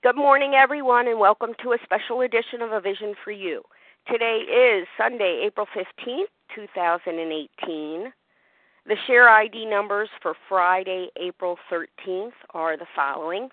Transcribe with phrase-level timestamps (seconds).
[0.00, 3.62] Good morning, everyone, and welcome to a special edition of A Vision for You.
[4.06, 8.12] Today is Sunday, April 15th, 2018.
[8.86, 13.48] The share ID numbers for Friday, April 13th are the following.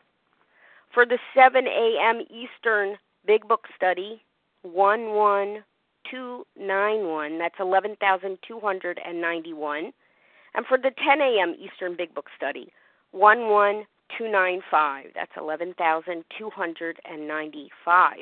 [0.94, 2.22] For the 7 a.m.
[2.30, 4.22] Eastern Big Book Study,
[4.62, 9.94] 11291, that's 11,291.
[10.54, 11.56] And for the 10 a.m.
[11.60, 12.72] Eastern Big Book Study,
[14.10, 18.18] 11295, that's 11,295.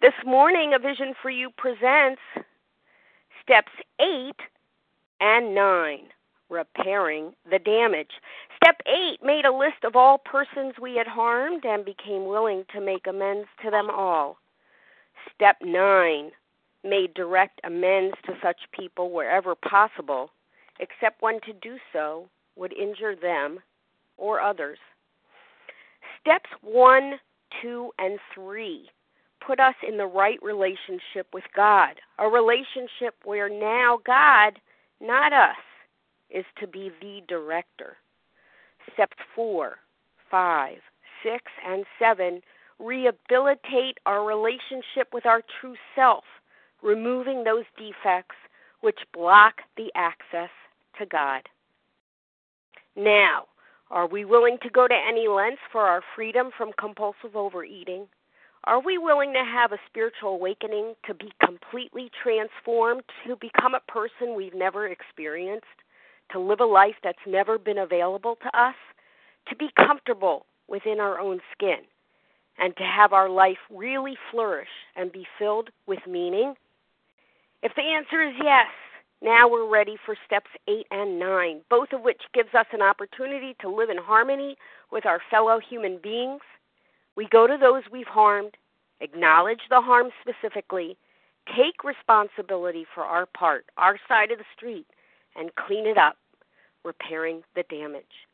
[0.00, 2.22] This morning, A Vision for You presents
[3.42, 4.36] steps 8
[5.20, 6.08] and 9
[6.50, 8.12] repairing the damage.
[8.56, 12.80] Step 8 made a list of all persons we had harmed and became willing to
[12.80, 14.38] make amends to them all.
[15.34, 16.30] Step 9
[16.84, 20.30] made direct amends to such people wherever possible,
[20.80, 23.60] except when to do so would injure them
[24.18, 24.78] or others.
[26.20, 27.14] Steps 1,
[27.62, 28.88] 2, and 3
[29.46, 34.58] put us in the right relationship with God, a relationship where now God,
[35.00, 35.56] not us,
[36.30, 37.96] is to be the director.
[38.92, 39.76] Steps 4,
[40.30, 40.76] 5,
[41.22, 42.40] 6, and 7
[42.78, 46.24] rehabilitate our relationship with our true self,
[46.82, 48.36] removing those defects
[48.80, 50.50] which block the access
[50.98, 51.42] to God.
[52.96, 53.46] Now,
[53.90, 58.06] are we willing to go to any lengths for our freedom from compulsive overeating?
[58.64, 63.90] Are we willing to have a spiritual awakening to be completely transformed, to become a
[63.90, 65.64] person we've never experienced,
[66.32, 68.74] to live a life that's never been available to us,
[69.48, 71.78] to be comfortable within our own skin,
[72.58, 76.54] and to have our life really flourish and be filled with meaning?
[77.62, 78.66] If the answer is yes,
[79.22, 83.56] now we're ready for steps 8 and 9, both of which gives us an opportunity
[83.60, 84.56] to live in harmony
[84.92, 86.40] with our fellow human beings
[87.18, 88.56] we go to those we've harmed,
[89.00, 90.96] acknowledge the harm specifically,
[91.48, 94.86] take responsibility for our part, our side of the street,
[95.34, 96.16] and clean it up,
[96.84, 98.28] repairing the damage.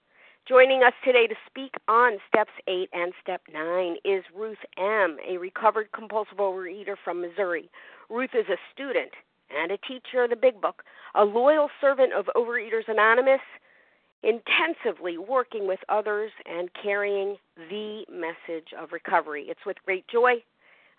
[0.46, 5.38] Joining us today to speak on steps 8 and step 9 is Ruth M., a
[5.38, 7.70] recovered compulsive overeater from Missouri.
[8.10, 9.12] Ruth is a student
[9.56, 10.82] and a teacher of the Big Book,
[11.14, 13.40] a loyal servant of Overeaters Anonymous,
[14.22, 17.36] intensively working with others and carrying
[17.70, 19.46] the message of recovery.
[19.48, 20.42] It's with great joy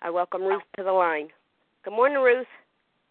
[0.01, 1.29] I welcome Ruth to the line.
[1.83, 2.45] Good morning, Ruth.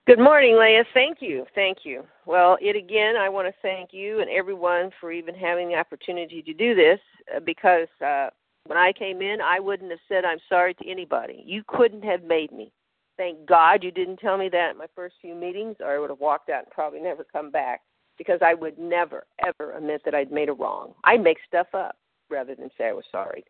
[0.06, 0.84] Good morning, Leah.
[0.92, 1.44] Thank you.
[1.54, 2.04] Thank you.
[2.26, 6.42] Well, it again, I want to thank you and everyone for even having the opportunity
[6.42, 7.00] to do this
[7.34, 8.28] uh, because uh,
[8.66, 11.42] when I came in, I wouldn't have said I'm sorry to anybody.
[11.44, 12.70] You couldn't have made me.
[13.16, 16.10] Thank God you didn't tell me that in my first few meetings, or I would
[16.10, 17.82] have walked out and probably never come back
[18.18, 20.94] because I would never, ever admit that I'd made a wrong.
[21.04, 21.96] I'd make stuff up
[22.30, 23.44] rather than say I was sorry.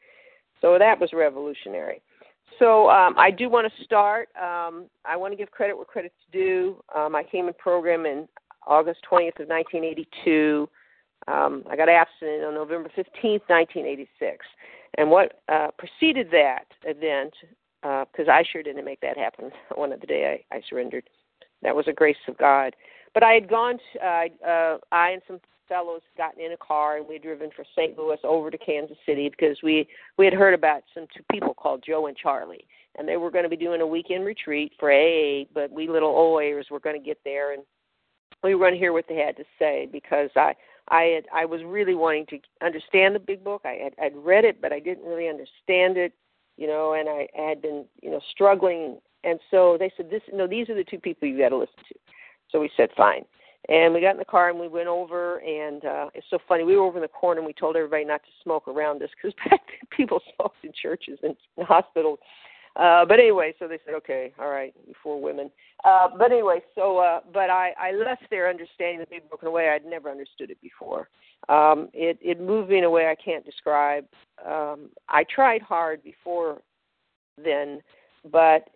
[0.60, 2.00] So that was revolutionary.
[2.58, 4.28] So um, I do want to start.
[4.36, 6.82] Um, I want to give credit where credit's due.
[6.94, 8.28] Um, I came in program in
[8.66, 10.68] August 20th of 1982.
[11.26, 14.44] Um, I got abstinent on November 15th, 1986.
[14.96, 17.34] And what uh, preceded that event,
[17.84, 21.04] because uh, I sure didn't make that happen one of the day I, I surrendered,
[21.62, 22.74] that was a grace of God.
[23.12, 23.78] But I had gone.
[23.78, 27.50] To, uh, uh, I and some fellows gotten in a car and we had driven
[27.54, 27.96] from St.
[27.96, 29.86] Louis over to Kansas City because we
[30.18, 33.44] we had heard about some two people called Joe and Charlie, and they were going
[33.44, 35.44] to be doing a weekend retreat for AA.
[35.54, 37.62] But we little OAers were going to get there and
[38.42, 40.54] we were going to hear what they had to say because I
[40.88, 43.62] I had I was really wanting to understand the big book.
[43.64, 46.12] I had I'd read it, but I didn't really understand it,
[46.56, 48.98] you know, and I, I had been you know struggling.
[49.24, 51.76] And so they said, "This, no, these are the two people you got to listen
[51.88, 51.98] to."
[52.54, 53.24] So we said, fine.
[53.68, 56.64] And we got in the car and we went over, and uh, it's so funny.
[56.64, 59.08] We were over in the corner and we told everybody not to smoke around us
[59.16, 61.34] because back then people smoked in churches and
[61.66, 62.18] hospitals.
[62.76, 65.50] Uh, but anyway, so they said, okay, all right, you four women.
[65.84, 69.48] Uh, but anyway, so uh, but I, I left there understanding the big book in
[69.48, 71.08] a way I'd never understood it before.
[71.48, 74.06] Um, it it moved me in a way I can't describe.
[74.44, 76.62] Um, I tried hard before
[77.42, 77.80] then,
[78.30, 78.68] but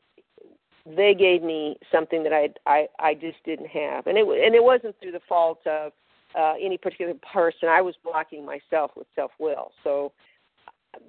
[0.87, 4.63] they gave me something that I I I just didn't have, and it and it
[4.63, 5.93] wasn't through the fault of
[6.39, 7.69] uh, any particular person.
[7.69, 9.73] I was blocking myself with self will.
[9.83, 10.13] So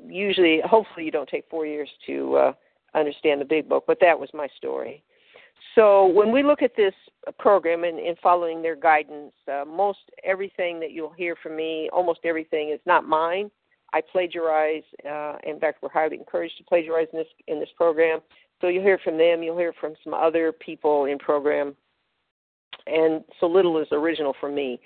[0.08, 2.54] usually, hopefully, you don't take four years to uh,
[2.96, 5.04] understand the big book, but that was my story.
[5.76, 6.94] So when we look at this
[7.38, 12.70] program and, following their guidance, uh, most everything that you'll hear from me, almost everything
[12.70, 13.52] is not mine.
[13.94, 14.84] I plagiarize.
[15.10, 18.20] Uh, in fact, we're highly encouraged to plagiarize in this in this program.
[18.62, 19.42] So you'll hear from them.
[19.42, 21.76] You'll hear from some other people in program,
[22.88, 24.80] and so little is original from me.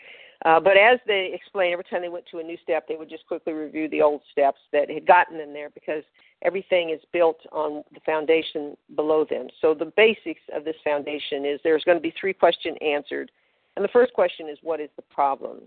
[0.43, 3.09] Uh, but as they explained, every time they went to a new step, they would
[3.09, 6.03] just quickly review the old steps that had gotten them there because
[6.43, 9.47] everything is built on the foundation below them.
[9.61, 13.31] So the basics of this foundation is there's going to be three questions answered.
[13.77, 15.61] And the first question is what is the problem?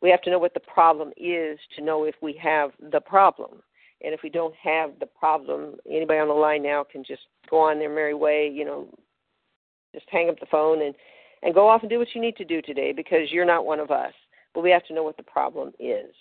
[0.00, 3.62] We have to know what the problem is to know if we have the problem.
[4.04, 7.58] And if we don't have the problem, anybody on the line now can just go
[7.58, 8.88] on their merry way, you know,
[9.94, 10.94] just hang up the phone and
[11.42, 13.80] and go off and do what you need to do today because you're not one
[13.80, 14.12] of us.
[14.54, 16.14] But we have to know what the problem is.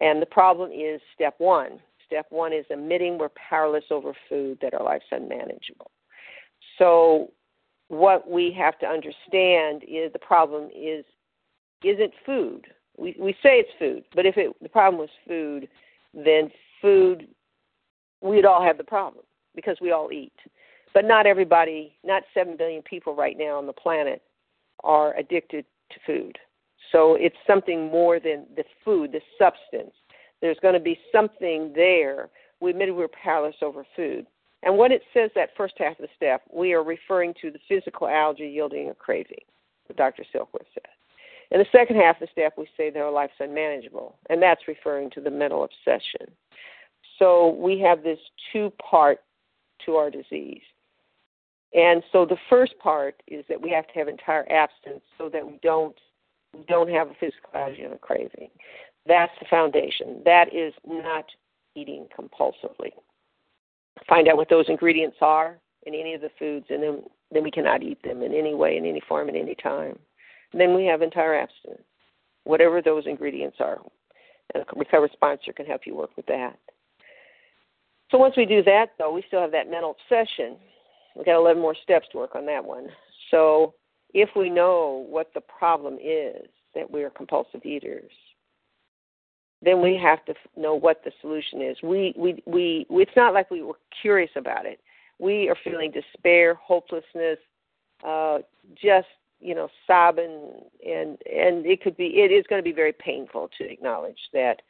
[0.00, 1.80] And the problem is step one.
[2.06, 5.90] Step one is admitting we're powerless over food, that our life's unmanageable.
[6.78, 7.30] So,
[7.88, 11.04] what we have to understand is the problem is
[11.84, 12.66] isn't food.
[12.96, 15.68] We we say it's food, but if it the problem was food,
[16.14, 16.50] then
[16.80, 17.28] food
[18.20, 19.24] we'd all have the problem
[19.54, 20.32] because we all eat.
[20.94, 24.22] But not everybody, not 7 billion people right now on the planet
[24.84, 26.38] are addicted to food.
[26.92, 29.94] So it's something more than the food, the substance.
[30.40, 32.28] There's going to be something there.
[32.60, 34.26] We admitted we're powerless over food.
[34.62, 37.58] And when it says that first half of the step, we are referring to the
[37.68, 39.44] physical allergy yielding a craving,
[39.96, 40.24] Dr.
[40.34, 40.88] Silkworth said.
[41.50, 44.66] In the second half of the step, we say that our life's unmanageable, and that's
[44.66, 46.34] referring to the mental obsession.
[47.18, 48.18] So we have this
[48.52, 49.20] two part
[49.84, 50.62] to our disease.
[51.74, 55.44] And so the first part is that we have to have entire abstinence so that
[55.44, 55.96] we don't
[56.54, 58.48] we don't have a physical allergy and a craving.
[59.06, 60.22] That's the foundation.
[60.24, 61.24] That is not
[61.74, 62.92] eating compulsively.
[64.08, 67.50] Find out what those ingredients are in any of the foods, and then then we
[67.50, 69.98] cannot eat them in any way, in any form, at any time.
[70.52, 71.82] And then we have entire abstinence,
[72.44, 73.80] whatever those ingredients are.
[74.54, 76.56] And a recovery sponsor can help you work with that.
[78.10, 80.56] So once we do that, though, we still have that mental obsession
[81.14, 82.88] We've got 11 more steps to work on that one.
[83.30, 83.74] So
[84.12, 88.10] if we know what the problem is, that we are compulsive eaters,
[89.62, 91.76] then we have to know what the solution is.
[91.82, 94.80] We, we, we, it's not like we were curious about it.
[95.18, 97.38] We are feeling despair, hopelessness,
[98.04, 98.38] uh,
[98.74, 99.06] just
[99.40, 100.52] you know, sobbing,
[100.86, 104.62] and and it could be, it is going to be very painful to acknowledge that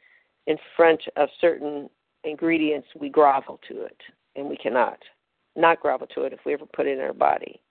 [0.47, 1.89] in front of certain
[2.25, 3.97] ingredients we grovel to it,
[4.35, 4.99] and we cannot
[5.55, 7.61] not grovel to it if we ever put it in our body.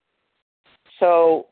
[1.01, 1.47] So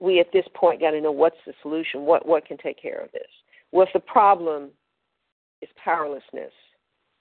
[0.00, 3.00] we at this point got to know what's the solution, what what can take care
[3.00, 3.22] of this.
[3.70, 4.70] Well, if the problem
[5.62, 6.52] is powerlessness,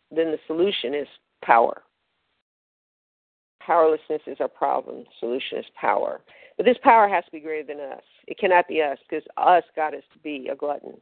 [0.09, 1.07] then the solution is
[1.43, 1.83] power.
[3.65, 5.05] Powerlessness is our problem.
[5.19, 6.21] Solution is power.
[6.57, 8.03] But this power has to be greater than us.
[8.27, 10.93] It cannot be us because us got us to be a glutton.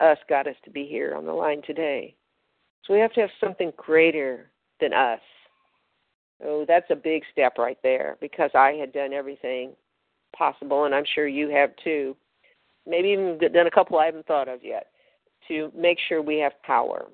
[0.00, 2.14] Us got us to be here on the line today.
[2.84, 5.20] So we have to have something greater than us
[6.44, 9.72] Oh, that's a big step right there because I had done everything
[10.36, 12.16] possible, and I'm sure you have too.
[12.86, 14.86] Maybe even done a couple I haven't thought of yet
[15.48, 17.06] to make sure we have power.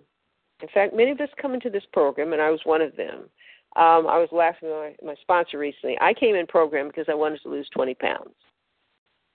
[0.63, 3.29] In fact, many of us come into this program, and I was one of them.
[3.77, 5.99] Um, I was laughing at my, my sponsor recently.
[6.01, 8.35] I came in program because I wanted to lose 20 pounds.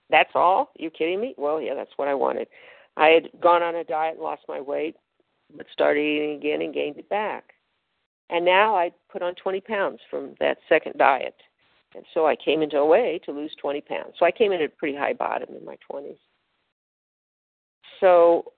[0.08, 0.70] That's all?
[0.78, 1.34] You kidding me?
[1.36, 2.48] Well, yeah, that's what I wanted.
[2.96, 4.96] I had gone on a diet and lost my weight,
[5.56, 7.52] but started eating again and gained it back.
[8.30, 11.34] And now I put on 20 pounds from that second diet.
[11.94, 14.14] And so I came into OA to lose 20 pounds.
[14.18, 16.16] So I came in at a pretty high bottom in my 20s.
[17.98, 18.52] So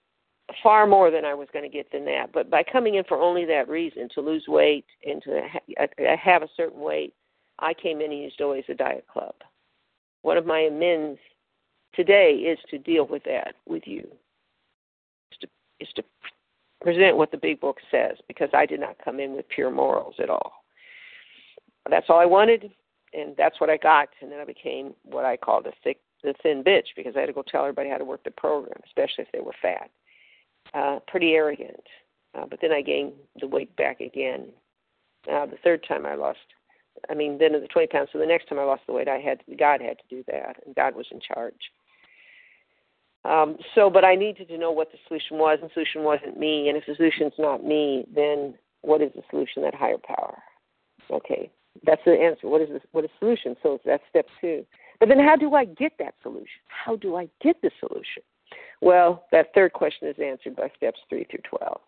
[0.62, 2.32] far more than I was going to get than that.
[2.32, 5.38] But by coming in for only that reason, to lose weight and to
[5.80, 7.14] uh, uh, have a certain weight,
[7.58, 9.34] I came in and used OA as a diet club.
[10.22, 11.18] One of my amends
[11.94, 14.06] today is to deal with that with you.
[15.32, 15.48] Is to,
[15.80, 16.02] is to
[16.82, 20.14] present what the big book says because I did not come in with pure morals
[20.18, 20.52] at all.
[21.88, 22.70] That's all I wanted,
[23.12, 24.08] and that's what I got.
[24.20, 27.26] And then I became what I called a thick, the thin bitch because I had
[27.26, 29.90] to go tell everybody how to work the program, especially if they were fat.
[30.74, 31.82] Uh, pretty arrogant.
[32.34, 34.48] Uh, but then I gained the weight back again.
[35.30, 36.38] Uh, the third time I lost,
[37.10, 38.08] I mean, then the 20 pounds.
[38.12, 40.56] So the next time I lost the weight, I had God had to do that,
[40.64, 41.70] and God was in charge.
[43.24, 46.38] Um, so, but I needed to know what the solution was, and the solution wasn't
[46.38, 46.68] me.
[46.68, 49.62] And if the solution's not me, then what is the solution?
[49.62, 50.38] That higher power.
[51.10, 51.50] Okay,
[51.86, 52.48] that's the answer.
[52.48, 53.56] What is this, what is the solution?
[53.62, 54.64] So that's step two.
[54.98, 56.60] But then, how do I get that solution?
[56.66, 58.22] How do I get the solution?
[58.80, 61.80] Well, that third question is answered by steps three through twelve.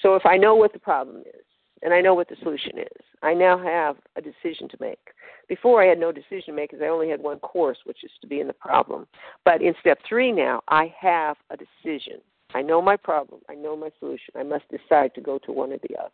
[0.00, 1.44] So if I know what the problem is,
[1.82, 3.04] and I know what the solution is.
[3.22, 5.00] I now have a decision to make.
[5.48, 8.10] Before I had no decision to make because I only had one course, which is
[8.20, 9.06] to be in the problem.
[9.44, 12.20] But in step three now, I have a decision.
[12.54, 13.40] I know my problem.
[13.48, 14.34] I know my solution.
[14.36, 16.10] I must decide to go to one or the other.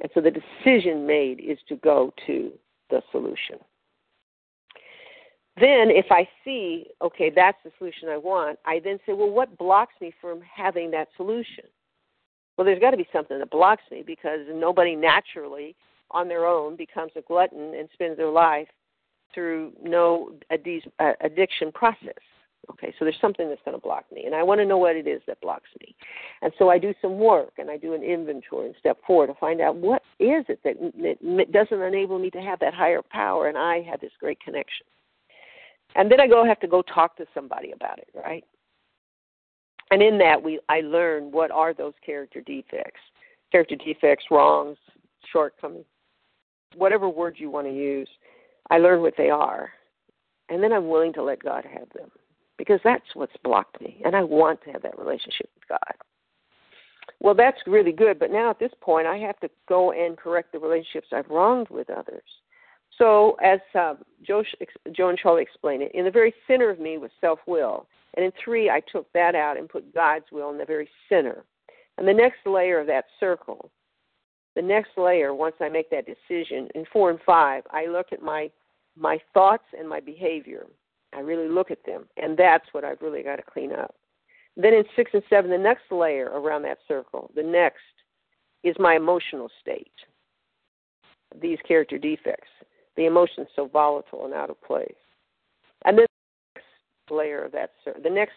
[0.00, 2.52] And so the decision made is to go to
[2.90, 3.58] the solution.
[5.56, 9.58] Then, if I see, okay, that's the solution I want, I then say, well, what
[9.58, 11.64] blocks me from having that solution?
[12.60, 15.74] Well, there's got to be something that blocks me because nobody naturally
[16.10, 18.68] on their own becomes a glutton and spends their life
[19.34, 20.66] through no ad-
[20.98, 22.20] uh, addiction process.
[22.70, 24.94] Okay, so there's something that's going to block me, and I want to know what
[24.94, 25.96] it is that blocks me.
[26.42, 29.32] And so I do some work and I do an inventory in step four to
[29.40, 33.48] find out what is it that, that doesn't enable me to have that higher power,
[33.48, 34.84] and I have this great connection.
[35.94, 38.44] And then I go have to go talk to somebody about it, right?
[39.90, 43.00] And in that, we I learn what are those character defects,
[43.50, 44.78] character defects, wrongs,
[45.32, 45.84] shortcomings,
[46.76, 48.08] whatever words you want to use.
[48.70, 49.70] I learn what they are,
[50.48, 52.10] and then I'm willing to let God have them
[52.56, 55.94] because that's what's blocked me, and I want to have that relationship with God.
[57.18, 60.52] Well, that's really good, but now at this point, I have to go and correct
[60.52, 62.22] the relationships I've wronged with others.
[62.96, 64.44] So, as uh, Joe,
[64.92, 67.86] Joe and Charlie explained it, in the very center of me was self will.
[68.14, 71.44] And in three, I took that out and put God's will in the very center.
[71.96, 73.70] And the next layer of that circle,
[74.56, 78.22] the next layer, once I make that decision, in four and five, I look at
[78.22, 78.50] my
[78.96, 80.66] my thoughts and my behavior.
[81.12, 83.94] I really look at them, and that's what I've really got to clean up.
[84.56, 87.78] Then in six and seven, the next layer around that circle, the next
[88.62, 89.92] is my emotional state.
[91.40, 92.50] These character defects,
[92.96, 94.92] the emotions so volatile and out of place.
[95.84, 96.66] And then the next
[97.10, 97.70] layer of that,
[98.02, 98.34] the next,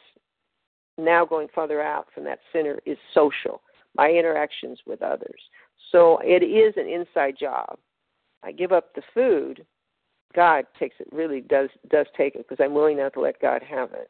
[0.97, 3.61] now going farther out from that center, is social,
[3.95, 5.41] my interactions with others.
[5.91, 7.77] So it is an inside job.
[8.43, 9.65] I give up the food,
[10.35, 13.61] God takes it really does does take it because I'm willing now to let God
[13.63, 14.09] have it.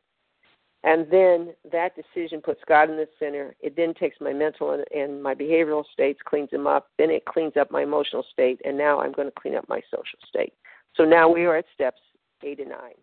[0.86, 3.55] And then that decision puts God in the center.
[3.62, 6.89] It then takes my mental and, and my behavioral states, cleans them up.
[6.98, 9.82] Then it cleans up my emotional state, and now I'm going to clean up my
[9.89, 10.53] social state.
[10.96, 12.01] So now we are at steps
[12.43, 12.96] eight and nine.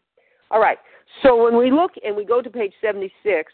[0.50, 0.78] All right.
[1.22, 3.52] So when we look and we go to page 76,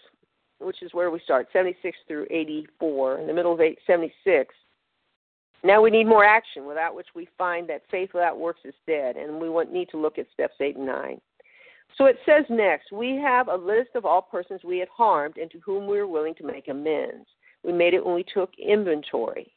[0.58, 4.54] which is where we start, 76 through 84, in the middle of 76,
[5.64, 9.16] now we need more action, without which we find that faith without works is dead,
[9.16, 11.20] and we need to look at steps 8 and 9.
[11.96, 15.50] So it says next, we have a list of all persons we had harmed and
[15.50, 17.26] to whom we were willing to make amends.
[17.64, 19.52] We made it when we took inventory.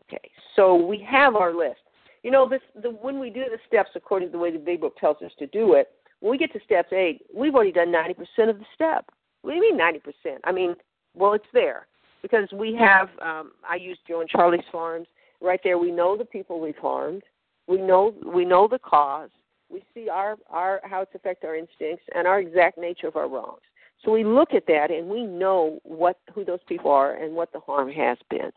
[0.00, 1.80] Okay, so we have our list.
[2.24, 4.80] You know, this, the, when we do the steps according to the way the big
[4.80, 5.90] book tells us to do it,
[6.20, 9.10] when we get to steps eight, we've already done 90% of the step.
[9.42, 10.38] What do you mean 90%?
[10.44, 10.74] I mean,
[11.14, 11.86] well, it's there
[12.22, 15.06] because we have um, I use Joe and Charlie's farms
[15.42, 15.76] right there.
[15.76, 17.22] We know the people we've harmed.
[17.68, 19.28] We know we know the cause.
[19.70, 23.28] We see our our how it's affected our instincts and our exact nature of our
[23.28, 23.60] wrongs.
[24.02, 27.52] So we look at that and we know what who those people are and what
[27.52, 28.50] the harm has been.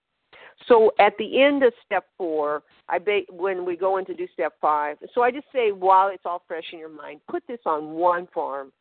[0.67, 4.53] So at the end of step four, I ba- when we go into do step
[4.59, 7.91] five, so I just say while it's all fresh in your mind, put this on
[7.91, 8.71] one farm.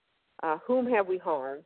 [0.42, 1.64] Uh, whom have we harmed?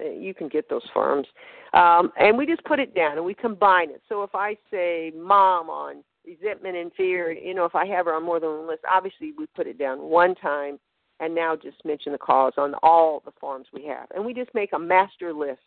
[0.00, 1.26] Uh, you can get those farms.
[1.72, 4.02] Um, and we just put it down and we combine it.
[4.08, 8.14] So if I say mom on resentment and fear, you know, if I have her
[8.14, 10.78] on more than one list, obviously we put it down one time
[11.18, 14.06] and now just mention the cause on all the farms we have.
[14.14, 15.60] And we just make a master list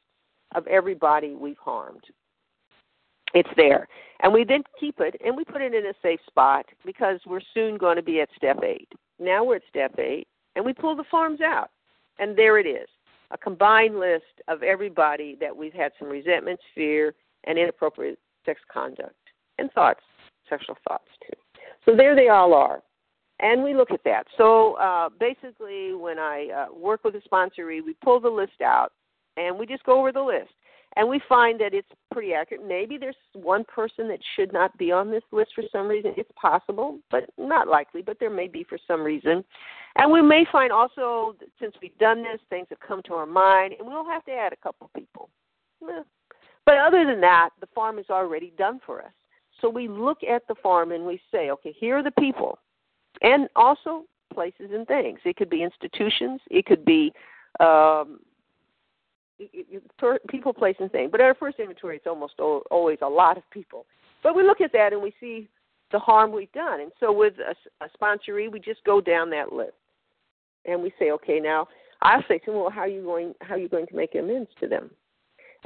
[0.56, 2.04] of everybody we've harmed.
[3.34, 3.88] It's there.
[4.22, 7.42] And we then keep it and we put it in a safe spot because we're
[7.54, 8.88] soon going to be at step eight.
[9.20, 11.70] Now we're at step eight and we pull the farms out.
[12.20, 12.88] And there it is
[13.32, 19.16] a combined list of everybody that we've had some resentments, fear, and inappropriate sex conduct
[19.58, 20.02] and thoughts,
[20.50, 21.38] sexual thoughts too.
[21.86, 22.82] So there they all are.
[23.40, 24.26] And we look at that.
[24.38, 28.94] So uh, basically, when I uh, work with a sponsoree, we pull the list out
[29.36, 30.52] and we just go over the list.
[30.96, 32.68] And we find that it's pretty accurate.
[32.68, 36.14] Maybe there's one person that should not be on this list for some reason.
[36.18, 39.44] It's possible, but not likely, but there may be for some reason.
[39.96, 43.74] And we may find also, since we've done this, things have come to our mind,
[43.80, 45.30] and we'll have to add a couple people.
[45.82, 49.12] But other than that, the farm is already done for us.
[49.62, 52.60] So we look at the farm and we say, okay, here are the people,
[53.22, 55.20] and also places and things.
[55.26, 57.14] It could be institutions, it could be
[57.60, 58.20] um,
[60.30, 61.10] people, place, and thing.
[61.12, 63.86] But at our first inventory, it's almost always a lot of people.
[64.22, 65.50] But we look at that and we see
[65.92, 66.82] the harm we've done.
[66.82, 69.74] And so with a, a sponsoree, we just go down that list
[70.66, 71.68] and we say, okay, now
[72.02, 73.34] I'll say to them, well, how are you going?
[73.42, 74.92] How are you going to make amends to them?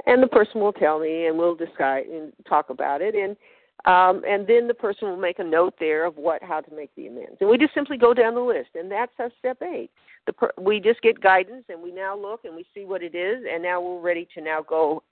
[0.06, 3.36] And the person will tell me, and we'll discuss and talk about it, and
[3.84, 6.94] um, and then the person will make a note there of what how to make
[6.96, 7.36] the amends.
[7.40, 9.90] And we just simply go down the list, and that's our step eight.
[10.26, 13.14] The per- we just get guidance, and we now look and we see what it
[13.14, 15.02] is, and now we're ready to now go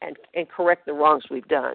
[0.00, 1.74] and and correct the wrongs we've done.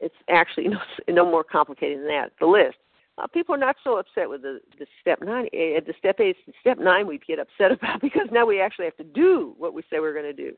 [0.00, 0.78] It's actually no,
[1.08, 2.32] no more complicated than that.
[2.38, 2.76] The list
[3.18, 5.46] uh, people are not so upset with the the step nine.
[5.46, 8.96] Uh, the step eight, step nine, we get upset about because now we actually have
[8.96, 10.54] to do what we say we're going to do.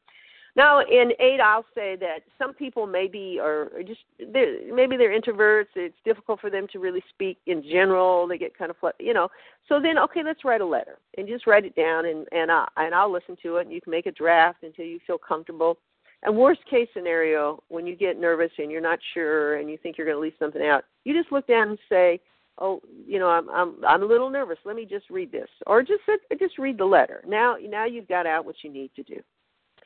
[0.58, 4.00] Now, in eight, I'll say that some people maybe are just
[4.32, 5.68] they're, maybe they're introverts.
[5.76, 8.26] It's difficult for them to really speak in general.
[8.26, 9.28] They get kind of you know.
[9.68, 12.66] So then, okay, let's write a letter and just write it down, and and I
[12.76, 15.78] and I'll listen to it, and you can make a draft until you feel comfortable.
[16.24, 19.96] And worst case scenario, when you get nervous and you're not sure and you think
[19.96, 22.20] you're going to leave something out, you just look down and say,
[22.60, 24.58] "Oh, you know, I'm I'm I'm a little nervous.
[24.64, 26.02] Let me just read this," or just
[26.36, 27.22] just read the letter.
[27.28, 29.20] Now now you've got out what you need to do.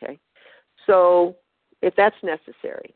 [0.03, 0.19] Okay.
[0.87, 1.37] So
[1.83, 2.95] if that's necessary.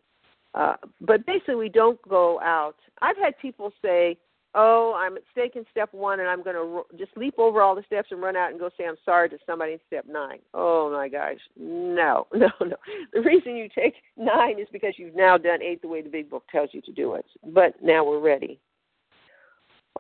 [0.55, 2.77] Uh, but basically, we don't go out.
[3.03, 4.17] I've had people say,
[4.55, 7.61] "Oh, I'm at stake in step one, and I'm going to ro- just leap over
[7.61, 10.07] all the steps and run out and go say I'm sorry to somebody in step
[10.09, 10.39] nine.
[10.55, 12.77] Oh my gosh, no, no, no.
[13.13, 16.31] The reason you take nine is because you've now done eight the way the big
[16.31, 17.27] book tells you to do it.
[17.45, 18.59] But now we're ready.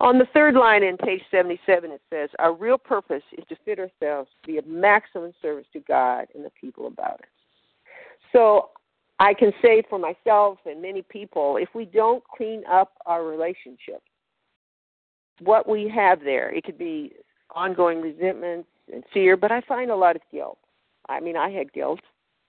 [0.01, 3.79] On the third line in page 77, it says, Our real purpose is to fit
[3.79, 7.36] ourselves to be of maximum service to God and the people about us.
[8.37, 8.69] So
[9.19, 14.03] I can say for myself and many people, if we don't clean up our relationship,
[15.41, 17.13] what we have there, it could be
[17.55, 20.59] ongoing resentment and fear, but I find a lot of guilt.
[21.09, 22.01] I mean, I had guilt.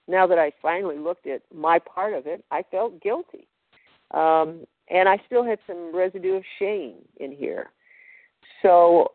[0.09, 3.47] Now that I finally looked at my part of it, I felt guilty.
[4.11, 7.71] Um, and I still had some residue of shame in here.
[8.61, 9.13] So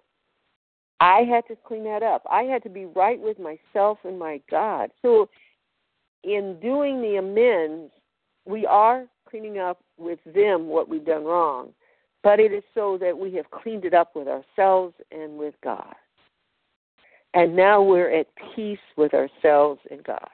[1.01, 2.23] I had to clean that up.
[2.31, 4.91] I had to be right with myself and my God.
[5.03, 5.29] So
[6.25, 7.93] in doing the amends,
[8.45, 11.71] we are cleaning up with them what we've done wrong,
[12.23, 15.95] but it is so that we have cleaned it up with ourselves and with God.
[17.35, 20.29] And now we're at peace with ourselves and God.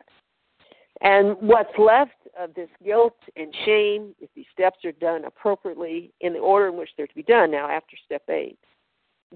[1.00, 6.33] And what's left of this guilt and shame, if these steps are done appropriately in
[6.33, 8.59] the order in which they're to be done now after step eight,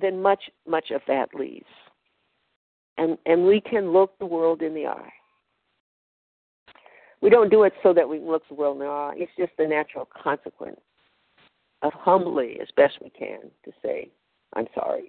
[0.00, 1.64] then much, much of that leaves.
[2.98, 5.12] And, and we can look the world in the eye
[7.22, 9.14] we don't do it so that we look the eye.
[9.16, 10.80] It's just the natural consequence
[11.82, 14.10] of humbly, as best we can, to say,
[14.54, 15.08] I'm sorry.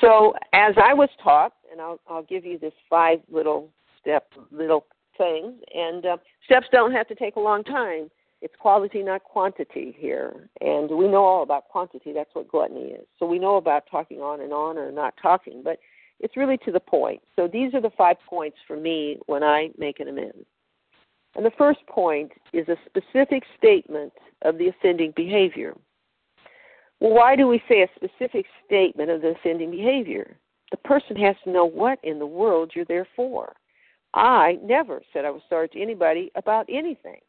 [0.00, 4.86] So, as I was taught, and I'll, I'll give you this five little step, little
[5.16, 8.10] things, and uh, steps don't have to take a long time.
[8.42, 10.50] It's quality, not quantity here.
[10.60, 12.12] And we know all about quantity.
[12.12, 13.06] That's what gluttony is.
[13.18, 15.78] So we know about talking on and on or not talking, but
[16.20, 17.22] it's really to the point.
[17.36, 20.44] So these are the five points for me when I make an amends.
[21.36, 25.74] And the first point is a specific statement of the offending behavior.
[27.00, 30.36] Well, why do we say a specific statement of the offending behavior?
[30.70, 33.54] The person has to know what in the world you're there for.
[34.14, 37.20] I never said I was sorry to anybody about anything.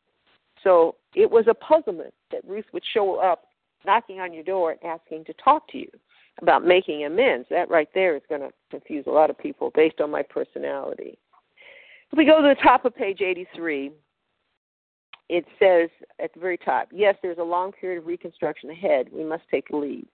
[0.64, 3.46] So it was a puzzlement that Ruth would show up
[3.86, 5.90] knocking on your door and asking to talk to you
[6.42, 7.48] about making amends.
[7.50, 11.18] That right there is going to confuse a lot of people based on my personality.
[12.16, 13.92] If we go to the top of page 83,
[15.28, 19.08] it says at the very top, yes, there's a long period of reconstruction ahead.
[19.12, 20.08] We must take the lead.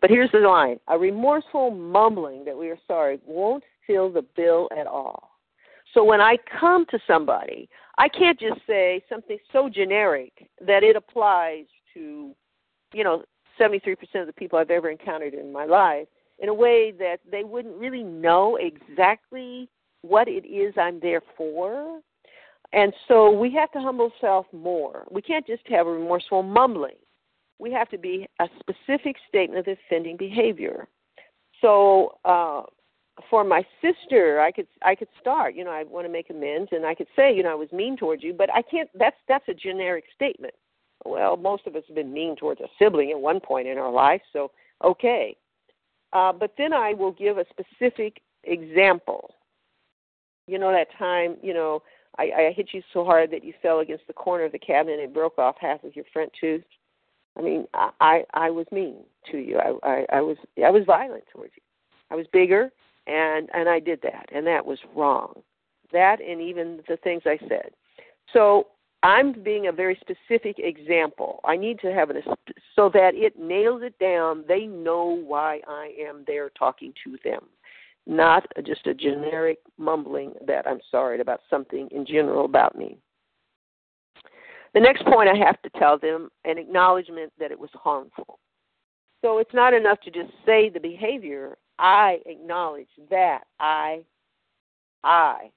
[0.00, 4.68] But here's the line a remorseful mumbling that we are sorry won't fill the bill
[4.78, 5.32] at all.
[5.94, 10.94] So when I come to somebody, I can't just say something so generic that it
[10.94, 12.36] applies to,
[12.94, 13.24] you know,
[13.60, 16.06] 73% of the people I've ever encountered in my life
[16.38, 19.68] in a way that they wouldn't really know exactly
[20.08, 22.00] what it is I'm there for.
[22.72, 25.06] And so we have to humble self more.
[25.10, 26.96] We can't just have a remorseful mumbling.
[27.58, 30.88] We have to be a specific statement of offending behavior.
[31.60, 32.62] So uh,
[33.30, 35.54] for my sister, I could I could start.
[35.54, 37.72] You know, I want to make amends, and I could say, you know, I was
[37.72, 38.90] mean towards you, but I can't.
[38.94, 40.54] That's that's a generic statement.
[41.04, 43.92] Well, most of us have been mean towards a sibling at one point in our
[43.92, 44.50] life, so
[44.84, 45.36] okay.
[46.12, 49.34] Uh, but then I will give a specific example
[50.46, 51.82] you know that time, you know,
[52.18, 55.00] I, I hit you so hard that you fell against the corner of the cabinet
[55.00, 56.64] and broke off half of your front tooth.
[57.36, 58.96] I mean, I I, I was mean
[59.30, 59.58] to you.
[59.58, 61.62] I, I I was I was violent towards you.
[62.10, 62.70] I was bigger,
[63.06, 65.42] and and I did that, and that was wrong.
[65.92, 67.70] That and even the things I said.
[68.32, 68.68] So
[69.02, 71.40] I'm being a very specific example.
[71.44, 72.16] I need to have it
[72.74, 74.44] so that it nails it down.
[74.48, 77.42] They know why I am there talking to them
[78.06, 82.98] not just a generic mumbling that I'm sorry about something in general about me.
[84.74, 88.38] The next point I have to tell them an acknowledgement that it was harmful.
[89.22, 91.56] So it's not enough to just say the behavior.
[91.78, 94.02] I acknowledge that I
[95.02, 95.50] I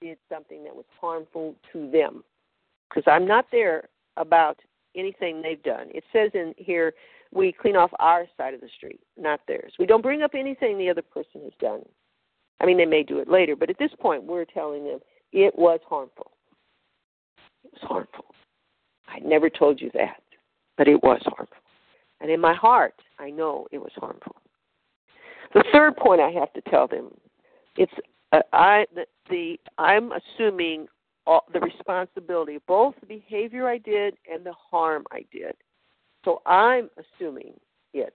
[0.00, 2.24] did something that was harmful to them.
[2.88, 4.58] Because I'm not there about
[4.96, 5.88] anything they've done.
[5.94, 6.94] It says in here
[7.34, 9.74] we clean off our side of the street, not theirs.
[9.78, 11.82] We don't bring up anything the other person has done.
[12.60, 15.00] I mean, they may do it later, but at this point, we're telling them
[15.32, 16.30] it was harmful.
[17.64, 18.26] It was harmful.
[19.08, 20.22] I never told you that,
[20.78, 21.56] but it was harmful.
[22.20, 24.36] And in my heart, I know it was harmful.
[25.52, 27.10] The third point I have to tell them,
[27.76, 27.92] it's
[28.32, 30.86] uh, I the, the I'm assuming
[31.26, 35.54] all, the responsibility both the behavior I did and the harm I did.
[36.24, 37.54] So I'm assuming
[37.92, 38.14] it.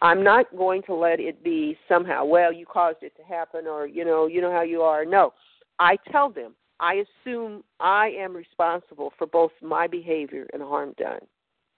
[0.00, 3.86] I'm not going to let it be somehow, well, you caused it to happen or,
[3.86, 5.04] you know, you know how you are.
[5.04, 5.32] No.
[5.80, 11.20] I tell them, I assume I am responsible for both my behavior and harm done.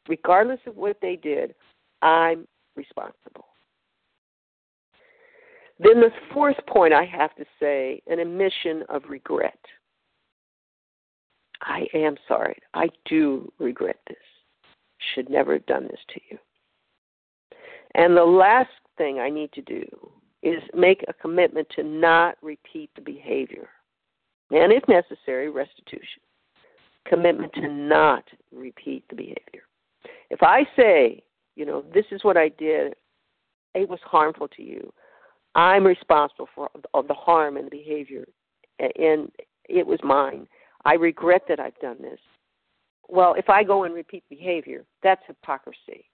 [0.08, 1.54] Regardless of what they did,
[2.02, 2.46] I'm
[2.76, 3.46] responsible.
[5.78, 9.58] Then the fourth point I have to say an admission of regret.
[11.62, 12.58] I am sorry.
[12.74, 14.16] I do regret this.
[15.14, 16.38] Should never have done this to you.
[17.94, 19.84] And the last thing I need to do
[20.42, 23.68] is make a commitment to not repeat the behavior.
[24.50, 26.22] And if necessary, restitution.
[27.06, 29.62] Commitment to not repeat the behavior.
[30.28, 31.22] If I say,
[31.56, 32.94] you know, this is what I did,
[33.74, 34.92] it was harmful to you,
[35.54, 38.26] I'm responsible for the harm and the behavior,
[38.78, 39.32] and
[39.68, 40.46] it was mine.
[40.84, 42.20] I regret that I've done this.
[43.10, 46.04] Well, if I go and repeat behavior, that's hypocrisy.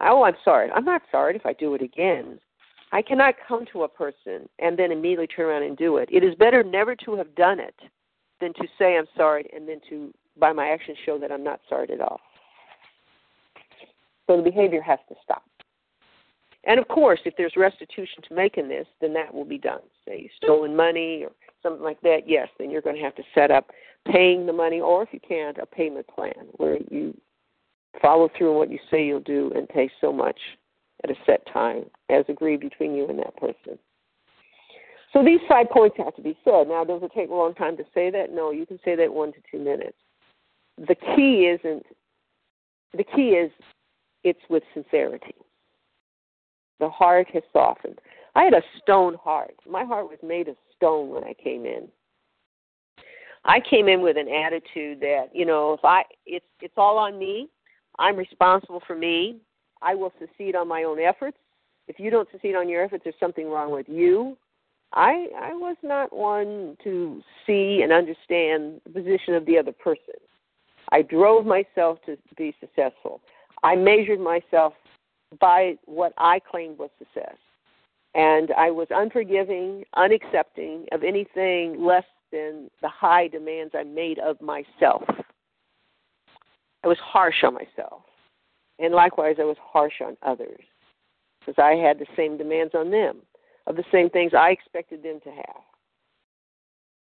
[0.00, 0.70] Oh, I'm sorry.
[0.70, 2.38] I'm not sorry if I do it again.
[2.92, 6.08] I cannot come to a person and then immediately turn around and do it.
[6.12, 7.74] It is better never to have done it
[8.40, 11.60] than to say I'm sorry and then to, by my actions, show that I'm not
[11.68, 12.20] sorry at all.
[14.26, 15.42] So the behavior has to stop.
[16.66, 19.80] And of course, if there's restitution to make in this, then that will be done.
[20.06, 21.32] Say you stolen money or
[21.64, 23.70] something like that, yes, then you're going to have to set up
[24.12, 27.16] paying the money, or if you can't, a payment plan where you
[28.00, 30.38] follow through on what you say you'll do and pay so much
[31.02, 33.78] at a set time as agreed between you and that person.
[35.12, 36.68] So these five points have to be said.
[36.68, 38.32] Now, does it take a long time to say that?
[38.32, 39.96] No, you can say that one to two minutes.
[40.76, 41.86] The key isn't.
[42.96, 43.50] The key is
[44.24, 45.34] it's with sincerity.
[46.80, 48.00] The heart has softened.
[48.34, 49.54] I had a stone heart.
[49.70, 51.88] My heart was made of stone when I came in.
[53.46, 57.18] I came in with an attitude that, you know, if I it's it's all on
[57.18, 57.48] me,
[57.98, 59.36] I'm responsible for me.
[59.82, 61.36] I will succeed on my own efforts.
[61.88, 64.36] If you don't succeed on your efforts, there's something wrong with you.
[64.92, 70.14] I I was not one to see and understand the position of the other person.
[70.92, 73.20] I drove myself to be successful.
[73.62, 74.74] I measured myself
[75.40, 77.36] by what I claimed was success.
[78.14, 84.40] And I was unforgiving, unaccepting of anything less than the high demands I made of
[84.40, 85.02] myself.
[86.84, 88.02] I was harsh on myself.
[88.78, 90.60] And likewise, I was harsh on others
[91.40, 93.18] because I had the same demands on them
[93.66, 95.62] of the same things I expected them to have.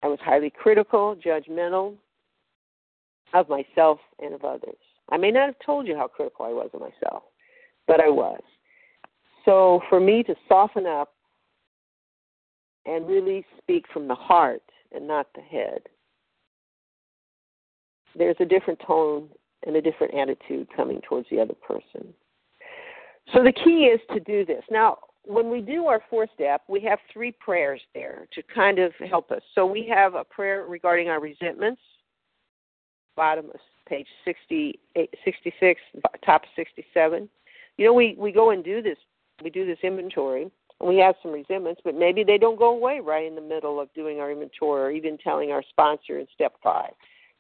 [0.04, 1.96] I was highly critical, judgmental
[3.34, 4.76] of myself and of others.
[5.10, 7.24] I may not have told you how critical I was of myself,
[7.88, 8.42] but I was.
[9.46, 11.14] So for me to soften up
[12.86, 15.82] and really speak from the heart and not the head,
[18.16, 19.30] there's a different tone
[19.66, 22.14] and a different attitude coming towards the other person.
[23.34, 24.64] So the key is to do this.
[24.70, 28.92] Now, when we do our fourth step, we have three prayers there to kind of
[29.10, 29.42] help us.
[29.56, 31.82] So we have a prayer regarding our resentments,
[33.16, 34.80] bottom of page 60,
[35.24, 35.82] 66,
[36.26, 37.30] top 67.
[37.78, 38.98] You know, we, we go and do this,
[39.42, 43.00] we do this inventory, and we have some resentments, but maybe they don't go away
[43.00, 46.54] right in the middle of doing our inventory or even telling our sponsor in step
[46.62, 46.92] five.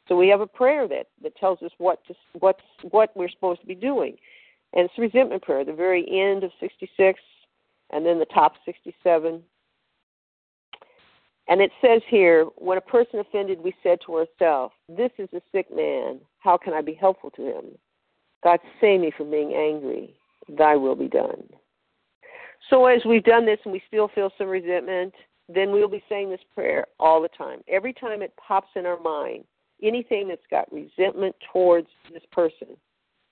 [0.07, 3.61] So we have a prayer that, that tells us what to, what's, what we're supposed
[3.61, 4.17] to be doing.
[4.73, 7.19] And it's a resentment prayer, the very end of 66
[7.91, 9.41] and then the top 67.
[11.47, 15.41] And it says here, when a person offended, we said to ourselves, This is a
[15.51, 16.19] sick man.
[16.39, 17.65] How can I be helpful to him?
[18.43, 20.15] God, save me from being angry.
[20.49, 21.43] Thy will be done.
[22.69, 25.13] So as we've done this and we still feel some resentment,
[25.53, 27.61] then we'll be saying this prayer all the time.
[27.67, 29.43] Every time it pops in our mind,
[29.81, 32.69] anything that's got resentment towards this person,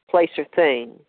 [0.10, 1.00] place, or thing,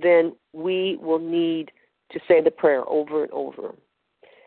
[0.00, 1.72] then we will need
[2.12, 3.74] to say the prayer over and over.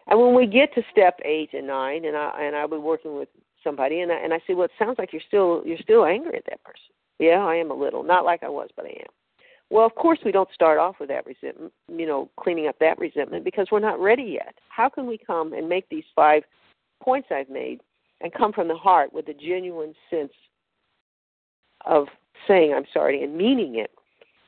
[0.07, 3.17] And when we get to step eight and nine, and I and I'll be working
[3.17, 3.29] with
[3.63, 6.37] somebody, and I, and I say, well, it sounds like you're still you're still angry
[6.37, 6.81] at that person.
[7.19, 9.13] Yeah, I am a little, not like I was, but I am.
[9.73, 12.99] Well, of course, we don't start off with that resentment, you know, cleaning up that
[12.99, 14.53] resentment because we're not ready yet.
[14.69, 16.43] How can we come and make these five
[17.01, 17.81] points I've made
[18.21, 20.31] and come from the heart with a genuine sense
[21.87, 22.05] of
[22.47, 23.89] saying I'm sorry and meaning it,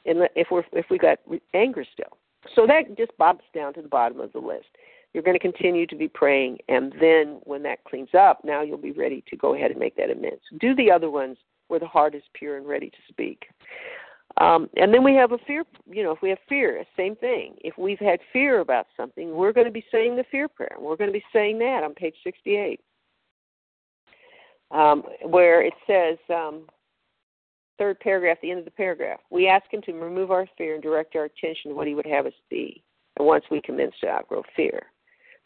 [0.05, 1.17] and if we're if we got
[1.55, 2.19] anger still.
[2.53, 4.67] So that just bobs down to the bottom of the list.
[5.15, 8.77] You're going to continue to be praying, and then when that cleans up, now you'll
[8.77, 10.43] be ready to go ahead and make that amends.
[10.59, 13.47] Do the other ones where the heart is pure and ready to speak.
[14.41, 17.55] Um, and then we have a fear, you know, if we have fear, same thing.
[17.61, 20.75] If we've had fear about something, we're going to be saying the fear prayer.
[20.77, 22.81] We're going to be saying that on page 68,
[24.71, 26.63] um, where it says, um,
[27.77, 30.83] third paragraph, the end of the paragraph, we ask Him to remove our fear and
[30.83, 32.83] direct our attention to what He would have us be,
[33.17, 34.83] and once we commence to outgrow fear.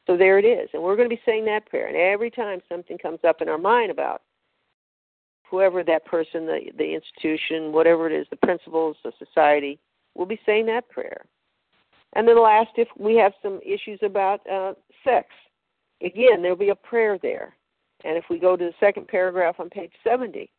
[0.08, 0.68] So there it is.
[0.74, 1.88] And we're going to be saying that prayer.
[1.88, 4.24] And every time something comes up in our mind about
[5.50, 9.80] whoever that person, the, the institution, whatever it is, the principles, the society,
[10.16, 11.26] we'll be saying that prayer.
[12.14, 15.28] And then last, if we have some issues about uh, sex,
[16.04, 17.56] again, there'll be a prayer there.
[18.04, 20.50] And if we go to the second paragraph on page 70,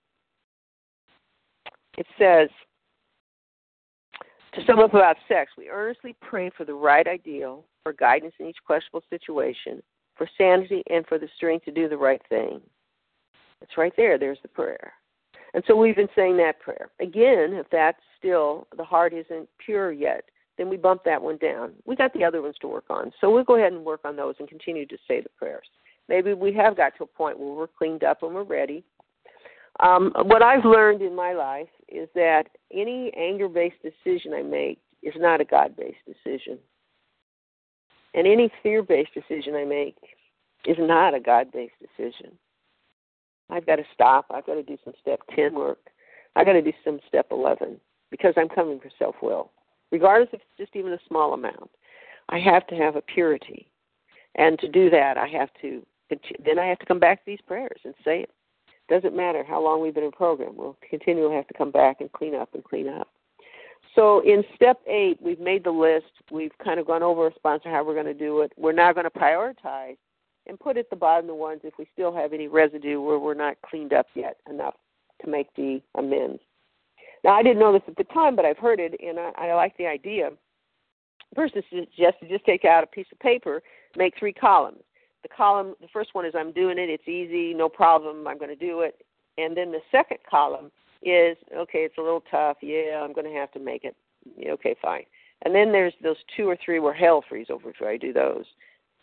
[1.99, 2.49] it says,
[4.55, 8.47] to sum up about sex, we earnestly pray for the right ideal, for guidance in
[8.47, 9.83] each questionable situation,
[10.17, 12.61] for sanity, and for the strength to do the right thing.
[13.63, 14.19] It's right there.
[14.19, 14.93] There's the prayer.
[15.53, 16.91] And so we've been saying that prayer.
[17.01, 20.25] Again, if that's still, the heart isn't pure yet,
[20.59, 21.73] then we bump that one down.
[21.87, 23.13] We got the other ones to work on.
[23.21, 25.67] So we'll go ahead and work on those and continue to say the prayers.
[26.09, 28.85] Maybe we have got to a point where we're cleaned up and we're ready.
[29.81, 34.79] Um, what I've learned in my life is that any anger based decision I make
[35.03, 36.59] is not a God based decision.
[38.13, 39.97] And any fear based decision I make
[40.67, 42.33] is not a God based decision.
[43.51, 44.27] I've got to stop.
[44.31, 45.91] I've got to do some step 10 work.
[46.37, 49.51] I've got to do some step 11 because I'm coming for self will,
[49.91, 51.71] regardless if it's just even a small amount.
[52.29, 53.67] I have to have a purity.
[54.37, 55.85] And to do that, I have to,
[56.45, 58.31] then I have to come back to these prayers and say it.
[58.89, 60.57] Doesn't matter how long we've been in program.
[60.57, 63.09] We'll continually have to come back and clean up and clean up.
[63.95, 66.13] So in step eight, we've made the list.
[66.31, 68.53] We've kind of gone over a sponsor how we're going to do it.
[68.57, 69.97] We're now going to prioritize
[70.47, 73.35] and put at the bottom the ones if we still have any residue where we're
[73.35, 74.75] not cleaned up yet enough
[75.23, 76.41] to make the amends.
[77.23, 79.55] Now, I didn't know this at the time, but I've heard it, and I, I
[79.55, 80.31] like the idea.
[81.35, 83.63] First, just to just take out a piece of paper,
[83.97, 84.83] make three columns.
[85.23, 88.51] The column, the first one is I'm doing it, it's easy, no problem, I'm going
[88.51, 89.05] to do it.
[89.37, 90.71] And then the second column
[91.03, 93.95] is okay, it's a little tough, yeah, I'm going to have to make it.
[94.47, 95.05] Okay, fine.
[95.43, 98.45] And then there's those two or three where hell freeze over if I do those.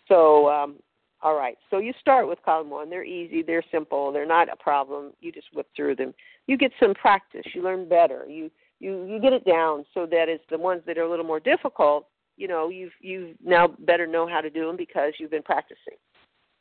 [0.08, 0.76] So um,
[1.22, 1.58] all right.
[1.70, 2.90] So you start with column one.
[2.90, 3.42] They're easy.
[3.42, 4.12] They're simple.
[4.12, 5.14] They're not a problem.
[5.20, 6.14] You just whip through them.
[6.46, 7.44] You get some practice.
[7.54, 8.26] You learn better.
[8.30, 11.26] You you you get it down so that it's the ones that are a little
[11.26, 12.08] more difficult.
[12.38, 15.98] You know, you've you've now better know how to do them because you've been practicing.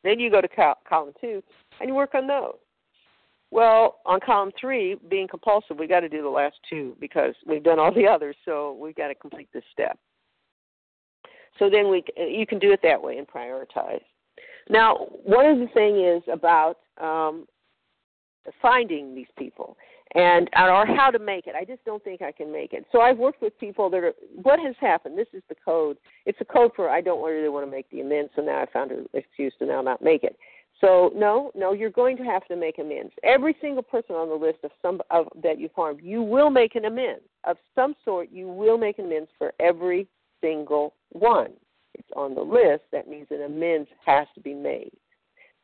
[0.03, 1.43] Then you go to col- column two
[1.81, 2.55] and you work on those.
[3.51, 7.63] Well, on column three, being compulsive, we got to do the last two because we've
[7.63, 8.37] done all the others.
[8.45, 9.99] So we've got to complete this step.
[11.59, 14.01] So then we you can do it that way and prioritize.
[14.69, 17.47] Now, one of the thing is about um,
[18.61, 19.77] finding these people
[20.15, 21.55] and or how to make it.
[21.55, 22.87] I just don't think I can make it.
[22.93, 24.13] So I've worked with people that are.
[24.43, 25.19] What has happened?
[25.19, 25.97] This is the code.
[26.25, 28.31] It's a code for I don't really want to make the amends.
[28.37, 30.37] So now I found an excuse to now not make it.
[30.81, 33.13] So no, no, you're going to have to make amends.
[33.25, 36.75] Every single person on the list of some of that you've harmed, you will make
[36.77, 38.29] an amends of some sort.
[38.31, 40.07] You will make an amends for every
[40.41, 41.53] single one
[41.99, 44.93] it's on the list, that means an amends has to be made.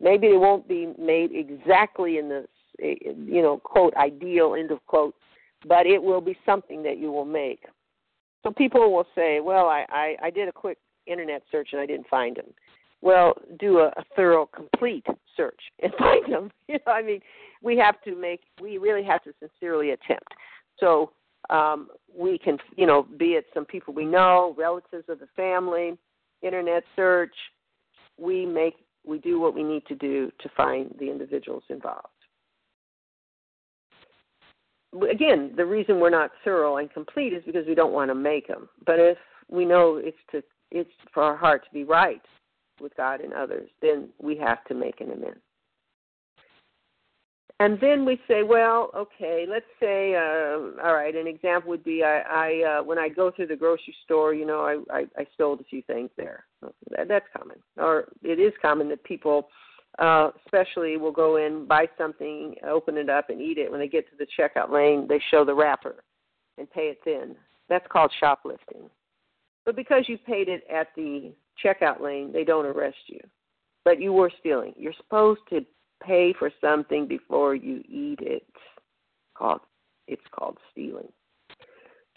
[0.01, 2.47] Maybe it won't be made exactly in the,
[2.79, 5.15] you know, quote, ideal, end of quote,
[5.67, 7.65] but it will be something that you will make.
[8.43, 11.87] So people will say, well, I, I, I did a quick internet search and I
[11.87, 12.47] didn't find them.
[13.01, 16.51] Well, do a, a thorough, complete search and find them.
[16.69, 17.21] You know, I mean,
[17.63, 20.33] we have to make, we really have to sincerely attempt.
[20.79, 21.13] So
[21.51, 25.97] um, we can, you know, be it some people we know, relatives of the family,
[26.43, 27.35] internet search,
[28.19, 28.75] we make
[29.05, 32.07] we do what we need to do to find the individuals involved.
[35.11, 38.47] Again, the reason we're not thorough and complete is because we don't want to make
[38.47, 38.69] them.
[38.87, 42.23] But if we know it's to it's for our heart to be right
[42.81, 45.41] with God and others, then we have to make an amends.
[47.63, 52.03] And then we say, well, okay, let's say, uh, all right, an example would be
[52.03, 55.27] I, I uh, when I go through the grocery store, you know, I, I, I
[55.35, 56.45] stole a few things there.
[56.91, 59.47] That, that's common, or it is common that people,
[60.01, 63.71] uh, especially, will go in, buy something, open it up, and eat it.
[63.71, 66.03] When they get to the checkout lane, they show the wrapper
[66.59, 67.37] and pay it then.
[67.69, 68.91] That's called shoplifting.
[69.65, 71.31] But because you paid it at the
[71.65, 73.21] checkout lane, they don't arrest you.
[73.85, 74.75] But you were stealing.
[74.77, 75.65] You're supposed to
[76.05, 78.47] pay for something before you eat it.
[79.37, 79.61] Called
[80.09, 81.09] it's called stealing.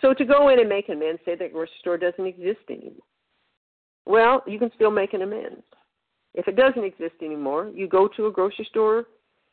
[0.01, 3.05] So to go in and make an amends, say that grocery store doesn't exist anymore.
[4.05, 5.63] Well, you can still make an amends.
[6.33, 9.05] If it doesn't exist anymore, you go to a grocery store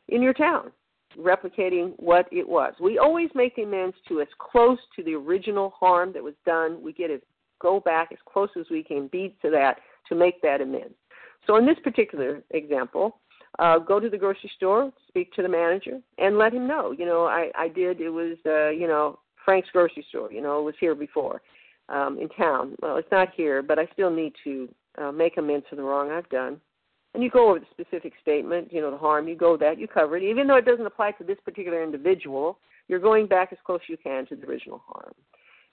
[0.09, 0.71] in your town,
[1.17, 2.73] replicating what it was.
[2.79, 6.81] We always make the amends to as close to the original harm that was done.
[6.83, 7.21] We get as
[7.61, 10.95] go back as close as we can be to that to make that amends.
[11.47, 13.19] So in this particular example,
[13.59, 16.91] uh, go to the grocery store, speak to the manager, and let him know.
[16.91, 18.01] You know, I I did.
[18.01, 20.31] It was uh, you know Frank's grocery store.
[20.31, 21.41] You know, it was here before
[21.89, 22.75] um, in town.
[22.81, 26.11] Well, it's not here, but I still need to uh, make amends for the wrong
[26.11, 26.59] I've done.
[27.13, 29.87] And you go over the specific statement, you know, the harm, you go that, you
[29.87, 30.23] cover it.
[30.23, 33.89] Even though it doesn't apply to this particular individual, you're going back as close as
[33.89, 35.13] you can to the original harm.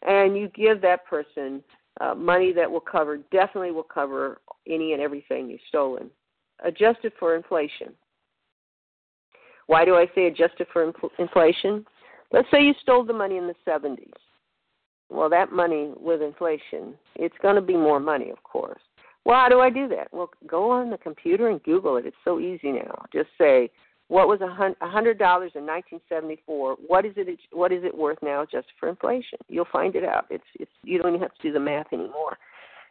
[0.06, 1.62] And you give that person
[2.00, 6.10] uh, money that will cover, definitely will cover any and everything you've stolen.
[6.64, 7.88] Adjusted for inflation.
[9.66, 11.86] Why do I say adjusted for infl- inflation?
[12.32, 14.10] Let's say you stole the money in the 70s.
[15.10, 18.80] Well, that money with inflation, it's going to be more money, of course.
[19.24, 20.08] Well, how do I do that?
[20.12, 22.06] Well, go on the computer and Google it.
[22.06, 23.04] It's so easy now.
[23.12, 23.70] Just say,
[24.08, 26.76] what was a hundred dollars in 1974?
[26.86, 27.38] What is it?
[27.52, 29.38] What is it worth now, just for inflation?
[29.48, 30.26] You'll find it out.
[30.30, 32.36] It's it's you don't even have to do the math anymore.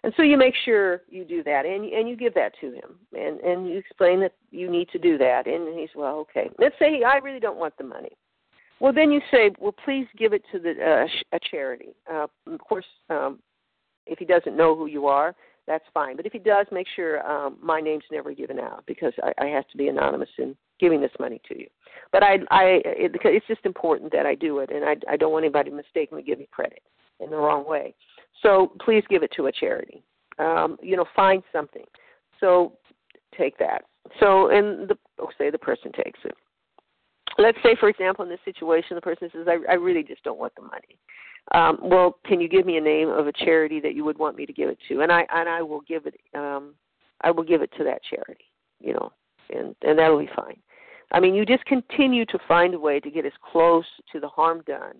[0.03, 2.95] And so you make sure you do that, and and you give that to him,
[3.13, 6.49] and and you explain that you need to do that, and he's well, okay.
[6.57, 8.11] Let's say I really don't want the money.
[8.79, 11.89] Well, then you say, well, please give it to the uh, a charity.
[12.09, 13.39] Uh, of course, um,
[14.05, 15.35] if he doesn't know who you are,
[15.67, 16.15] that's fine.
[16.15, 19.47] But if he does, make sure um, my name's never given out because I, I
[19.47, 21.67] have to be anonymous in giving this money to you.
[22.11, 25.31] But I, I, it, it's just important that I do it, and I, I don't
[25.31, 26.81] want anybody to mistakenly give me credit
[27.19, 27.93] in the wrong way.
[28.41, 30.03] So please give it to a charity.
[30.37, 31.85] Um, you know, find something.
[32.39, 32.73] So
[33.37, 33.83] take that.
[34.19, 36.35] So, and the, oh, say the person takes it
[37.39, 40.37] let's say, for example, in this situation, the person says, I, I really just don't
[40.37, 40.99] want the money.
[41.53, 44.35] Um, well, can you give me a name of a charity that you would want
[44.35, 45.01] me to give it to?
[45.01, 46.15] And I and I will give it.
[46.35, 46.75] Um,
[47.21, 48.45] I will give it to that charity.
[48.79, 49.11] You know,
[49.49, 50.57] and and that'll be fine.
[51.11, 54.27] I mean, you just continue to find a way to get as close to the
[54.27, 54.97] harm done.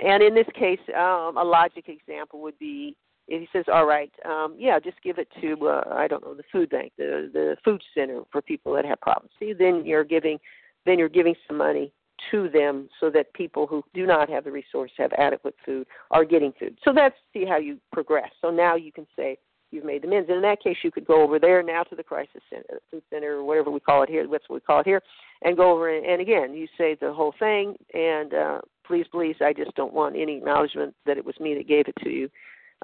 [0.00, 2.96] And in this case, um, a logic example would be
[3.28, 6.34] if he says, "All right, um, yeah, just give it to uh, I don't know
[6.34, 10.04] the food bank, the the food center for people that have problems." See, then you're
[10.04, 10.38] giving
[10.84, 11.92] then you're giving some money
[12.30, 16.24] to them so that people who do not have the resource have adequate food are
[16.24, 16.76] getting food.
[16.84, 18.30] So that's see how you progress.
[18.40, 19.38] So now you can say
[19.70, 20.28] you've made the amends.
[20.28, 23.02] And in that case, you could go over there now to the crisis center, food
[23.10, 24.26] center, or whatever we call it here.
[24.30, 25.02] That's what we call it here,
[25.42, 27.74] and go over and, and again, you say the whole thing.
[27.94, 31.68] And uh, please, please, I just don't want any acknowledgement that it was me that
[31.68, 32.28] gave it to you.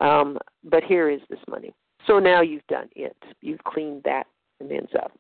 [0.00, 1.74] Um, but here is this money.
[2.06, 3.16] So now you've done it.
[3.40, 4.26] You've cleaned that
[4.60, 5.12] amends up.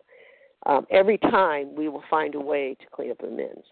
[0.66, 3.64] Um, every time we will find a way to clean up amends.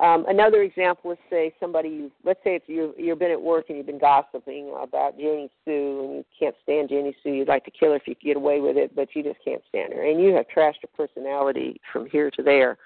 [0.00, 3.76] Um, another example is say somebody, let's say if you you've been at work and
[3.76, 7.70] you've been gossiping about Janie Sue and you can't stand Janie Sue, you'd like to
[7.70, 10.02] kill her if you could get away with it, but you just can't stand her,
[10.02, 12.78] and you have trashed her personality from here to there.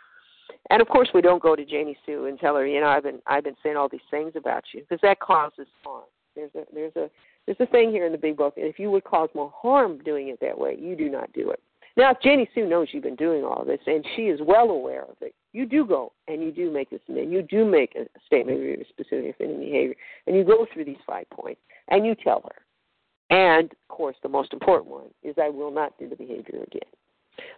[0.71, 3.03] And of course, we don't go to Janie Sue and tell her, you know, I've
[3.03, 6.05] been I've been saying all these things about you because that causes harm.
[6.35, 7.11] There's a there's a
[7.47, 8.55] there's a thing here in the big book.
[8.57, 11.61] If you would cause more harm doing it that way, you do not do it.
[11.97, 15.03] Now, if Janie Sue knows you've been doing all this and she is well aware
[15.03, 18.07] of it, you do go and you do make this and you do make a
[18.27, 19.95] statement of your specific offending behavior,
[20.27, 23.37] and you go through these five points and you tell her.
[23.37, 26.91] And of course, the most important one is I will not do the behavior again.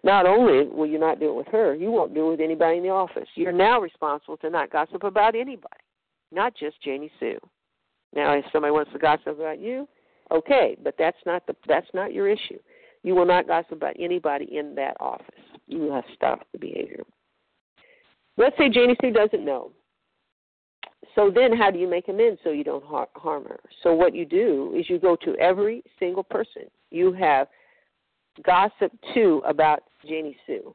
[0.03, 2.79] Not only will you not do it with her, you won't do it with anybody
[2.79, 3.29] in the office.
[3.35, 5.81] You're now responsible to not gossip about anybody,
[6.33, 7.39] not just Janie Sue.
[8.15, 9.89] Now, if somebody wants to gossip about you,
[10.31, 12.59] okay, but that's not the that's not your issue.
[13.03, 15.27] You will not gossip about anybody in that office.
[15.67, 17.05] You have stopped the behavior.
[18.37, 19.73] Let's say Janie Sue doesn't know.
[21.15, 23.61] So then, how do you make amends so you don't harm her?
[23.83, 27.49] So what you do is you go to every single person you have
[28.45, 30.75] gossiped too about Janie Sue,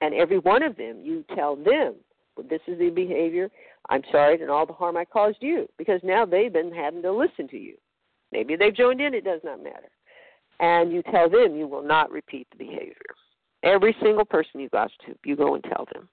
[0.00, 1.94] and every one of them you tell them,
[2.36, 3.50] well, "This is the behavior.
[3.88, 7.12] I'm sorry and all the harm I caused you," because now they've been having to
[7.12, 7.76] listen to you.
[8.32, 9.14] Maybe they've joined in.
[9.14, 9.90] It does not matter
[10.60, 12.94] and you tell them you will not repeat the behavior.
[13.62, 16.08] Every single person you gossip to, you go and tell them.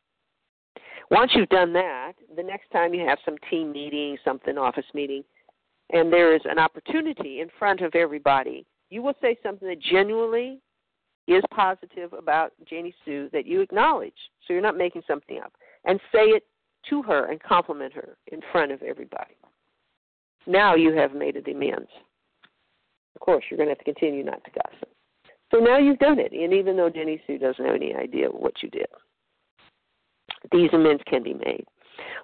[1.12, 5.24] Once you've done that, the next time you have some team meeting, something office meeting,
[5.92, 10.60] and there is an opportunity in front of everybody, you will say something that genuinely
[11.28, 14.14] is positive about Janie Sue that you acknowledge.
[14.46, 15.54] So you're not making something up.
[15.86, 16.44] And say it
[16.90, 19.36] to her and compliment her in front of everybody.
[20.46, 21.90] Now you have made it amends.
[23.16, 24.90] Of course, you're going to have to continue not to gossip.
[25.52, 28.64] So now you've done it, and even though Janie Sue doesn't have any idea what
[28.64, 28.88] you did,
[30.52, 31.64] these amends can be made.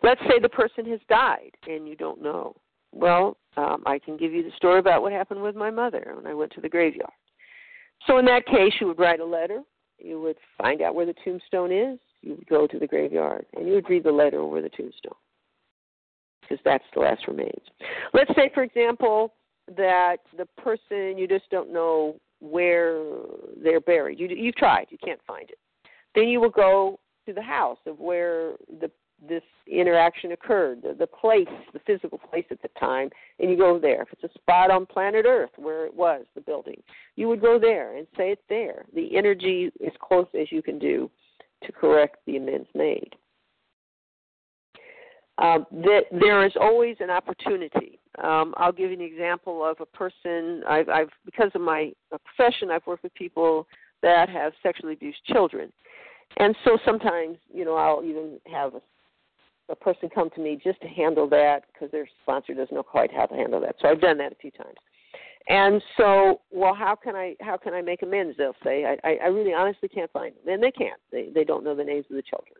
[0.01, 2.55] Let's say the person has died and you don't know.
[2.91, 6.25] Well, um, I can give you the story about what happened with my mother when
[6.25, 7.11] I went to the graveyard.
[8.07, 9.61] So in that case, you would write a letter.
[9.97, 11.99] You would find out where the tombstone is.
[12.21, 15.13] You would go to the graveyard and you would read the letter over the tombstone
[16.41, 17.63] because that's the last remains.
[18.13, 19.33] Let's say, for example,
[19.77, 23.03] that the person you just don't know where
[23.61, 24.19] they're buried.
[24.19, 25.57] You you've tried, you can't find it.
[26.15, 28.89] Then you will go to the house of where the
[29.27, 33.09] this interaction occurred, the, the place, the physical place at the time,
[33.39, 34.03] and you go there.
[34.03, 36.81] If it's a spot on planet Earth where it was, the building,
[37.15, 38.85] you would go there and say it's there.
[38.93, 41.09] The energy as close as you can do
[41.63, 43.15] to correct the amends made.
[45.37, 47.99] Um, that there is always an opportunity.
[48.21, 50.63] Um, I'll give you an example of a person.
[50.67, 53.65] I've, I've because of my profession, I've worked with people
[54.01, 55.71] that have sexually abused children,
[56.37, 58.81] and so sometimes you know I'll even have a,
[59.69, 63.11] a person come to me just to handle that because their sponsor doesn't know quite
[63.13, 63.75] how to handle that.
[63.81, 64.77] So I've done that a few times.
[65.47, 68.37] And so, well, how can I how can I make amends?
[68.37, 70.99] They'll say, I, I really honestly can't find them, and they can't.
[71.11, 72.55] They they don't know the names of the children.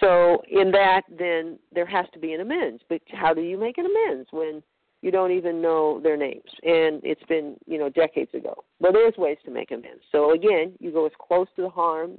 [0.00, 2.82] So in that, then there has to be an amends.
[2.88, 4.62] But how do you make an amends when
[5.02, 8.64] you don't even know their names and it's been you know decades ago?
[8.80, 10.02] Well, there's ways to make amends.
[10.12, 12.18] So again, you go as close to the harm,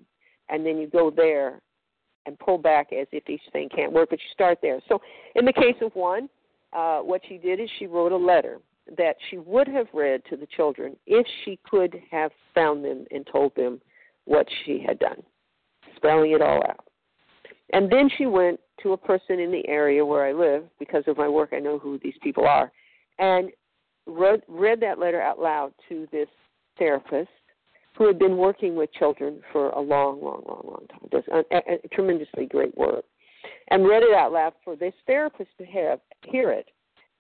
[0.49, 1.61] and then you go there
[2.25, 4.79] and pull back as if each thing can't work, but you start there.
[4.87, 5.01] So
[5.35, 6.29] in the case of one,
[6.73, 8.59] uh, what she did is she wrote a letter
[8.97, 13.25] that she would have read to the children if she could have found them and
[13.31, 13.81] told them
[14.25, 15.23] what she had done,
[15.95, 16.85] spelling it all out.
[17.73, 21.17] And then she went to a person in the area where I live because of
[21.17, 21.49] my work.
[21.53, 22.71] I know who these people are,
[23.17, 23.49] and
[24.05, 26.27] read, read that letter out loud to this
[26.77, 27.29] therapist
[27.97, 31.09] who had been working with children for a long, long, long, long time.
[31.11, 33.05] Does a, a, a tremendously great work,
[33.69, 36.69] and read it out loud for this therapist to have hear it,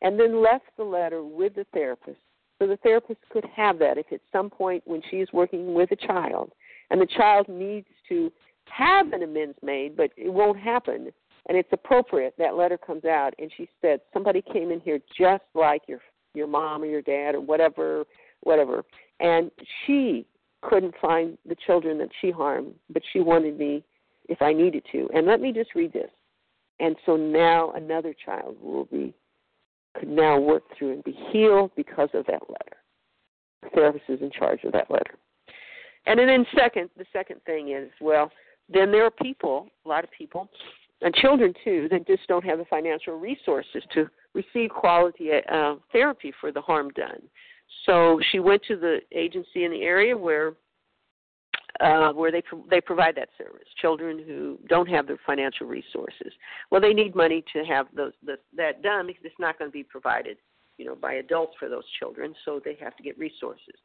[0.01, 2.19] and then left the letter with the therapist
[2.59, 5.95] so the therapist could have that if at some point when she's working with a
[5.95, 6.51] child
[6.89, 8.31] and the child needs to
[8.65, 11.11] have an amends made, but it won't happen.
[11.47, 12.33] And it's appropriate.
[12.39, 15.99] That letter comes out, and she said somebody came in here just like your
[16.33, 18.03] your mom or your dad or whatever,
[18.41, 18.83] whatever,
[19.19, 19.51] and
[19.85, 20.25] she
[20.69, 23.83] couldn't find the children that she harmed, but she wanted me
[24.27, 25.09] if I needed to.
[25.13, 26.09] And let me just read this.
[26.79, 29.13] And so now another child will be
[29.97, 32.77] could now work through and be healed because of that letter.
[33.63, 35.15] The therapist is in charge of that letter.
[36.05, 38.29] And then second, the second thing is, well,
[38.67, 40.49] then there are people, a lot of people,
[41.01, 46.33] and children too, that just don't have the financial resources to receive quality uh, therapy
[46.39, 47.21] for the harm done.
[47.85, 50.53] So she went to the agency in the area where
[51.81, 53.67] uh, where they pro- they provide that service.
[53.81, 56.31] Children who don't have the financial resources,
[56.71, 59.73] well, they need money to have those the, that done because it's not going to
[59.73, 60.37] be provided,
[60.77, 62.33] you know, by adults for those children.
[62.45, 63.75] So they have to get resources.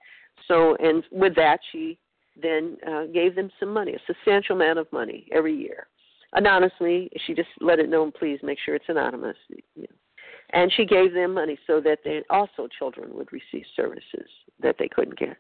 [0.47, 1.99] So and with that, she
[2.41, 5.89] then uh, gave them some money, a substantial amount of money every year.
[6.33, 9.37] Anonymously, she just let it know, please make sure it's anonymous.
[9.49, 9.97] You know.
[10.53, 14.29] And she gave them money so that they also children would receive services
[14.61, 15.37] that they couldn't get.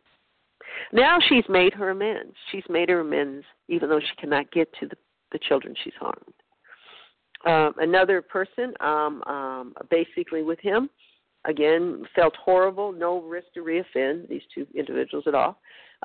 [0.92, 2.34] Now she's made her amends.
[2.52, 4.96] She's made her amends, even though she cannot get to the,
[5.32, 6.34] the children she's harmed.
[7.46, 10.90] Um, another person, um, um, basically with him,
[11.46, 15.58] again felt horrible, no risk to reoffend these two individuals at all.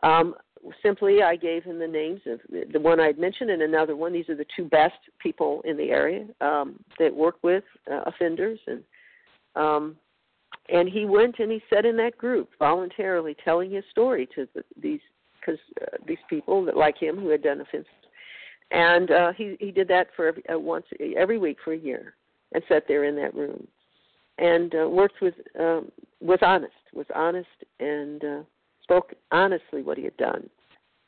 [0.03, 0.36] Um,
[0.82, 4.14] simply, I gave him the names of the one I'd mentioned and another one.
[4.14, 8.60] These are the two best people in the area um, that work with uh, offenders,
[8.68, 8.84] and
[9.56, 9.95] um,
[10.70, 14.64] and he went and he sat in that group voluntarily, telling his story to the,
[14.82, 14.99] these
[15.39, 17.91] because uh, these people that like him who had done offenses,
[18.72, 20.86] and uh, he he did that for every, uh, once
[21.16, 22.16] every week for a year,
[22.53, 23.68] and sat there in that room,
[24.38, 27.47] and uh, worked with um, was honest, was honest,
[27.80, 28.41] and uh,
[28.82, 30.49] spoke honestly what he had done.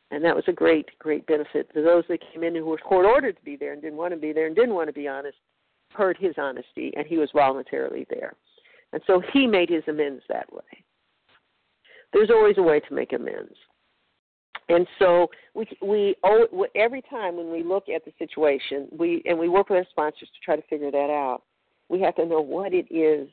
[0.09, 3.05] And that was a great, great benefit to those that came in who were court
[3.05, 5.07] ordered to be there and didn't want to be there and didn't want to be
[5.07, 5.35] honest,
[5.97, 8.33] heard his honesty, and he was voluntarily there.
[8.93, 10.83] And so he made his amends that way.
[12.13, 13.55] There's always a way to make amends.
[14.69, 16.15] And so we we
[16.75, 20.29] every time when we look at the situation, we and we work with our sponsors
[20.29, 21.43] to try to figure that out.
[21.89, 23.29] We have to know what it is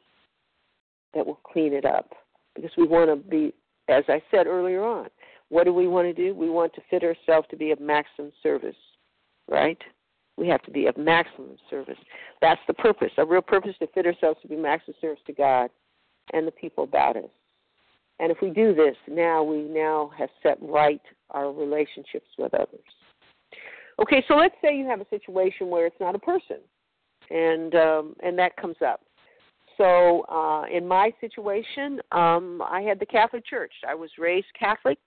[1.12, 2.12] that will clean it up
[2.54, 3.52] because we want to be
[3.88, 5.08] as I said earlier on,
[5.48, 6.34] what do we want to do?
[6.34, 8.76] We want to fit ourselves to be of maximum service,
[9.48, 9.78] right?
[10.36, 11.98] We have to be of maximum service.
[12.40, 13.10] That's the purpose.
[13.18, 15.70] a real purpose to fit ourselves to be maximum service to God
[16.32, 17.30] and the people about us.
[18.20, 22.80] And if we do this, now we now have set right our relationships with others.
[24.00, 26.58] Okay, so let's say you have a situation where it's not a person,
[27.30, 29.00] and um, and that comes up.
[29.76, 33.72] So uh, in my situation, um, I had the Catholic Church.
[33.88, 34.98] I was raised Catholic.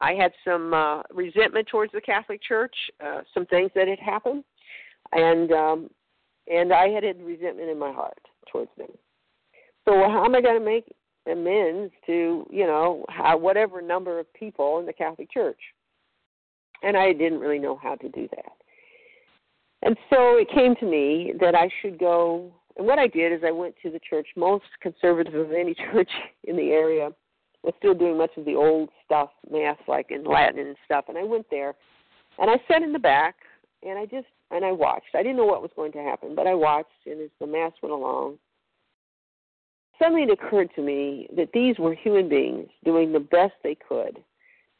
[0.00, 4.44] I had some uh, resentment towards the Catholic Church, uh, some things that had happened,
[5.12, 5.90] and um,
[6.48, 8.18] and I had had resentment in my heart
[8.50, 8.90] towards them.
[9.84, 10.92] So how am I going to make
[11.30, 15.60] amends to you know how, whatever number of people in the Catholic Church?
[16.82, 18.52] And I didn't really know how to do that.
[19.82, 22.52] And so it came to me that I should go.
[22.76, 26.10] And what I did is I went to the church, most conservative of any church
[26.44, 27.10] in the area,
[27.62, 31.06] was still doing much of the old stuff, mass like in Latin and stuff.
[31.08, 31.74] And I went there,
[32.38, 33.36] and I sat in the back,
[33.82, 35.14] and I just and I watched.
[35.14, 37.72] I didn't know what was going to happen, but I watched, and as the mass
[37.82, 38.38] went along,
[39.98, 44.22] suddenly it occurred to me that these were human beings doing the best they could,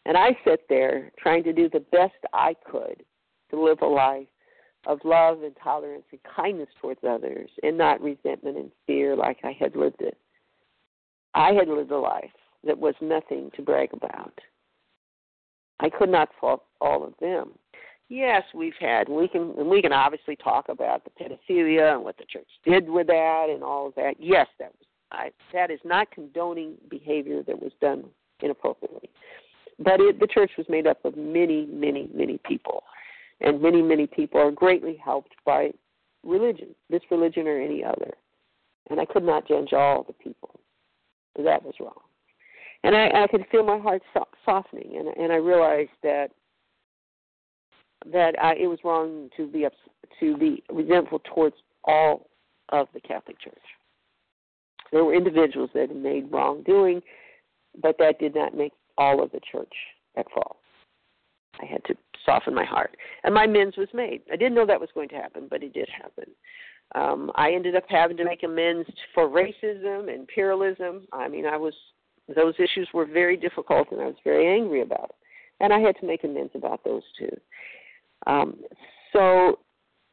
[0.05, 3.05] and I sat there trying to do the best I could
[3.51, 4.29] to live a life
[4.87, 9.53] of love and tolerance and kindness towards others and not resentment and fear like I
[9.59, 10.17] had lived it.
[11.35, 12.31] I had lived a life
[12.64, 14.39] that was nothing to brag about.
[15.81, 17.53] I could not fault all of them.
[18.09, 22.25] Yes, we've had we can we can obviously talk about the pedophilia and what the
[22.25, 24.15] church did with that and all of that.
[24.21, 28.05] Yes, that was I, that is not condoning behavior that was done
[28.41, 29.11] inappropriately.
[29.79, 32.83] But it, the church was made up of many, many, many people
[33.41, 35.71] and many, many people are greatly helped by
[36.25, 38.13] religion, this religion or any other.
[38.91, 40.59] And I could not judge all the people.
[41.37, 42.01] That was wrong.
[42.83, 46.31] And I, I could feel my heart so- softening, and, and I realized that
[48.13, 49.77] that I, it was wrong to be ups,
[50.21, 52.29] to be resentful towards all
[52.71, 53.55] of the Catholic Church.
[54.93, 57.03] There were individuals that had made wrongdoing,
[57.81, 59.73] but that did not make all of the church
[60.17, 60.57] at fault.
[61.61, 61.95] I had to
[62.25, 62.97] soften my heart.
[63.25, 64.23] And my amends was made.
[64.33, 66.25] I didn't know that was going to happen, but it did happen.
[66.95, 71.07] Um, I ended up having to make amends for racism and pluralism.
[71.13, 71.75] I mean, I was
[72.35, 75.15] those issues were very difficult, and I was very angry about it.
[75.61, 77.31] And I had to make amends about those too.
[78.27, 78.57] Um,
[79.12, 79.59] so,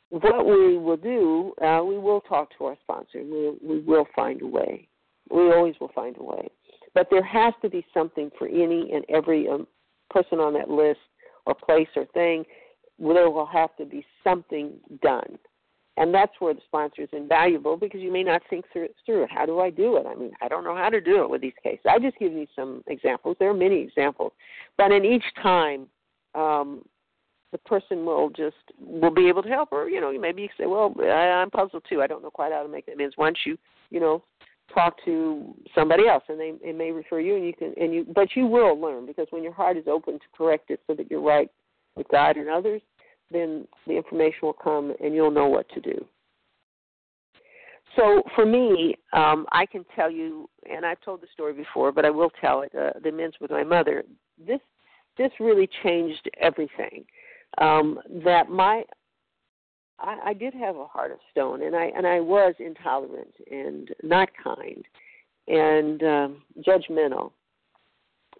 [0.10, 3.24] what we will do, uh, we will talk to our sponsor.
[3.24, 4.88] We, we will find a way.
[5.32, 6.50] We always will find a way.
[6.94, 9.68] But there has to be something for any and every um,
[10.12, 11.00] person on that list
[11.46, 12.46] or place or thing,
[13.00, 15.38] there will have to be something done.
[15.98, 19.30] And that's where the sponsor is invaluable because you may not think through, through it.
[19.32, 20.06] How do I do it?
[20.08, 21.86] I mean, I don't know how to do it with these cases.
[21.88, 23.38] I just give you some examples.
[23.40, 24.32] There are many examples,
[24.78, 25.88] but in each time,
[26.34, 26.84] um,
[27.54, 29.70] the person will just will be able to help.
[29.72, 32.02] Or you know, maybe you say, "Well, I, I'm puzzled too.
[32.02, 33.58] I don't know quite how to make that amends." Once you,
[33.90, 34.24] you know,
[34.74, 38.06] talk to somebody else and they, they may refer you and you can and you
[38.14, 41.10] but you will learn because when your heart is open to correct it so that
[41.10, 41.50] you're right
[41.96, 42.82] with God and others,
[43.32, 46.06] then the information will come and you'll know what to do.
[47.96, 52.06] So for me, um, I can tell you, and I've told the story before, but
[52.06, 52.72] I will tell it.
[52.74, 54.04] Uh, the men's with my mother.
[54.44, 54.60] This
[55.18, 57.06] this really changed everything.
[57.60, 58.84] Um, that my
[60.00, 63.90] I, I did have a heart of stone, and I and I was intolerant and
[64.04, 64.84] not kind
[65.48, 67.32] and um, judgmental.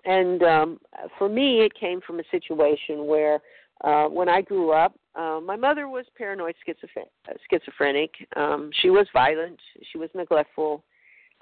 [0.06, 0.80] And um,
[1.18, 3.40] for me, it came from a situation where,
[3.84, 7.12] uh, when I grew up, uh, my mother was paranoid schizophrenic.
[7.50, 8.12] schizophrenic.
[8.36, 9.60] Um, she was violent.
[9.92, 10.84] She was neglectful.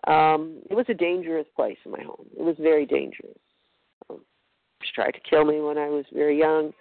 [0.07, 2.27] Um, it was a dangerous place in my home.
[2.37, 3.37] It was very dangerous.
[4.09, 4.21] Um,
[4.83, 6.73] she tried to kill me when I was very young.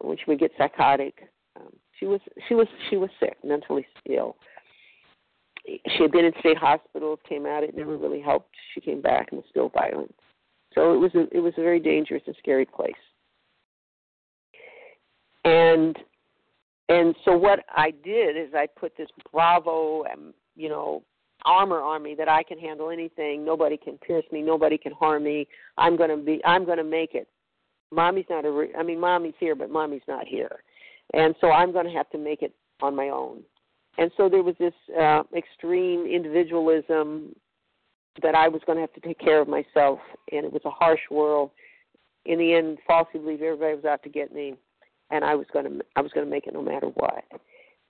[0.00, 4.36] When she would get psychotic, um, she was she was she was sick, mentally ill.
[5.66, 7.64] She had been in state hospitals, came out.
[7.64, 8.54] It never really helped.
[8.74, 10.14] She came back and was still violent.
[10.74, 12.92] So it was a it was a very dangerous and scary place.
[15.44, 15.98] And
[16.88, 20.04] and so what I did is I put this bravo,
[20.54, 21.02] you know,
[21.44, 23.44] armor on me that I can handle anything.
[23.44, 24.42] Nobody can pierce me.
[24.42, 25.46] Nobody can harm me.
[25.78, 26.40] I'm gonna be.
[26.44, 27.28] I'm gonna make it.
[27.92, 28.50] Mommy's not a.
[28.50, 30.62] Re- I mean, mommy's here, but mommy's not here
[31.14, 33.42] and so I'm going to have to make it on my own.
[33.98, 37.34] And so there was this uh, extreme individualism
[38.22, 39.98] that I was going to have to take care of myself,
[40.32, 41.50] and it was a harsh world.
[42.24, 44.54] In the end, falsely believe everybody was out to get me,
[45.10, 47.24] and I was going to I was going to make it no matter what.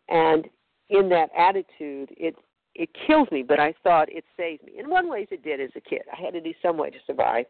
[0.08, 0.46] And
[0.90, 2.36] in that attitude, it
[2.74, 4.74] it kills me, but I thought it saved me.
[4.78, 6.02] In one ways, it did as a kid.
[6.12, 7.46] I had to do some way to survive.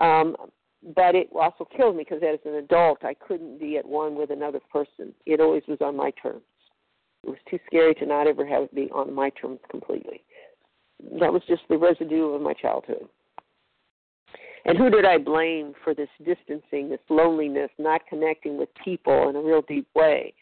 [0.00, 0.36] Um,
[0.94, 4.30] but it also killed me because as an adult I couldn't be at one with
[4.30, 5.14] another person.
[5.26, 6.42] It always was on my terms.
[7.24, 10.22] It was too scary to not ever have it be on my terms completely.
[11.20, 13.08] That was just the residue of my childhood.
[14.64, 19.36] And who did I blame for this distancing, this loneliness, not connecting with people in
[19.36, 20.34] a real deep way?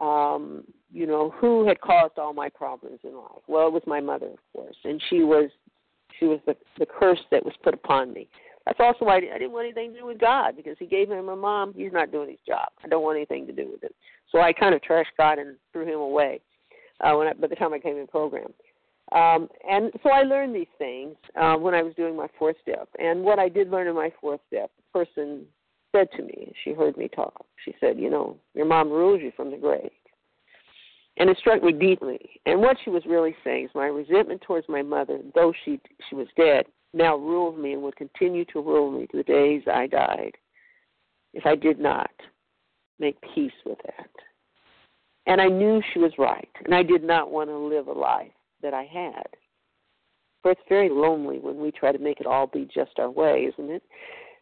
[0.00, 3.42] Um, you know, who had caused all my problems in life?
[3.48, 5.50] Well, it was my mother, of course, and she was
[6.18, 8.28] she was the the curse that was put upon me.
[8.66, 11.28] That's also why I didn't want anything to do with God because He gave him
[11.28, 11.74] a mom.
[11.74, 12.68] He's not doing his job.
[12.82, 13.94] I don't want anything to do with it.
[14.32, 16.40] So I kind of trashed God and threw him away
[17.00, 18.52] uh, when I, by the time I came in program.
[19.12, 22.88] Um, and so I learned these things uh, when I was doing my fourth step.
[22.98, 25.44] And what I did learn in my fourth step, the person
[25.92, 27.44] said to me, she heard me talk.
[27.64, 29.90] She said, "You know, your mom rules you from the grave."
[31.16, 32.18] And it struck me deeply.
[32.44, 36.16] And what she was really saying is my resentment towards my mother, though she she
[36.16, 36.64] was dead,
[36.94, 40.32] now ruled me and would continue to rule me to the days I died
[41.32, 42.10] if I did not
[42.98, 44.10] make peace with that.
[45.26, 48.30] And I knew she was right, and I did not want to live a life
[48.62, 49.26] that I had.
[50.42, 53.48] For it's very lonely when we try to make it all be just our way,
[53.52, 53.82] isn't it?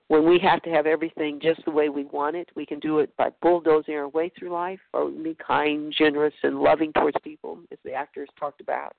[0.08, 2.98] When we have to have everything just the way we want it, we can do
[2.98, 7.60] it by bulldozing our way through life, or be kind, generous, and loving towards people,
[7.70, 8.94] as the actors talked about.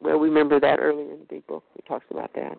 [0.00, 1.64] Well, we remember that earlier in the big book.
[1.74, 2.58] He talks about that.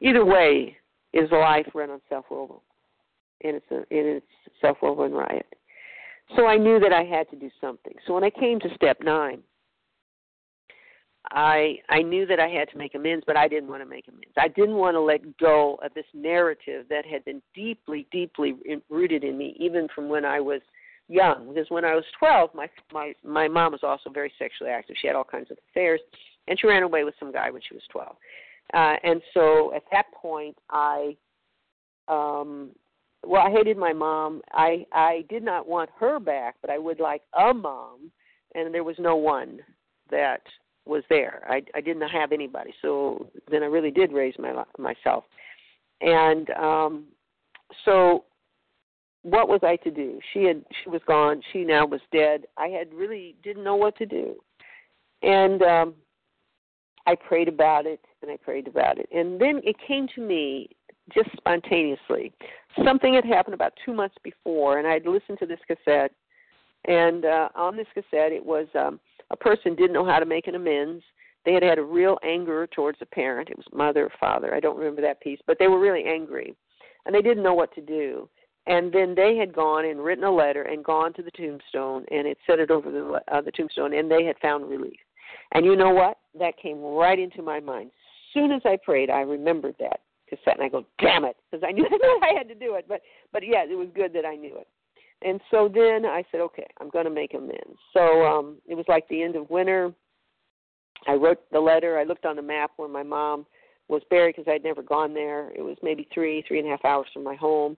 [0.00, 0.76] Either way,
[1.12, 2.62] is life run on self-will,
[3.42, 4.26] and it's a, it's
[4.60, 5.46] self-will and riot.
[6.36, 7.94] So I knew that I had to do something.
[8.06, 9.42] So when I came to step nine,
[11.30, 14.08] I I knew that I had to make amends, but I didn't want to make
[14.08, 14.34] amends.
[14.36, 18.54] I didn't want to let go of this narrative that had been deeply, deeply
[18.90, 20.60] rooted in me, even from when I was
[21.08, 21.48] young.
[21.48, 24.96] Because when I was 12, my my my mom was also very sexually active.
[25.00, 26.00] She had all kinds of affairs,
[26.46, 28.16] and she ran away with some guy when she was 12.
[28.74, 31.16] Uh, and so at that point, I
[32.08, 32.70] um
[33.26, 34.42] well, I hated my mom.
[34.52, 38.10] I I did not want her back, but I would like a mom,
[38.54, 39.60] and there was no one
[40.10, 40.42] that
[40.86, 41.42] was there.
[41.48, 45.24] I I didn't have anybody, so then I really did raise my myself,
[46.00, 47.04] and um,
[47.84, 48.24] so
[49.22, 50.20] what was I to do?
[50.32, 51.42] She had she was gone.
[51.52, 52.46] She now was dead.
[52.56, 54.36] I had really didn't know what to do,
[55.22, 55.94] and um,
[57.06, 60.70] I prayed about it and I prayed about it, and then it came to me
[61.12, 62.32] just spontaneously.
[62.84, 66.12] Something had happened about two months before, and I'd listened to this cassette.
[66.86, 69.00] And uh, on this cassette, it was um,
[69.30, 71.02] a person didn't know how to make an amends.
[71.44, 73.50] They had had a real anger towards a parent.
[73.50, 74.54] It was mother or father.
[74.54, 76.54] I don't remember that piece, but they were really angry,
[77.06, 78.28] and they didn't know what to do.
[78.68, 82.26] And then they had gone and written a letter and gone to the tombstone and
[82.26, 84.98] it set it over the uh, the tombstone, and they had found relief.
[85.52, 86.18] And you know what?
[86.38, 87.90] That came right into my mind.
[88.34, 91.72] Soon as I prayed, I remembered that cassette, and I go, damn it, because I
[91.76, 92.84] knew that I had to do it.
[92.86, 93.00] But
[93.32, 94.68] but yeah, it was good that I knew it.
[95.22, 97.78] And so then I said, okay, I'm going to make amends.
[97.92, 99.92] So um, it was like the end of winter.
[101.08, 101.98] I wrote the letter.
[101.98, 103.46] I looked on the map where my mom
[103.88, 105.50] was buried because I'd never gone there.
[105.56, 107.76] It was maybe three, three and a half hours from my home.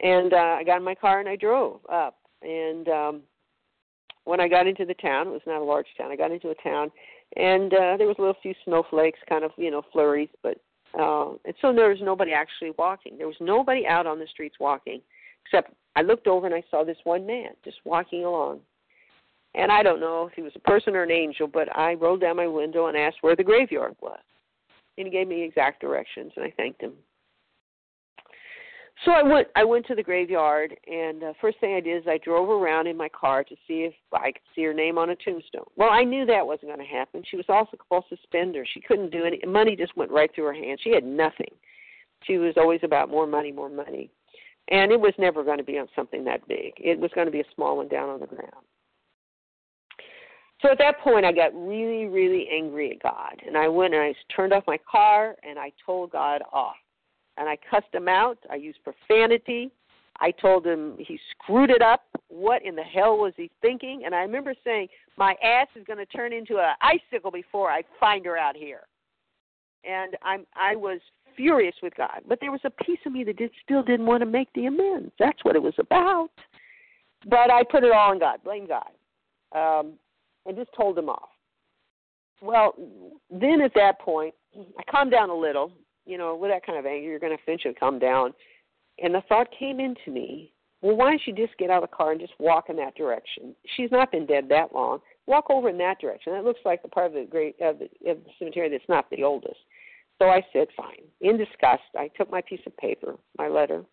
[0.00, 2.16] And uh, I got in my car and I drove up.
[2.42, 3.22] And um,
[4.24, 6.12] when I got into the town, it was not a large town.
[6.12, 6.90] I got into a town,
[7.36, 10.60] and uh, there was a little few snowflakes, kind of you know flurries, but
[10.98, 13.18] uh, and so there was nobody actually walking.
[13.18, 15.00] There was nobody out on the streets walking,
[15.44, 18.60] except I looked over and I saw this one man just walking along.
[19.54, 22.20] And I don't know if he was a person or an angel, but I rolled
[22.20, 24.20] down my window and asked where the graveyard was.
[24.96, 26.92] And he gave me exact directions, and I thanked him.
[29.04, 29.48] So I went.
[29.54, 32.88] I went to the graveyard, and uh, first thing I did is I drove around
[32.88, 35.66] in my car to see if I could see her name on a tombstone.
[35.76, 37.22] Well, I knew that wasn't going to happen.
[37.30, 38.66] She was also a compulsive spender.
[38.74, 39.40] She couldn't do any.
[39.46, 40.80] Money just went right through her hands.
[40.82, 41.50] She had nothing.
[42.24, 44.10] She was always about more money, more money,
[44.68, 46.72] and it was never going to be on something that big.
[46.78, 48.50] It was going to be a small one down on the ground.
[50.60, 54.02] So at that point, I got really, really angry at God, and I went and
[54.02, 56.74] I turned off my car and I told God off
[57.38, 58.38] and I cussed him out.
[58.50, 59.70] I used profanity.
[60.20, 62.02] I told him he screwed it up.
[62.28, 64.02] What in the hell was he thinking?
[64.04, 67.82] And I remember saying, "My ass is going to turn into an icicle before I
[68.00, 68.82] find her out here."
[69.84, 71.00] And I'm I was
[71.36, 74.22] furious with God, but there was a piece of me that did still didn't want
[74.22, 75.12] to make the amends.
[75.18, 76.30] That's what it was about.
[77.26, 78.90] But I put it all on God, blame God,
[79.52, 79.94] um,
[80.46, 81.30] and just told him off.
[82.40, 82.74] Well,
[83.30, 85.72] then at that point, I calmed down a little
[86.08, 88.32] you know, with that kind of anger, you're going to eventually come down.
[89.00, 91.96] And the thought came into me, well, why don't you just get out of the
[91.96, 93.54] car and just walk in that direction?
[93.76, 95.00] She's not been dead that long.
[95.26, 96.32] Walk over in that direction.
[96.32, 99.10] That looks like the part of the great of the, of the cemetery that's not
[99.10, 99.58] the oldest.
[100.18, 101.04] So I said, fine.
[101.20, 103.84] In disgust, I took my piece of paper, my letter,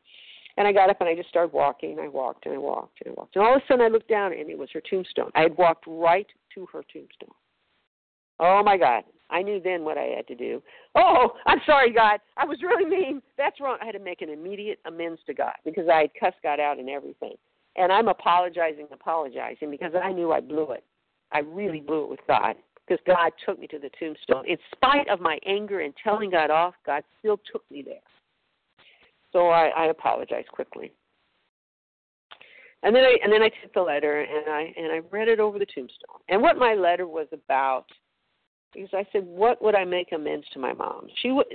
[0.58, 2.00] and I got up and I just started walking.
[2.00, 3.36] I walked and I walked and I walked.
[3.36, 5.32] And all of a sudden I looked down and it was her tombstone.
[5.36, 7.36] I had walked right to her tombstone.
[8.40, 9.04] Oh my God.
[9.30, 10.62] I knew then what I had to do.
[10.96, 12.20] Oh, I'm sorry, God.
[12.38, 13.22] I was really mean.
[13.38, 13.78] That's wrong.
[13.82, 16.80] I had to make an immediate amends to God because I had cussed God out
[16.80, 17.36] and everything.
[17.76, 20.84] And I'm apologizing, apologizing because I knew I blew it.
[21.32, 22.56] I really blew it with God
[22.88, 24.46] because God took me to the tombstone.
[24.48, 27.96] In spite of my anger and telling God off, God still took me there.
[29.34, 30.92] So I, I apologized quickly.
[32.84, 35.40] And then I and then I took the letter and I and I read it
[35.40, 36.22] over the tombstone.
[36.30, 37.86] And what my letter was about
[38.76, 41.46] because I said, "What would I make amends to my mom?" She was,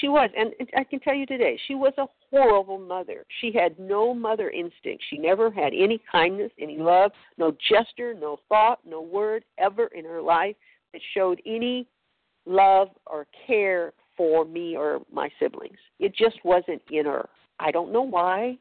[0.00, 3.24] she was, and I can tell you today, she was a horrible mother.
[3.40, 5.04] She had no mother instinct.
[5.08, 10.04] She never had any kindness, any love, no gesture, no thought, no word ever in
[10.04, 10.56] her life
[10.92, 11.86] that showed any
[12.46, 15.78] love or care for me or my siblings.
[15.98, 17.28] It just wasn't in her.
[17.58, 18.58] I don't know why,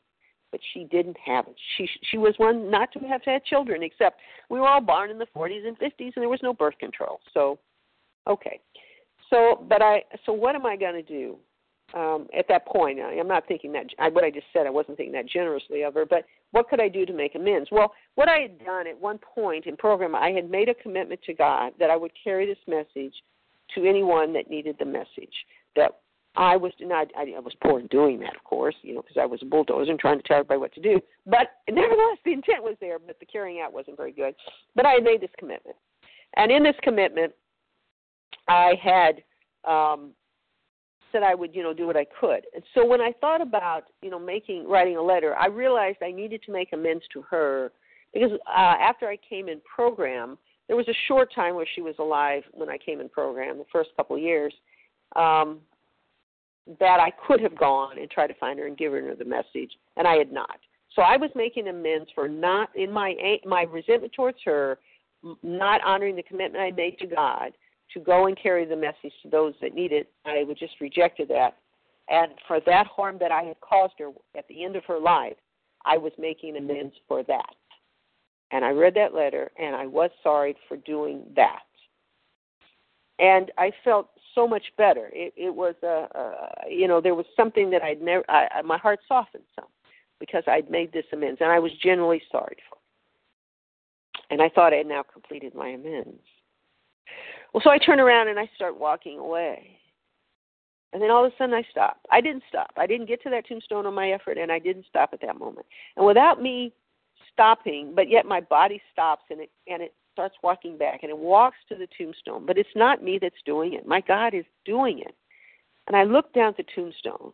[0.52, 1.56] but she didn't have it.
[1.78, 5.18] She she was one not to have had children, except we were all born in
[5.18, 7.20] the 40s and 50s, and there was no birth control.
[7.34, 7.60] So,
[8.28, 8.60] okay.
[9.30, 11.38] So, but I so what am I going to do?
[11.94, 14.66] Um, at that point, I, I'm not thinking that I, what I just said.
[14.66, 17.70] I wasn't thinking that generously of her, but what could I do to make amends?
[17.72, 21.22] Well, what I had done at one point in program, I had made a commitment
[21.24, 23.14] to God that I would carry this message
[23.76, 25.34] to anyone that needed the message.
[25.76, 26.00] That
[26.36, 29.18] I was not, I, I was poor in doing that, of course, you know, because
[29.22, 31.00] I was a bulldozer and trying to tell everybody what to do.
[31.28, 34.34] But nevertheless, the intent was there, but the carrying out wasn't very good.
[34.76, 35.76] But I had made this commitment,
[36.38, 37.34] and in this commitment,
[38.48, 39.24] I had
[39.70, 40.12] um,
[41.12, 42.46] said I would, you know, do what I could.
[42.54, 46.12] And so when I thought about, you know, making writing a letter, I realized I
[46.12, 47.72] needed to make amends to her
[48.14, 50.38] because uh, after I came in program,
[50.68, 53.66] there was a short time where she was alive when I came in program, the
[53.72, 54.54] first couple of years,
[55.16, 55.60] um,
[56.80, 59.72] that I could have gone and tried to find her and give her the message,
[59.98, 60.60] and I had not.
[60.96, 63.16] So I was making amends for not in my
[63.46, 64.78] my resentment towards her,
[65.42, 67.52] not honoring the commitment I made to God
[67.94, 70.10] to go and carry the message to those that need it.
[70.26, 71.58] I would just rejected that,
[72.10, 75.36] and for that harm that I had caused her at the end of her life,
[75.86, 77.56] I was making amends for that.
[78.52, 81.64] And I read that letter, and I was sorry for doing that.
[83.20, 85.10] And I felt so much better.
[85.14, 88.78] It, it was a, a, you know, there was something that I'd never, I, my
[88.78, 89.68] heart softened some
[90.20, 92.78] because I'd made this amends, and I was genuinely sorry for.
[92.78, 94.34] It.
[94.34, 96.24] And I thought I had now completed my amends.
[97.54, 99.78] Well, so I turn around and I start walking away.
[100.92, 101.98] And then all of a sudden I stop.
[102.12, 102.72] I didn't stop.
[102.78, 105.40] I didn't get to that tombstone on my effort, and I didn't stop at that
[105.40, 105.66] moment.
[105.98, 106.72] And without me
[107.32, 111.18] stopping, but yet my body stops and it and it starts walking back and it
[111.18, 112.46] walks to the tombstone.
[112.46, 113.88] But it's not me that's doing it.
[113.88, 115.16] My God is doing it.
[115.88, 117.34] And I look down at the tombstone,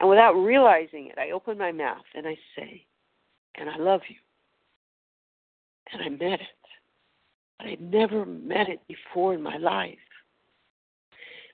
[0.00, 2.84] and without realizing it, I open my mouth and I say,
[3.54, 4.16] "And I love you."
[5.92, 6.61] And I meant it.
[7.64, 9.98] I'd never met it before in my life.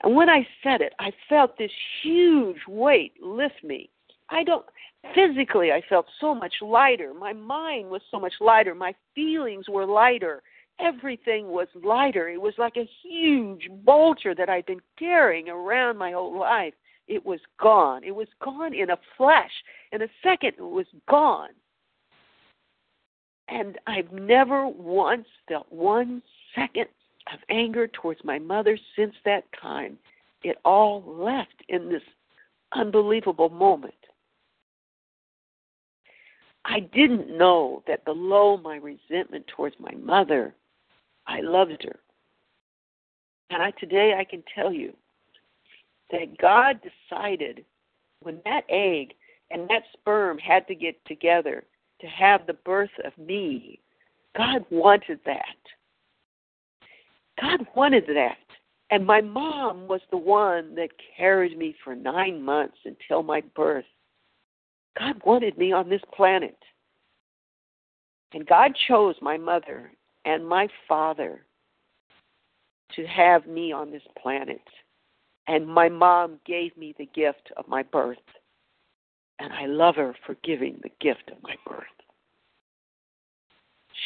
[0.03, 3.91] And when I said it, I felt this huge weight lift me.
[4.31, 4.65] I don't
[5.15, 7.15] physically I felt so much lighter.
[7.15, 8.75] My mind was so much lighter.
[8.75, 10.43] My feelings were lighter.
[10.81, 12.29] Everything was lighter.
[12.29, 16.75] It was like a huge boulder that I'd been carrying around my whole life.
[17.09, 18.05] It was gone.
[18.05, 19.51] It was gone in a flash.
[19.93, 21.51] In a second, it was gone.
[23.49, 26.23] And I've never once felt one
[26.55, 26.87] second
[27.33, 29.99] of anger towards my mother since that time.
[30.43, 32.03] It all left in this
[32.73, 33.95] unbelievable moment.
[36.65, 40.55] I didn't know that below my resentment towards my mother,
[41.27, 41.99] I loved her.
[43.51, 44.95] And I, today I can tell you
[46.11, 47.65] that God decided
[48.21, 49.15] when that egg
[49.51, 51.65] and that sperm had to get together
[52.01, 53.81] to have the birth of me.
[54.37, 55.57] God wanted that.
[57.41, 58.37] God wanted that.
[58.91, 63.85] And my mom was the one that carried me for nine months until my birth.
[64.99, 66.57] God wanted me on this planet.
[68.33, 69.93] And God chose my mother
[70.25, 71.45] and my father
[72.97, 74.63] to have me on this planet.
[75.47, 78.17] And my mom gave me the gift of my birth.
[79.39, 81.85] And I love her for giving the gift of my birth.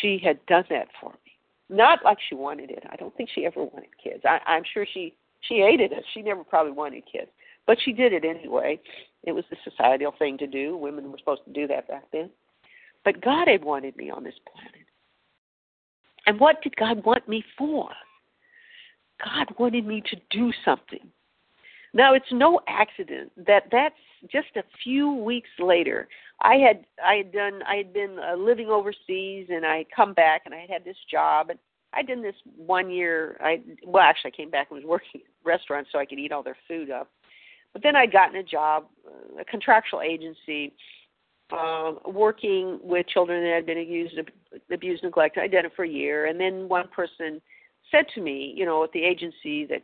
[0.01, 1.33] She had done that for me.
[1.69, 2.83] Not like she wanted it.
[2.91, 4.23] I don't think she ever wanted kids.
[4.25, 5.15] I, I'm sure she
[5.49, 6.05] she hated it.
[6.15, 7.31] She never probably wanted kids,
[7.67, 8.79] but she did it anyway.
[9.25, 10.77] It was the societal thing to do.
[10.77, 12.31] Women were supposed to do that back then.
[13.05, 14.87] But God had wanted me on this planet.
[16.27, 17.89] And what did God want me for?
[19.25, 21.11] God wanted me to do something.
[21.95, 23.95] Now it's no accident that that's
[24.31, 26.09] just a few weeks later.
[26.43, 30.15] I had I had done I had been uh, living overseas and I had come
[30.15, 31.59] back and I had had this job and
[31.93, 33.37] I'd done this one year.
[33.41, 36.33] I well actually I came back and was working at restaurants so I could eat
[36.33, 37.11] all their food up.
[37.73, 40.75] But then I'd gotten a job, uh, a contractual agency,
[41.51, 44.19] uh, working with children that had been abused,
[44.71, 45.43] abused, neglected.
[45.43, 47.41] I did it for a year, and then one person
[47.91, 49.83] said to me, you know, at the agency that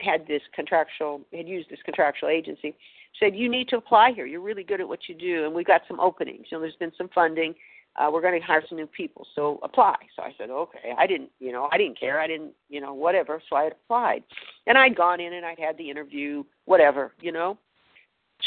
[0.00, 2.74] had this contractual, had used this contractual agency,
[3.18, 4.26] said, "You need to apply here.
[4.26, 6.46] You're really good at what you do, and we've got some openings.
[6.50, 7.54] You know, there's been some funding.
[7.96, 11.06] Uh, we're going to hire some new people, so apply." So I said, "Okay." I
[11.06, 12.20] didn't, you know, I didn't care.
[12.20, 13.42] I didn't, you know, whatever.
[13.48, 14.22] So I applied,
[14.66, 17.58] and I'd gone in and I'd had the interview, whatever, you know.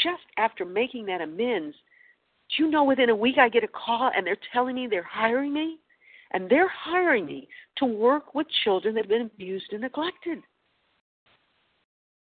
[0.02, 1.76] Just after making that amends,
[2.56, 5.02] do you know within a week I get a call and they're telling me they're
[5.02, 5.78] hiring me?
[6.32, 10.42] And they're hiring me to work with children that have been abused and neglected.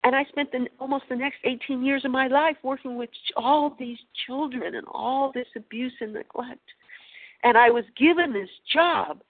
[0.04, 3.76] And I spent the, almost the next 18 years of my life working with all
[3.78, 6.60] these children and all this abuse and neglect.
[7.44, 9.22] And I was given this job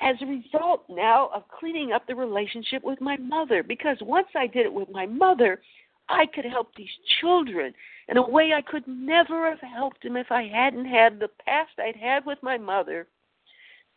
[0.00, 3.62] as a result now of cleaning up the relationship with my mother.
[3.62, 5.60] Because once I did it with my mother,
[6.08, 6.88] I could help these
[7.20, 7.72] children
[8.08, 11.70] in a way I could never have helped them if I hadn't had the past
[11.78, 13.06] I'd had with my mother,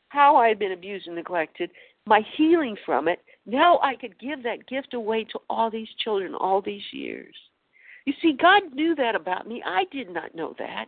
[0.09, 1.69] how I had been abused and neglected,
[2.08, 3.20] my healing from it.
[3.45, 7.36] Now I could give that gift away to all these children all these years.
[8.05, 9.62] You see, God knew that about me.
[9.66, 10.86] I did not know that.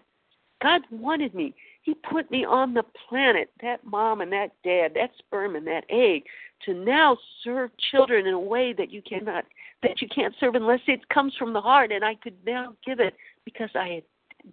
[0.62, 1.54] God wanted me.
[1.82, 5.86] He put me on the planet, that mom and that dad, that sperm and that
[5.90, 6.24] egg,
[6.66, 9.46] to now serve children in a way that you cannot
[9.82, 13.00] that you can't serve unless it comes from the heart and I could now give
[13.00, 13.16] it
[13.46, 14.04] because I had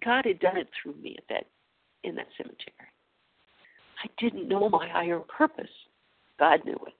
[0.03, 1.47] God had done it through me at that
[2.03, 2.73] in that cemetery.
[4.03, 5.69] I didn't know my higher purpose.
[6.39, 6.93] God knew it.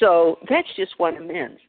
[0.00, 1.60] So that's just one amends.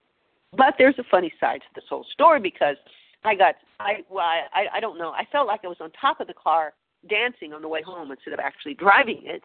[0.55, 2.78] But there's a funny side to this whole story because
[3.24, 6.20] I got I well I I don't know I felt like I was on top
[6.20, 6.74] of the car
[7.09, 9.43] dancing on the way home instead of actually driving it,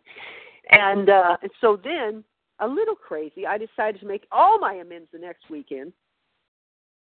[0.70, 2.24] and uh, and so then
[2.60, 5.92] a little crazy, I decided to make all my amends the next weekend.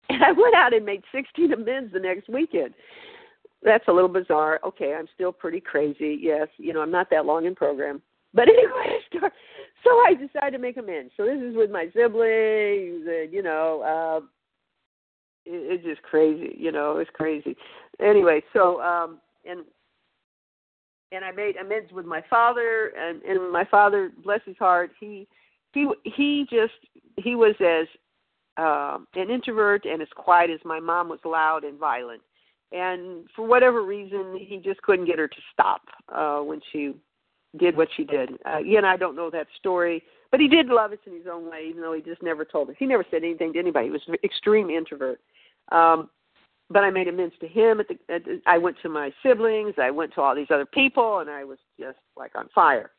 [0.09, 2.75] And I went out and made 16 amends the next weekend.
[3.63, 4.59] That's a little bizarre.
[4.67, 6.19] Okay, I'm still pretty crazy.
[6.21, 8.03] Yes, you know, I'm not that long in program.
[8.35, 8.99] But anyway,
[9.85, 11.13] so I decided to make amends.
[11.17, 14.25] So this is with my siblings, and you know, uh,
[15.45, 16.57] it, it's just crazy.
[16.59, 17.57] You know, it's crazy.
[18.01, 19.61] Anyway, so um, and
[21.11, 25.27] and I made amends with my father, and and my father, bless his heart, he
[25.73, 26.73] he he just
[27.17, 27.87] he was as
[28.57, 32.21] um an introvert and as quiet as my mom was loud and violent
[32.71, 35.81] and for whatever reason he just couldn't get her to stop
[36.15, 36.93] uh when she
[37.59, 40.93] did what she did uh again i don't know that story but he did love
[40.93, 43.23] us in his own way even though he just never told us he never said
[43.23, 45.21] anything to anybody he was an extreme introvert
[45.71, 46.09] um
[46.71, 49.75] but i made amends to him at the, at the i went to my siblings
[49.79, 52.91] i went to all these other people and i was just like on fire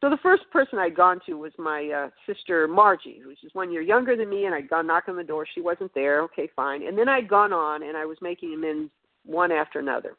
[0.00, 3.72] so the first person I'd gone to was my uh, sister Margie, who's is one
[3.72, 5.46] year younger than me, and I'd gone knock on the door.
[5.54, 6.20] She wasn't there.
[6.22, 6.86] Okay, fine.
[6.86, 8.90] And then I'd gone on, and I was making amends
[9.24, 10.16] one after another.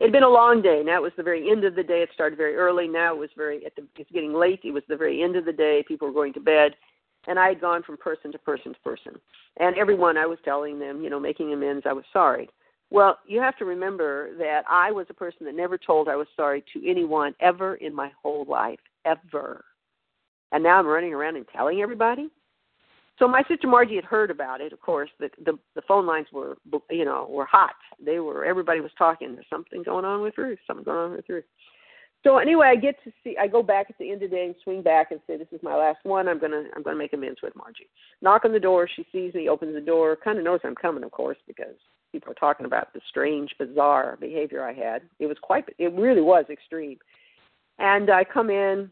[0.00, 0.82] It had been a long day.
[0.82, 2.02] Now it was the very end of the day.
[2.02, 2.88] It started very early.
[2.88, 4.60] Now it was very at the it's getting late.
[4.64, 5.84] It was the very end of the day.
[5.86, 6.74] People were going to bed,
[7.26, 9.20] and I had gone from person to person to person.
[9.58, 11.84] And everyone I was telling them, you know, making amends.
[11.86, 12.48] I was sorry.
[12.88, 16.26] Well, you have to remember that I was a person that never told I was
[16.34, 19.64] sorry to anyone ever in my whole life, ever.
[20.50, 22.30] And now I'm running around and telling everybody.
[23.20, 24.72] So my sister Margie had heard about it.
[24.72, 26.56] Of course, the the, the phone lines were
[26.90, 27.74] you know were hot.
[28.04, 29.34] They were everybody was talking.
[29.34, 30.58] There's something going on with Ruth.
[30.66, 31.44] Something going on with Ruth.
[32.24, 33.36] So anyway, I get to see.
[33.38, 35.48] I go back at the end of the day and swing back and say, "This
[35.52, 36.28] is my last one.
[36.28, 37.90] I'm gonna I'm gonna make amends with Margie."
[38.22, 38.88] Knock on the door.
[38.88, 40.16] She sees me, opens the door.
[40.16, 41.76] Kind of knows I'm coming, of course, because
[42.12, 45.02] people are talking about the strange, bizarre behavior I had.
[45.18, 46.98] It was quite, it really was extreme.
[47.78, 48.90] And I come in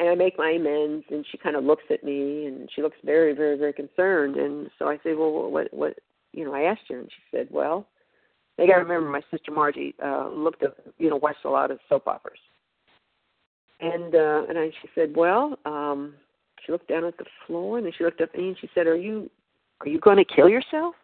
[0.00, 2.96] and I make my amends, and she kind of looks at me, and she looks
[3.04, 4.36] very, very, very concerned.
[4.36, 5.98] And so I say, well, what, what,
[6.32, 7.86] you know, I asked her, and she said, well,
[8.58, 11.70] I got to remember my sister Margie uh, looked at, you know, watched a lot
[11.70, 12.38] of soap operas.
[13.80, 16.14] And uh, and I, she said, well, um,
[16.64, 18.70] she looked down at the floor, and then she looked up at me, and she
[18.74, 19.30] said, are you,
[19.82, 20.94] are you going to kill yourself?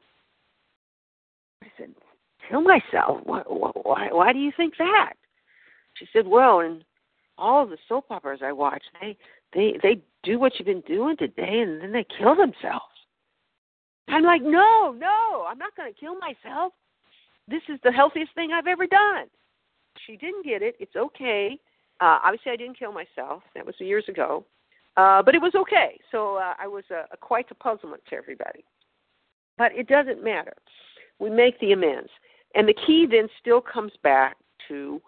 [1.62, 1.90] I said,
[2.48, 3.20] kill myself?
[3.24, 5.14] Why, why, why do you think that?
[5.94, 6.82] She said, well, in
[7.38, 9.16] all the soap operas I watch, they
[9.54, 12.84] they they do what you've been doing today, and then they kill themselves.
[14.08, 16.72] I'm like, no, no, I'm not going to kill myself.
[17.48, 19.26] This is the healthiest thing I've ever done.
[20.06, 20.76] She didn't get it.
[20.78, 21.58] It's okay.
[22.00, 23.42] Uh, obviously, I didn't kill myself.
[23.54, 24.44] That was years ago.
[24.96, 25.98] Uh, but it was okay.
[26.12, 28.64] So uh, I was a, a quite a puzzlement to everybody.
[29.58, 30.54] But it doesn't matter
[31.18, 32.10] we make the amends.
[32.54, 34.36] And the key then still comes back
[34.68, 35.00] to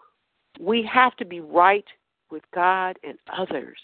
[0.59, 1.85] we have to be right
[2.31, 3.77] with God and others.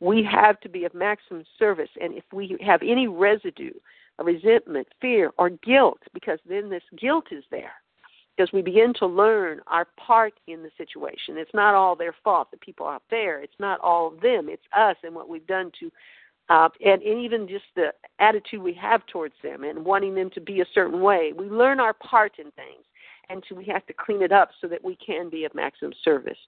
[0.00, 1.90] We have to be of maximum service.
[2.00, 3.72] And if we have any residue
[4.18, 7.72] of resentment, fear, or guilt, because then this guilt is there.
[8.36, 11.36] Because we begin to learn our part in the situation.
[11.36, 13.42] It's not all their fault, the people out there.
[13.42, 14.48] It's not all them.
[14.48, 15.90] It's us and what we've done to,
[16.48, 20.40] uh, and, and even just the attitude we have towards them and wanting them to
[20.40, 21.32] be a certain way.
[21.36, 22.84] We learn our part in things,
[23.30, 25.92] and so we have to clean it up so that we can be of maximum
[26.04, 26.38] service.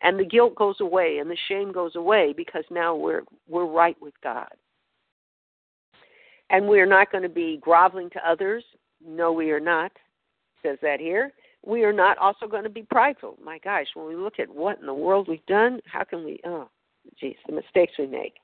[0.00, 3.96] And the guilt goes away and the shame goes away because now we're we're right
[4.00, 4.48] with God.
[6.50, 8.64] And we are not going to be groveling to others.
[9.04, 9.92] No, we are not.
[10.62, 11.32] Says that here.
[11.66, 13.36] We are not also going to be prideful.
[13.44, 16.40] My gosh, when we look at what in the world we've done, how can we?
[16.46, 16.68] Oh,
[17.20, 18.34] geez, the mistakes we make.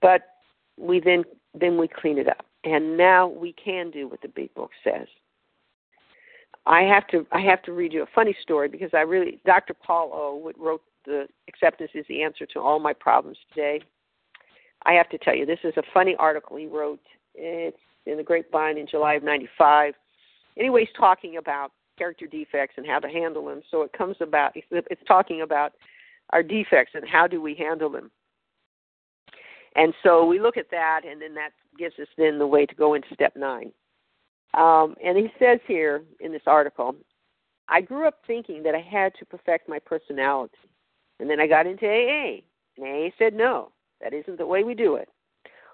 [0.00, 0.22] But
[0.78, 1.24] we then
[1.58, 5.08] then we clean it up, and now we can do what the big book says.
[6.66, 9.74] I have to I have to read you a funny story because I really Dr.
[9.74, 13.80] Paul O wrote the acceptance is the answer to all my problems today.
[14.84, 17.00] I have to tell you, this is a funny article he wrote.
[17.34, 19.94] It's in the Grapevine in July of '95.
[20.58, 23.62] Anyway, he's talking about character defects and how to handle them.
[23.70, 24.52] So it comes about.
[24.54, 25.72] It's talking about
[26.30, 28.10] our defects and how do we handle them.
[29.76, 32.74] And so we look at that, and then that gives us then the way to
[32.74, 33.72] go into step nine.
[34.54, 36.94] Um, and he says here in this article,
[37.68, 40.56] I grew up thinking that I had to perfect my personality.
[41.18, 42.42] And then I got into AA,
[42.76, 45.08] and AA said, no, that isn't the way we do it.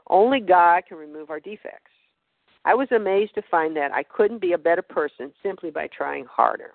[0.09, 1.91] Only God can remove our defects.
[2.64, 6.27] I was amazed to find that I couldn't be a better person simply by trying
[6.27, 6.73] harder.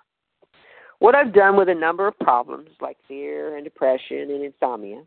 [0.98, 5.02] What I've done with a number of problems like fear and depression and insomnia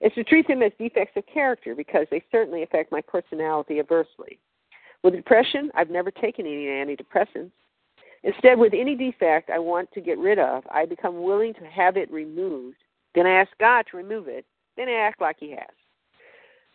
[0.00, 4.38] is to treat them as defects of character because they certainly affect my personality adversely.
[5.02, 7.52] With depression, I've never taken any antidepressants.
[8.22, 11.96] Instead, with any defect I want to get rid of, I become willing to have
[11.96, 12.76] it removed.
[13.14, 14.44] Then I ask God to remove it.
[14.76, 15.74] Then I act like He has.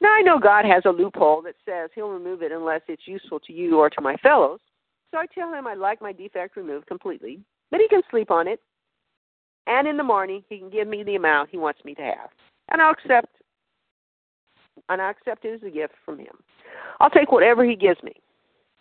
[0.01, 3.39] Now, I know God has a loophole that says He'll remove it unless it's useful
[3.41, 4.59] to you or to my fellows.
[5.11, 8.47] So I tell Him I'd like my defect removed completely, but He can sleep on
[8.47, 8.59] it.
[9.67, 12.29] And in the morning, He can give me the amount He wants me to have.
[12.69, 13.29] And I'll accept
[14.89, 16.35] and I accept it as a gift from Him.
[16.99, 18.13] I'll take whatever He gives me.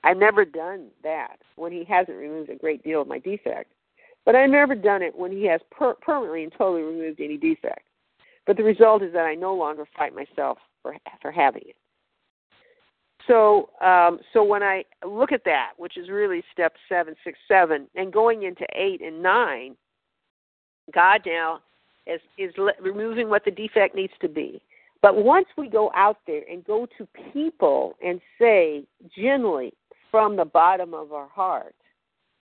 [0.02, 3.72] I've never done that when He hasn't removed a great deal of my defect,
[4.24, 7.86] but I've never done it when He has per- permanently and totally removed any defect.
[8.46, 11.76] But the result is that I no longer fight myself for for having it.
[13.26, 17.86] So, um, so when I look at that, which is really step seven, six, seven,
[17.94, 19.76] and going into eight and nine,
[20.92, 21.60] God now
[22.06, 24.60] is is le- removing what the defect needs to be.
[25.04, 28.84] But once we go out there and go to people and say
[29.14, 29.74] generally,
[30.10, 31.74] from the bottom of our heart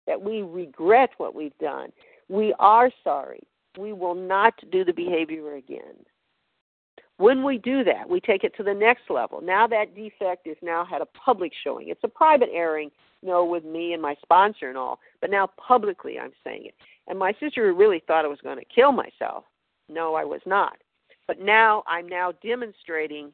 [0.07, 1.91] that we regret what we've done,
[2.29, 3.43] we are sorry,
[3.77, 5.93] we will not do the behavior again.
[7.17, 9.39] When we do that, we take it to the next level.
[9.39, 11.89] Now that defect is now had a public showing.
[11.89, 12.89] It's a private airing,
[13.21, 16.75] you know, with me and my sponsor and all, but now publicly I'm saying it.
[17.07, 19.43] And my sister really thought I was going to kill myself.
[19.87, 20.77] No, I was not.
[21.27, 23.31] But now I'm now demonstrating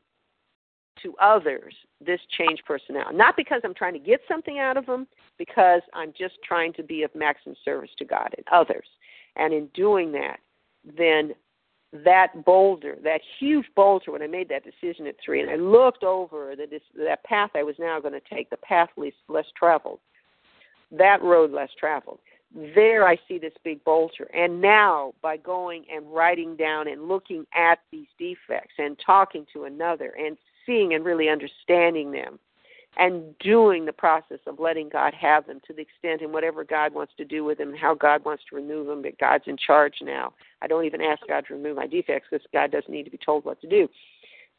[1.01, 1.73] to others
[2.05, 3.15] this change personality.
[3.15, 6.83] Not because I'm trying to get something out of them, because I'm just trying to
[6.83, 8.85] be of maximum service to God and others.
[9.35, 10.37] And in doing that,
[10.97, 11.33] then
[12.03, 16.03] that boulder, that huge boulder, when I made that decision at three, and I looked
[16.03, 19.99] over the, that path I was now going to take, the path least less traveled,
[20.91, 22.19] that road less traveled
[22.75, 24.29] there I see this big boulder.
[24.33, 29.63] And now, by going and writing down and looking at these defects and talking to
[29.63, 32.39] another and seeing and really understanding them
[32.97, 36.93] and doing the process of letting God have them to the extent and whatever God
[36.93, 39.57] wants to do with them and how God wants to remove them, but God's in
[39.57, 40.33] charge now.
[40.61, 43.17] I don't even ask God to remove my defects because God doesn't need to be
[43.17, 43.89] told what to do.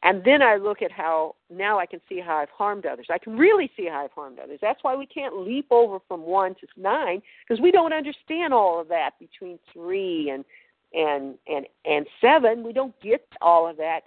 [0.05, 3.07] And then I look at how now I can see how I've harmed others.
[3.11, 4.59] I can really see how I've harmed others.
[4.61, 8.79] That's why we can't leap over from one to nine because we don't understand all
[8.79, 10.45] of that between three and
[10.93, 12.63] and and and seven.
[12.63, 14.01] We don't get all of that.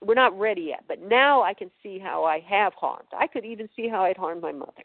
[0.00, 0.84] We're not ready yet.
[0.86, 3.08] But now I can see how I have harmed.
[3.16, 4.84] I could even see how I'd harmed my mother.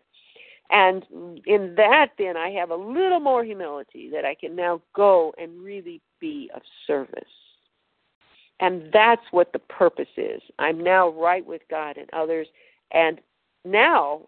[0.72, 1.03] And
[1.45, 5.64] in that, then I have a little more humility that I can now go and
[5.64, 7.24] really be of service
[8.60, 10.41] and that's what the purpose is.
[10.58, 12.47] I'm now right with God and others.
[12.91, 13.20] And
[13.64, 14.22] now,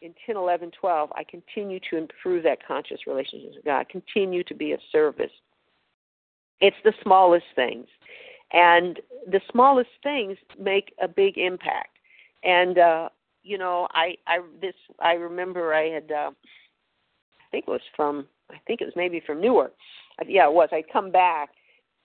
[0.00, 4.54] in 10, 11, 12, I continue to improve that conscious relationship with God, continue to
[4.54, 5.30] be of service.
[6.60, 7.86] It's the smallest things.
[8.52, 11.96] And the smallest things make a big impact.
[12.44, 13.08] And, uh,
[13.42, 18.26] you know, I, I, this, I remember I had, uh, I think it was from,
[18.50, 19.72] I think it was maybe from Newark.
[20.28, 20.68] Yeah, it was.
[20.70, 21.50] I'd come back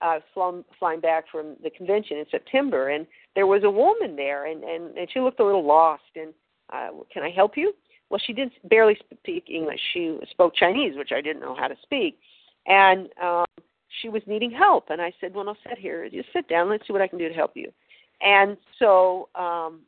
[0.01, 4.45] uh, flown, flying back from the convention in September, and there was a woman there,
[4.45, 6.33] and and, and she looked a little lost, and
[6.73, 7.73] uh, can I help you?
[8.09, 9.79] Well, she did barely speak English.
[9.93, 12.19] She spoke Chinese, which I didn't know how to speak,
[12.65, 13.45] and um,
[14.01, 14.85] she was needing help.
[14.89, 16.07] And I said, "Well, I'll sit here.
[16.09, 16.69] Just sit down.
[16.69, 17.71] Let's see what I can do to help you."
[18.21, 19.81] And so, um,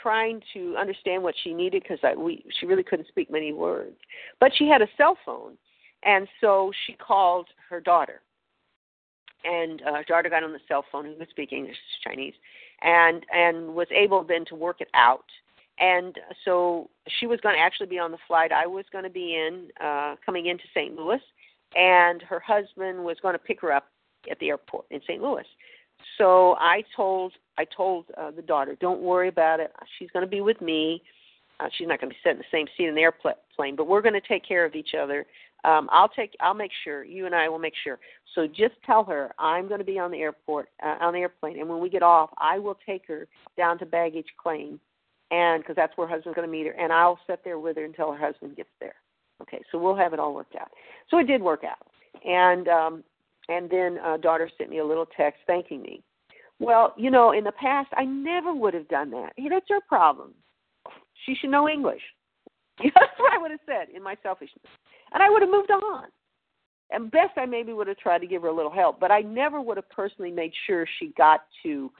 [0.00, 3.96] trying to understand what she needed because we she really couldn't speak many words,
[4.40, 5.56] but she had a cell phone,
[6.02, 8.20] and so she called her daughter.
[9.44, 12.34] And uh, daughter got on the cell phone, who was speaking English, Chinese,
[12.82, 15.24] and and was able then to work it out
[15.78, 16.88] and so
[17.18, 19.68] she was going to actually be on the flight I was going to be in,
[19.84, 20.94] uh, coming into St.
[20.94, 21.20] Louis,
[21.74, 23.88] and her husband was going to pick her up
[24.30, 25.20] at the airport in St.
[25.20, 25.44] Louis.
[26.18, 29.72] So I told I told uh, the daughter, don't worry about it.
[29.98, 31.02] She's going to be with me.
[31.60, 33.86] Uh, she's not going to be sitting in the same seat in the airplane, but
[33.86, 35.24] we're going to take care of each other.
[35.64, 36.34] Um, I'll take.
[36.40, 37.04] I'll make sure.
[37.04, 37.98] You and I will make sure.
[38.34, 41.58] So just tell her I'm going to be on the airport uh, on the airplane,
[41.58, 44.80] and when we get off, I will take her down to baggage claim
[45.30, 47.76] and because that's where her husband's going to meet her, and I'll sit there with
[47.76, 48.94] her until her husband gets there.
[49.42, 50.68] Okay, so we'll have it all worked out.
[51.10, 51.86] So it did work out,
[52.24, 53.04] and um,
[53.48, 56.02] and then uh, daughter sent me a little text thanking me.
[56.60, 59.32] Well, you know, in the past, I never would have done that.
[59.36, 60.34] Hey, that's her problem.
[61.26, 62.02] She should know English.
[62.78, 64.64] that's what I would have said in my selfishness,
[65.14, 66.04] and I would have moved on.
[66.90, 69.20] And best, I maybe would have tried to give her a little help, but I
[69.20, 71.90] never would have personally made sure she got to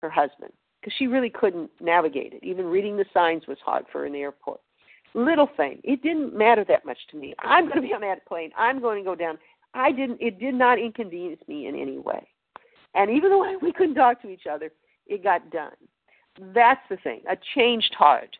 [0.00, 2.42] her husband because she really couldn't navigate it.
[2.42, 4.60] Even reading the signs was hard for her in the airport.
[5.14, 5.80] Little thing.
[5.84, 7.34] It didn't matter that much to me.
[7.38, 8.50] I'm going to be on that plane.
[8.58, 9.38] I'm going to go down.
[9.72, 10.20] I didn't.
[10.20, 12.26] It did not inconvenience me in any way.
[12.94, 14.70] And even though we couldn't talk to each other,
[15.06, 15.72] it got done.
[16.52, 17.20] That's the thing.
[17.30, 18.36] A changed heart.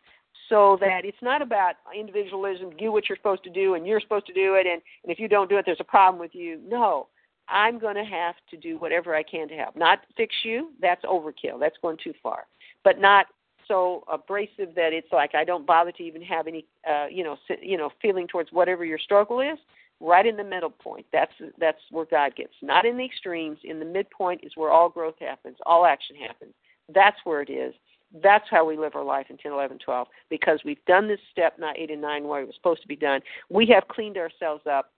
[0.49, 4.27] So that it's not about individualism, do what you're supposed to do, and you're supposed
[4.27, 6.59] to do it, and, and if you don't do it, there's a problem with you.
[6.67, 7.07] No,
[7.49, 9.75] I'm going to have to do whatever I can to help.
[9.75, 11.59] Not fix you, that's overkill.
[11.59, 12.45] That's going too far.
[12.83, 13.27] But not
[13.67, 17.37] so abrasive that it's like I don't bother to even have any, uh, you know,
[17.61, 19.57] you know, feeling towards whatever your struggle is.
[20.01, 21.05] Right in the middle point.
[21.13, 22.51] That's that's where God gets.
[22.61, 23.57] Not in the extremes.
[23.63, 26.53] In the midpoint is where all growth happens, all action happens.
[26.93, 27.73] That's where it is.
[28.21, 30.07] That's how we live our life in 10, 11, 12.
[30.29, 32.95] Because we've done this step, not 8 and 9, where it was supposed to be
[32.95, 33.21] done.
[33.49, 34.91] We have cleaned ourselves up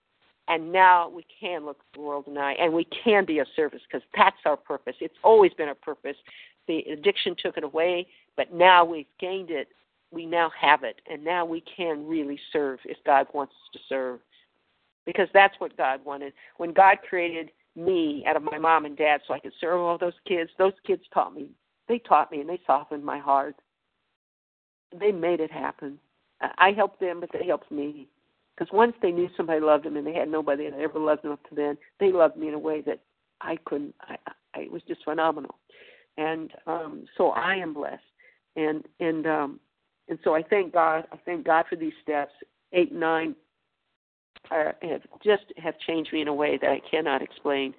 [0.48, 3.46] and now we can look the world in the eye and we can be of
[3.54, 4.94] service because that's our purpose.
[5.00, 6.16] It's always been our purpose.
[6.66, 8.06] The addiction took it away,
[8.36, 9.68] but now we've gained it.
[10.10, 13.78] We now have it, and now we can really serve if God wants us to
[13.90, 14.20] serve.
[15.04, 16.32] Because that's what God wanted.
[16.56, 19.98] When God created me out of my mom and dad so I could serve all
[19.98, 21.48] those kids, those kids taught me.
[21.88, 23.56] They taught me and they softened my heart.
[24.98, 25.98] They made it happen.
[26.40, 28.08] I helped them, but they helped me.
[28.56, 31.32] Because once they knew somebody loved them and they had nobody that ever loved them
[31.32, 33.00] up to then, they loved me in a way that
[33.40, 33.94] I couldn't.
[34.00, 34.16] I,
[34.54, 35.56] I it was just phenomenal,
[36.16, 38.02] and um, so I am blessed,
[38.56, 39.60] and and um,
[40.08, 41.04] and so I thank God.
[41.12, 42.32] I thank God for these steps.
[42.72, 43.36] Eight, nine,
[44.50, 47.74] are, have just have changed me in a way that I cannot explain.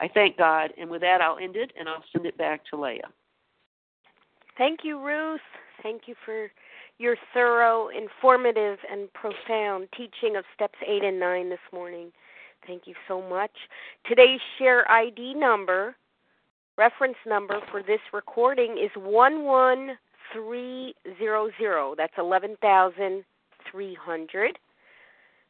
[0.00, 2.80] I thank God, and with that, I'll end it, and I'll send it back to
[2.80, 3.08] Leah.
[4.58, 5.40] Thank you, Ruth.
[5.82, 6.48] Thank you for
[6.98, 12.12] your thorough, informative, and profound teaching of steps 8 and 9 this morning.
[12.66, 13.50] Thank you so much.
[14.06, 15.96] Today's share ID number,
[16.76, 21.96] reference number for this recording is 11300.
[21.96, 24.58] That's 11,300.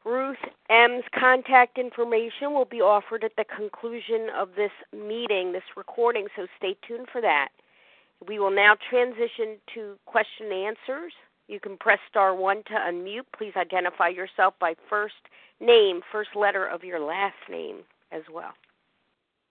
[0.05, 0.37] Ruth
[0.69, 6.49] M's contact information will be offered at the conclusion of this meeting, this recording, so
[6.59, 7.51] stay tuned for that.
[8.29, 11.13] We will now transition to question and answers.
[11.49, 13.27] You can press star one to unmute.
[13.37, 15.15] Please identify yourself by first
[15.61, 17.79] name, first letter of your last name
[18.13, 18.53] as well.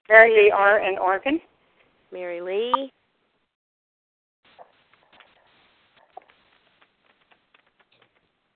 [0.10, 0.80] Mary Lee R.
[0.80, 1.40] in Oregon.
[2.12, 2.91] Mary Lee.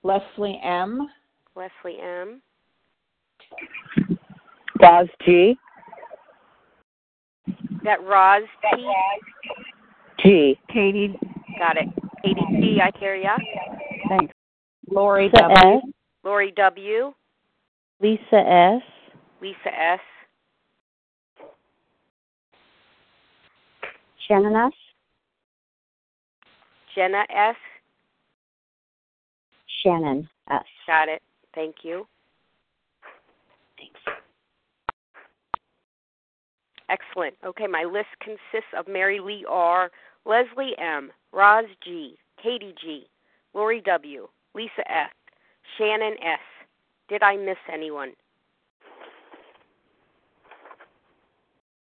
[0.02, 1.08] Leslie M.
[1.56, 2.40] Leslie M.
[4.80, 5.56] Roz G.
[7.82, 8.42] That Roz
[8.74, 8.86] T.
[10.20, 10.58] G.
[10.68, 11.18] Katie.
[11.58, 11.88] Got it.
[12.24, 13.36] ADP, I hear ya.
[14.08, 14.32] Thanks.
[14.90, 15.76] Lori Lisa W.
[15.76, 15.82] S.
[16.24, 17.14] Lori W.
[18.00, 18.82] Lisa S.
[19.40, 20.00] Lisa S.
[24.26, 24.72] Shannon S.
[26.94, 27.56] Jenna S.
[29.82, 30.62] Shannon S.
[30.86, 31.22] Got it.
[31.54, 32.06] Thank you.
[33.76, 34.00] Thanks.
[36.88, 37.34] Excellent.
[37.44, 39.90] Okay, my list consists of Mary Lee R.,
[40.26, 43.06] Leslie M., Roz G., Katie G.,
[43.54, 45.10] Lori W., Lisa F.,
[45.78, 46.40] Shannon S.
[47.08, 48.12] Did I miss anyone?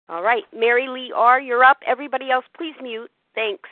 [0.09, 1.77] All right, Mary Lee R., you're up.
[1.85, 3.11] Everybody else, please mute.
[3.35, 3.69] Thanks.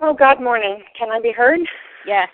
[0.00, 0.82] Oh, God morning.
[0.96, 1.60] Can I be heard?
[2.06, 2.28] Yes.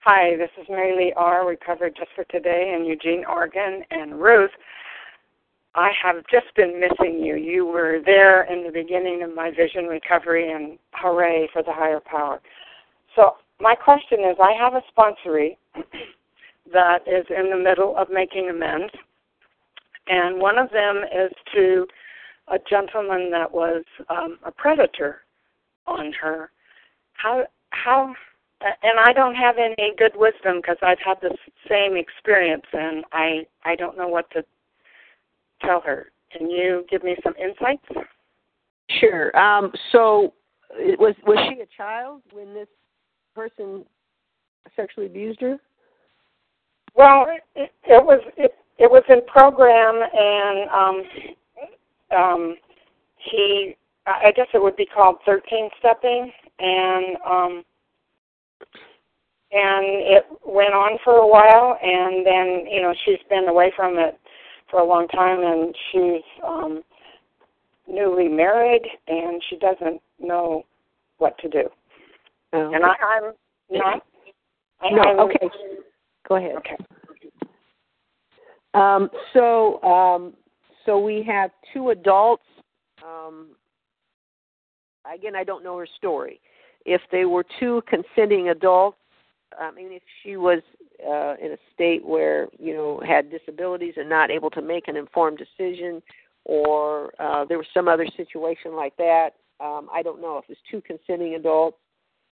[0.00, 3.82] Hi, this is Mary Lee R., recovered just for today in Eugene, Oregon.
[3.90, 4.50] And Ruth,
[5.74, 7.36] I have just been missing you.
[7.36, 12.00] You were there in the beginning of my vision recovery, and hooray for the higher
[12.00, 12.40] power.
[13.16, 15.56] So, my question is I have a sponsory
[16.72, 18.92] that is in the middle of making amends,
[20.08, 21.86] and one of them is to
[22.48, 25.22] a gentleman that was um, a predator
[25.86, 26.50] on her.
[27.14, 28.14] How, how,
[28.60, 31.34] and I don't have any good wisdom because I've had the
[31.68, 34.44] same experience, and I, I don't know what to
[35.64, 36.12] tell her.
[36.36, 37.84] Can you give me some insights?
[39.00, 39.36] Sure.
[39.36, 40.32] Um, so,
[40.98, 42.68] was was she a child when this
[43.34, 43.84] person
[44.76, 45.58] sexually abused her?
[46.94, 52.56] Well, it, it was it, it was in program, and um, um,
[53.16, 53.76] he
[54.06, 57.64] I guess it would be called thirteen stepping, and um,
[59.52, 63.98] and it went on for a while, and then you know she's been away from
[63.98, 64.18] it
[64.72, 66.82] for a long time, and she's um,
[67.86, 70.64] newly married, and she doesn't know
[71.18, 71.64] what to do.
[72.54, 72.72] Oh.
[72.74, 73.32] And I, I'm
[73.70, 74.02] not.
[74.80, 75.02] I, no.
[75.02, 75.48] I'm, okay.
[76.26, 76.56] Go ahead.
[76.56, 76.76] Okay.
[78.74, 80.32] Um, so, um,
[80.86, 82.42] so we have two adults.
[83.06, 83.48] Um,
[85.12, 86.40] again, I don't know her story.
[86.86, 88.96] If they were two consenting adults,
[89.60, 90.60] I mean, if she was
[91.06, 94.96] uh, in a state where you know had disabilities and not able to make an
[94.96, 96.02] informed decision,
[96.44, 99.30] or uh, there was some other situation like that,
[99.62, 101.78] um, I don't know if it's two consenting adults.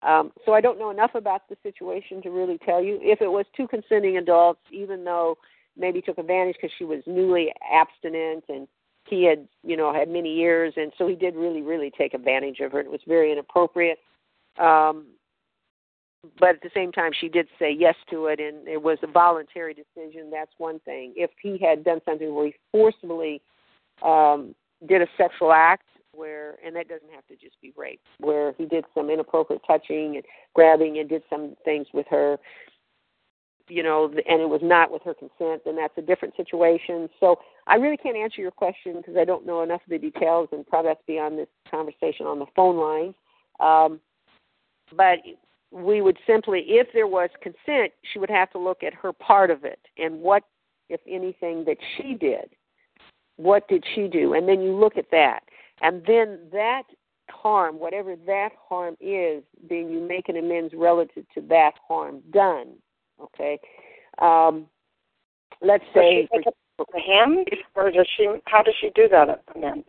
[0.02, 2.98] Um, so I don't know enough about the situation to really tell you.
[3.00, 5.38] If it was two consenting adults, even though
[5.76, 8.66] maybe took advantage because she was newly abstinent and
[9.06, 12.58] he had, you know, had many years, and so he did really, really take advantage
[12.60, 12.80] of her.
[12.80, 13.98] It was very inappropriate.
[14.58, 15.06] Um,
[16.38, 19.06] but at the same time, she did say yes to it, and it was a
[19.08, 20.30] voluntary decision.
[20.30, 21.12] That's one thing.
[21.16, 23.42] If he had done something where he forcibly
[24.02, 24.54] um,
[24.86, 28.66] did a sexual act, where and that doesn't have to just be rape, where he
[28.66, 30.24] did some inappropriate touching and
[30.54, 32.38] grabbing and did some things with her,
[33.68, 37.08] you know, and it was not with her consent, then that's a different situation.
[37.18, 40.48] So I really can't answer your question because I don't know enough of the details,
[40.52, 43.14] and probably that's beyond this conversation on the phone line.
[43.58, 44.00] Um,
[44.94, 45.18] but
[45.72, 49.50] we would simply, if there was consent, she would have to look at her part
[49.50, 50.44] of it and what,
[50.88, 52.50] if anything, that she did.
[53.36, 54.34] What did she do?
[54.34, 55.40] And then you look at that.
[55.80, 56.82] And then that
[57.30, 62.74] harm, whatever that harm is, then you make an amends relative to that harm done.
[63.20, 63.58] Okay?
[64.20, 64.66] Um,
[65.62, 66.28] let's say.
[66.32, 68.28] Does she take a hand, or does she?
[68.46, 69.84] How does she do that amend?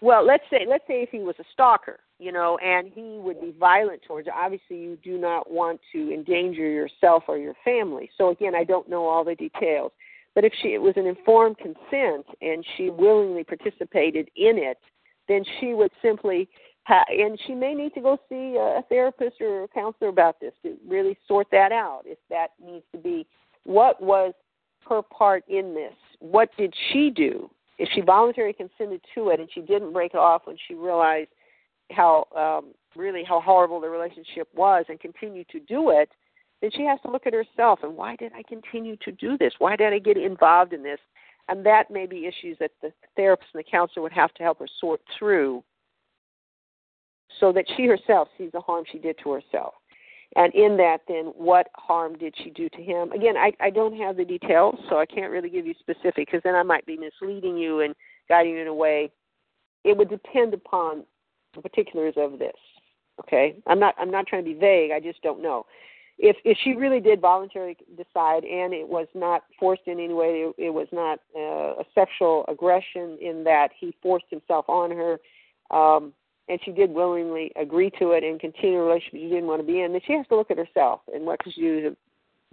[0.00, 3.40] Well, let's say let's say if he was a stalker, you know, and he would
[3.40, 4.32] be violent towards you.
[4.34, 8.10] Obviously, you do not want to endanger yourself or your family.
[8.18, 9.92] So again, I don't know all the details.
[10.34, 14.78] But if she it was an informed consent and she willingly participated in it,
[15.26, 16.48] then she would simply
[16.84, 20.52] ha- and she may need to go see a therapist or a counselor about this
[20.62, 22.02] to really sort that out.
[22.04, 23.26] If that needs to be,
[23.64, 24.32] what was
[24.88, 25.94] her part in this?
[26.20, 27.50] What did she do?
[27.78, 31.30] If she voluntarily consented to it and she didn't break it off when she realized
[31.90, 36.10] how um, really how horrible the relationship was and continue to do it,
[36.60, 39.52] then she has to look at herself and why did I continue to do this?
[39.58, 40.98] Why did I get involved in this?
[41.48, 44.58] And that may be issues that the therapist and the counselor would have to help
[44.58, 45.62] her sort through
[47.40, 49.74] so that she herself sees the harm she did to herself.
[50.36, 53.12] And in that, then, what harm did she do to him?
[53.12, 56.42] Again, I, I don't have the details, so I can't really give you specific because
[56.44, 57.94] then I might be misleading you and
[58.28, 59.10] guiding you in a way.
[59.84, 61.04] It would depend upon
[61.54, 62.56] the particulars of this.
[63.20, 64.92] Okay, I'm not I'm not trying to be vague.
[64.92, 65.66] I just don't know.
[66.18, 70.46] If if she really did voluntarily decide, and it was not forced in any way,
[70.46, 75.18] it, it was not uh, a sexual aggression in that he forced himself on her.
[75.70, 76.12] Um,
[76.48, 79.66] and she did willingly agree to it and continue a relationship she didn't want to
[79.66, 81.96] be in, then she has to look at herself and what she do to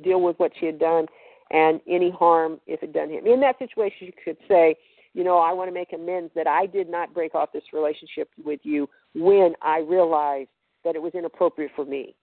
[0.04, 1.06] deal with what she had done
[1.52, 3.26] and any harm if it done him.
[3.26, 4.76] In that situation, she could say,
[5.16, 8.30] you know, I want to make amends that I did not break off this relationship
[8.44, 10.50] with you when I realized
[10.84, 12.16] that it was inappropriate for me.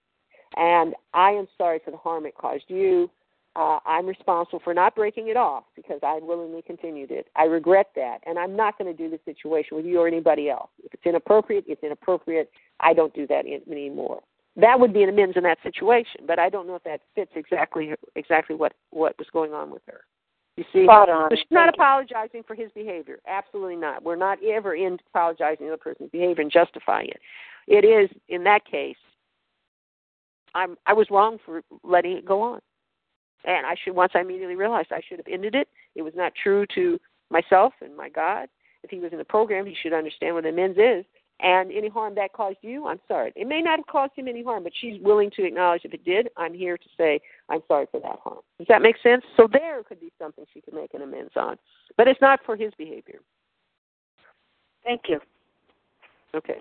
[0.56, 3.10] And I am sorry for the harm it caused you.
[3.56, 7.28] Uh, I'm responsible for not breaking it off because I willingly continued it.
[7.34, 10.50] I regret that, and I'm not going to do the situation with you or anybody
[10.50, 10.70] else.
[10.84, 12.50] If it's inappropriate, it's inappropriate.
[12.80, 14.20] I don't do that anymore.
[14.56, 17.32] That would be an amends in that situation, but I don't know if that fits
[17.36, 20.02] exactly exactly what what was going on with her.
[20.56, 21.30] You see, Spot on.
[21.30, 23.18] so she's not apologizing for his behavior.
[23.26, 24.02] Absolutely not.
[24.02, 27.20] We're not ever in apologizing for the person's behavior and justifying it.
[27.68, 28.96] it is in that case.
[30.54, 32.60] I'm I was wrong for letting it go on,
[33.44, 35.68] and I should once I immediately realized I should have ended it.
[35.94, 36.98] It was not true to
[37.30, 38.48] myself and my God.
[38.82, 41.06] If he was in the program, he should understand what amends is.
[41.42, 43.32] And any harm that caused you, I'm sorry.
[43.34, 46.04] It may not have caused him any harm, but she's willing to acknowledge if it
[46.04, 46.28] did.
[46.36, 48.38] I'm here to say I'm sorry for that harm.
[48.58, 49.24] Does that make sense?
[49.36, 51.56] So there could be something she could make an amends on,
[51.96, 53.18] but it's not for his behavior.
[54.84, 55.18] Thank you.
[56.34, 56.60] Okay.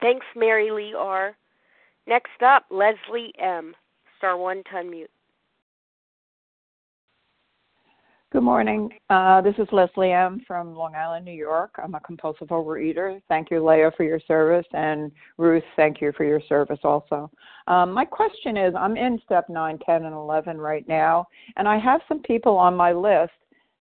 [0.00, 1.34] Thanks, Mary Lee R.
[2.06, 3.74] Next up, Leslie M.
[4.18, 5.06] Star one to unmute.
[8.30, 8.90] Good morning.
[9.08, 10.44] Uh, this is Leslie M.
[10.46, 11.70] from Long Island, New York.
[11.82, 13.22] I'm a compulsive overeater.
[13.26, 17.30] Thank you, Leah, for your service, and Ruth, thank you for your service also.
[17.68, 21.26] Um, my question is I'm in step 9, 10, and 11 right now,
[21.56, 23.32] and I have some people on my list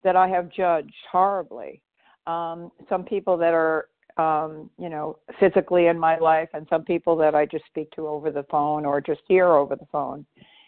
[0.06, 1.82] that I have judged horribly.
[2.26, 7.18] Um, some people that are, um, you know, physically in my life, and some people
[7.18, 10.26] that I just speak to over the phone or just hear over the phone.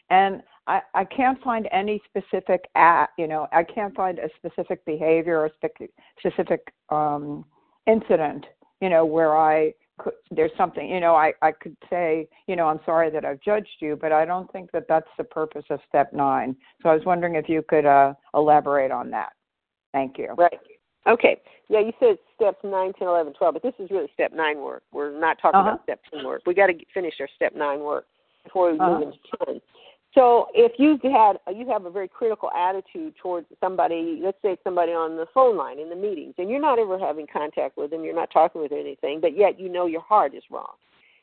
[0.10, 4.86] And I, I can't find any specific at you know I can't find a specific
[4.86, 5.52] behavior or
[6.18, 7.46] specific um,
[7.88, 8.46] incident
[8.82, 12.68] you know where I could, there's something you know I I could say you know
[12.68, 15.80] I'm sorry that I've judged you but I don't think that that's the purpose of
[15.88, 19.34] step nine so I was wondering if you could uh, elaborate on that.
[19.92, 20.36] Thank you.
[20.38, 20.60] Right.
[21.08, 21.38] Okay.
[21.70, 24.84] Yeah, you said steps 9, 10, 11, 12, but this is really step 9 work.
[24.92, 25.70] We're not talking uh-huh.
[25.72, 26.42] about step 10 work.
[26.46, 28.06] we got to finish our step 9 work
[28.44, 29.00] before we uh-huh.
[29.00, 29.62] move into 10.
[30.16, 34.92] So if you've had you have a very critical attitude towards somebody, let's say somebody
[34.92, 38.04] on the phone line in the meetings, and you're not ever having contact with them,
[38.04, 40.74] you're not talking with anything, but yet you know your heart is wrong.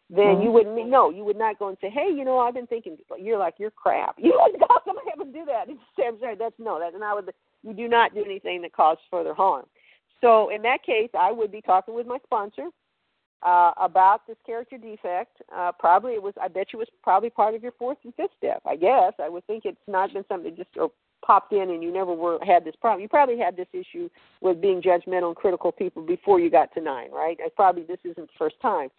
[0.09, 0.43] Then mm-hmm.
[0.43, 2.97] you wouldn't no, you would not go and say, hey, you know, I've been thinking.
[3.19, 4.17] You're like you're crap.
[4.23, 5.67] You wouldn't go come have them do that.
[5.69, 7.35] I'm sorry, that's no, that's not what.
[7.65, 9.65] You do not do anything that causes further harm.
[10.21, 12.69] So in that case, I would be talking with my sponsor
[13.43, 15.43] uh, about this character defect.
[15.55, 16.35] Uh, probably it was.
[16.41, 18.63] I bet you it was probably part of your fourth and fifth step.
[18.67, 20.91] I guess I would think it's not been something that just or
[21.25, 23.03] popped in and you never were had this problem.
[23.03, 24.09] You probably had this issue
[24.41, 27.37] with being judgmental and critical people before you got to nine, right?
[27.45, 28.91] I probably this isn't the first time.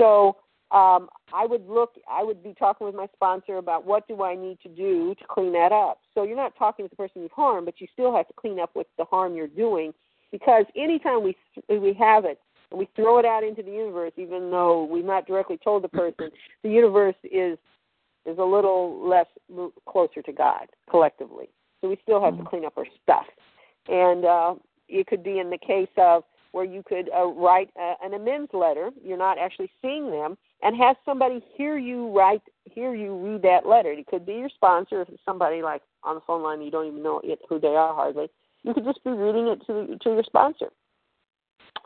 [0.00, 0.36] So
[0.70, 1.94] um, I would look.
[2.08, 5.24] I would be talking with my sponsor about what do I need to do to
[5.28, 6.00] clean that up.
[6.14, 8.60] So you're not talking with the person you've harmed, but you still have to clean
[8.60, 9.92] up with the harm you're doing
[10.30, 11.36] because anytime we
[11.68, 12.38] we have it
[12.72, 16.30] we throw it out into the universe, even though we've not directly told the person,
[16.62, 17.58] the universe is
[18.26, 19.26] is a little less
[19.88, 21.48] closer to God collectively.
[21.80, 23.24] So we still have to clean up our stuff,
[23.88, 24.54] and uh,
[24.88, 28.50] it could be in the case of where you could uh, write a, an amends
[28.52, 28.90] letter.
[29.02, 33.66] You're not actually seeing them, and have somebody hear you write, hear you read that
[33.66, 33.90] letter.
[33.92, 36.86] It could be your sponsor, if it's somebody like on the phone line you don't
[36.86, 38.28] even know it, who they are hardly.
[38.62, 40.68] You could just be reading it to to your sponsor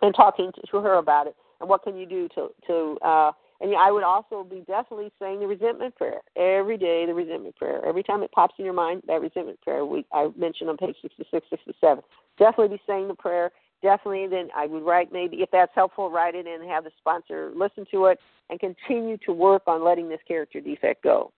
[0.03, 3.75] and talking to her about it and what can you do to to uh and
[3.77, 7.07] I would also be definitely saying the resentment prayer every day.
[7.07, 9.03] The resentment prayer every time it pops in your mind.
[9.07, 12.03] That resentment prayer we I mentioned on page sixty six, sixty seven.
[12.39, 13.53] Definitely be saying the prayer.
[13.81, 17.53] Definitely, then I would write maybe if that's helpful, write it and have the sponsor
[17.55, 18.19] listen to it
[18.51, 21.33] and continue to work on letting this character defect go.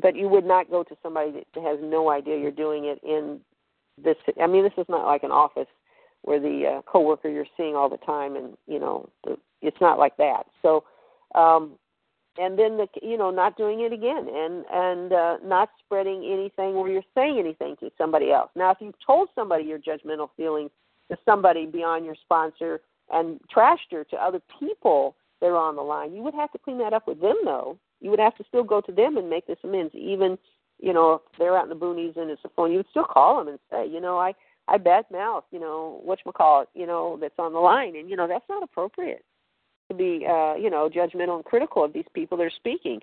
[0.00, 3.40] But you would not go to somebody that has no idea you're doing it in
[4.02, 4.16] this.
[4.40, 5.68] I mean, this is not like an office
[6.22, 9.98] where the uh, coworker you're seeing all the time, and you know, the, it's not
[9.98, 10.44] like that.
[10.62, 10.84] So,
[11.34, 11.72] um,
[12.38, 16.74] and then the you know, not doing it again, and and uh, not spreading anything
[16.74, 18.50] where you're saying anything to somebody else.
[18.56, 20.70] Now, if you've told somebody your judgmental feelings
[21.10, 22.80] to somebody beyond your sponsor
[23.10, 26.58] and trashed her to other people that are on the line, you would have to
[26.58, 27.76] clean that up with them, though.
[28.00, 30.38] You would have to still go to them and make this amends, even
[30.82, 33.04] you know, if they're out in the boonies and it's a phone, you would still
[33.04, 34.34] call them and say, you know, I
[34.68, 38.08] I badmouth, you know, what you call it, you know, that's on the line, and
[38.08, 39.24] you know that's not appropriate
[39.88, 43.00] to be, uh, you know, judgmental and critical of these people that are speaking.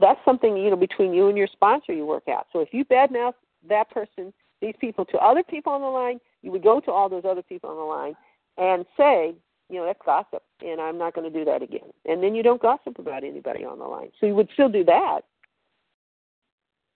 [0.00, 2.46] That's something you know between you and your sponsor you work out.
[2.52, 3.34] So if you badmouth
[3.68, 7.08] that person, these people to other people on the line, you would go to all
[7.08, 8.14] those other people on the line
[8.56, 9.34] and say,
[9.68, 11.90] you know, that's gossip, and I'm not going to do that again.
[12.04, 14.10] And then you don't gossip about anybody on the line.
[14.20, 15.20] So you would still do that.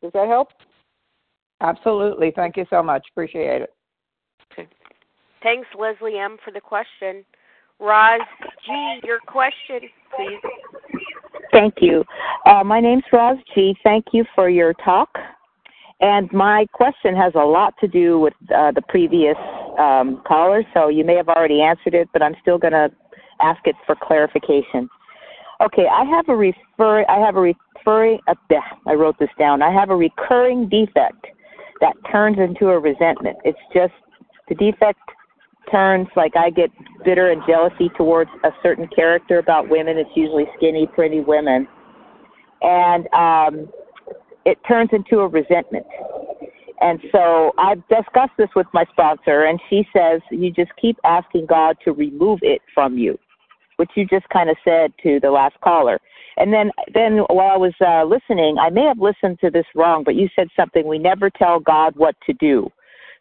[0.03, 0.49] Does that help?
[1.61, 2.33] Absolutely.
[2.35, 3.07] Thank you so much.
[3.11, 3.73] Appreciate it.
[5.45, 7.23] Thanks, Leslie M., for the question.
[7.79, 8.23] Roz
[8.67, 9.81] G., your question,
[10.17, 10.41] please.
[11.53, 12.03] Thank you.
[12.47, 13.77] Uh, my name's Roz G.
[13.85, 15.11] Thank you for your talk.
[16.01, 19.37] And my question has a lot to do with uh, the previous
[19.79, 22.89] um, caller, so you may have already answered it, but I'm still going to
[23.43, 24.89] ask it for clarification.
[25.63, 27.05] Okay, I have a refer.
[27.09, 28.19] I have a referring.
[28.27, 28.35] Uh,
[28.87, 29.61] I wrote this down.
[29.61, 31.27] I have a recurring defect
[31.83, 33.37] that turns into a resentment.
[33.45, 33.93] It's just
[34.49, 35.01] the defect
[35.71, 36.71] turns like I get
[37.05, 39.99] bitter and jealousy towards a certain character about women.
[39.99, 41.69] It's usually skinny, pretty women,
[42.63, 43.69] and um,
[44.45, 45.87] it turns into a resentment.
[46.81, 51.47] And so I've discussed this with my sponsor, and she says you just keep asking
[51.47, 53.19] God to remove it from you,
[53.77, 55.99] which you just kind of said to the last caller.
[56.37, 60.03] And then, then while I was uh, listening, I may have listened to this wrong,
[60.05, 60.87] but you said something.
[60.87, 62.69] We never tell God what to do.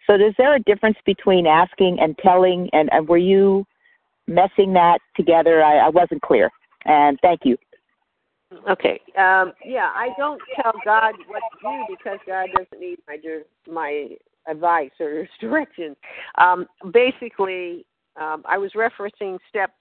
[0.07, 2.69] So, is there a difference between asking and telling?
[2.73, 3.65] And, and were you
[4.27, 5.63] messing that together?
[5.63, 6.49] I, I wasn't clear.
[6.85, 7.57] And thank you.
[8.69, 8.99] Okay.
[9.17, 13.17] Um, yeah, I don't tell God what to do because God doesn't need my
[13.71, 14.09] my
[14.47, 15.95] advice or direction.
[16.37, 17.85] Um, basically,
[18.19, 19.71] um, I was referencing step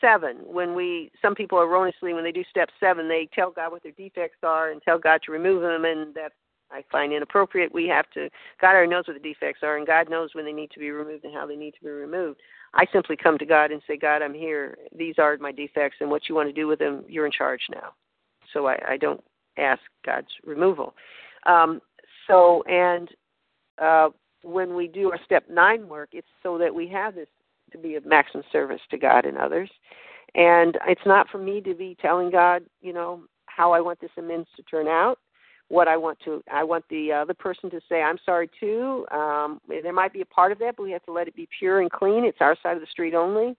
[0.00, 3.82] seven when we some people erroneously when they do step seven they tell God what
[3.82, 6.32] their defects are and tell God to remove them and that
[6.70, 7.72] I find inappropriate.
[7.72, 8.28] We have to
[8.60, 10.90] God already knows what the defects are and God knows when they need to be
[10.90, 12.40] removed and how they need to be removed.
[12.74, 14.76] I simply come to God and say, God, I'm here.
[14.96, 17.62] These are my defects and what you want to do with them, you're in charge
[17.72, 17.94] now.
[18.52, 19.22] So I, I don't
[19.56, 20.94] ask God's removal.
[21.46, 21.80] Um,
[22.26, 23.08] so and
[23.80, 24.10] uh,
[24.42, 27.28] when we do our step nine work, it's so that we have this
[27.72, 29.70] to be of maximum service to God and others.
[30.34, 34.10] And it's not for me to be telling God, you know, how I want this
[34.16, 35.18] amends to turn out.
[35.68, 39.06] What I want to, I want the other person to say, I'm sorry too.
[39.10, 41.48] Um, there might be a part of that, but we have to let it be
[41.58, 42.24] pure and clean.
[42.24, 43.56] It's our side of the street only.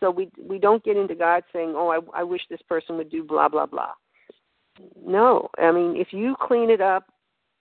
[0.00, 3.10] So we we don't get into God saying, oh, I, I wish this person would
[3.10, 3.92] do blah blah blah.
[5.06, 7.04] No, I mean, if you clean it up,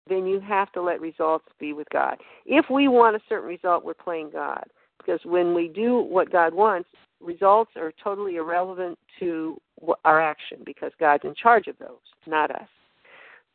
[0.07, 2.17] then you have to let results be with God.
[2.45, 4.65] If we want a certain result, we're playing God
[4.97, 6.89] because when we do what God wants,
[7.21, 9.59] results are totally irrelevant to
[10.05, 11.97] our action because God's in charge of those,
[12.27, 12.67] not us.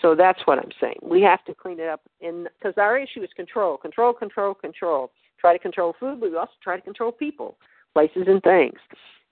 [0.00, 0.98] So that's what I'm saying.
[1.02, 5.10] We have to clean it up, and because our issue is control, control, control, control.
[5.40, 7.56] Try to control food, but we also try to control people,
[7.92, 8.78] places, and things.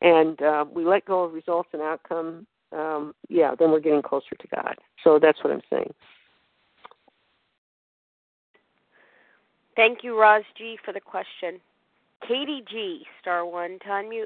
[0.02, 2.46] And uh, we let go of results and outcome.
[2.72, 4.76] Um, yeah, then we're getting closer to God.
[5.04, 5.92] So that's what I'm saying.
[9.74, 11.60] Thank you, Roz G, for the question.
[12.26, 14.24] Katie G, star one to unmute.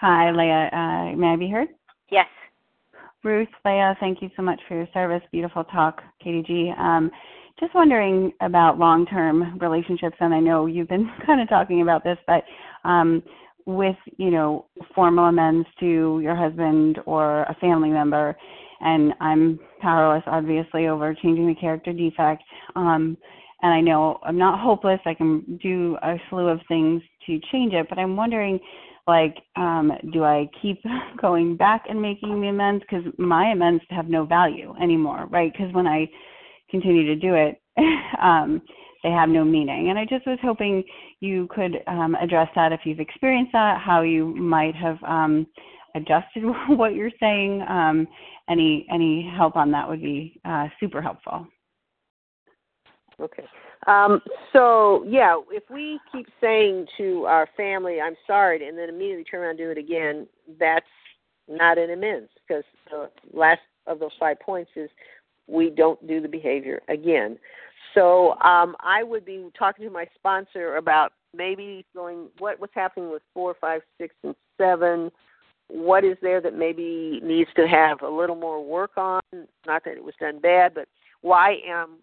[0.00, 0.68] Hi, Leah.
[0.72, 1.68] Uh, may I be heard?
[2.10, 2.26] Yes.
[3.24, 5.22] Ruth, Leah, thank you so much for your service.
[5.32, 6.72] Beautiful talk, Katie G.
[6.78, 7.10] Um,
[7.58, 12.04] just wondering about long term relationships, and I know you've been kind of talking about
[12.04, 12.44] this, but
[12.86, 13.22] um,
[13.64, 18.36] with, you know, formal amends to your husband or a family member,
[18.80, 22.42] and I'm powerless, obviously, over changing the character defect.
[22.76, 23.16] Um,
[23.62, 25.00] and I know I'm not hopeless.
[25.06, 28.60] I can do a slew of things to change it, but I'm wondering,
[29.06, 30.80] like, um, do I keep
[31.20, 35.52] going back and making the amends because my amends have no value anymore, right?
[35.52, 36.08] Because when I
[36.70, 37.60] continue to do it,
[38.22, 38.62] um,
[39.02, 39.90] they have no meaning.
[39.90, 40.82] And I just was hoping
[41.20, 45.46] you could um, address that if you've experienced that, how you might have um,
[45.94, 47.62] adjusted what you're saying.
[47.68, 48.08] Um,
[48.48, 51.46] any any help on that would be uh, super helpful.
[53.24, 53.44] Okay.
[53.86, 54.20] Um,
[54.52, 59.40] so yeah, if we keep saying to our family, "I'm sorry," and then immediately turn
[59.40, 60.26] around and do it again,
[60.58, 60.86] that's
[61.48, 64.90] not an amends because the last of those five points is
[65.46, 67.38] we don't do the behavior again.
[67.94, 73.10] So um, I would be talking to my sponsor about maybe going what what's happening
[73.10, 75.10] with four, five, six, and seven.
[75.68, 79.22] What is there that maybe needs to have a little more work on?
[79.66, 80.88] Not that it was done bad, but
[81.22, 82.00] why am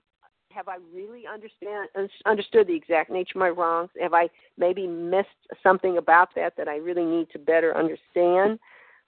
[0.54, 1.90] have I really understand
[2.26, 3.90] understood the exact nature of my wrongs?
[4.02, 5.28] Have I maybe missed
[5.64, 8.60] something about that that I really need to better understand?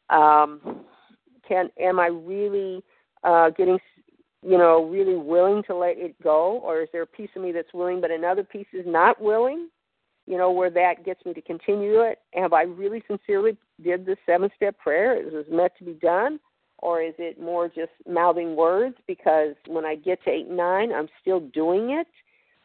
[0.09, 0.85] Um,
[1.47, 2.83] can am I really
[3.23, 3.79] uh, getting
[4.41, 7.51] you know really willing to let it go, or is there a piece of me
[7.51, 9.69] that's willing but another piece is not willing?
[10.25, 12.19] You know where that gets me to continue it.
[12.33, 15.19] Have I really sincerely did the seven step prayer?
[15.19, 16.39] Is it was meant to be done
[16.83, 21.07] or is it more just mouthing words because when I get to eight nine, I'm
[21.21, 22.07] still doing it?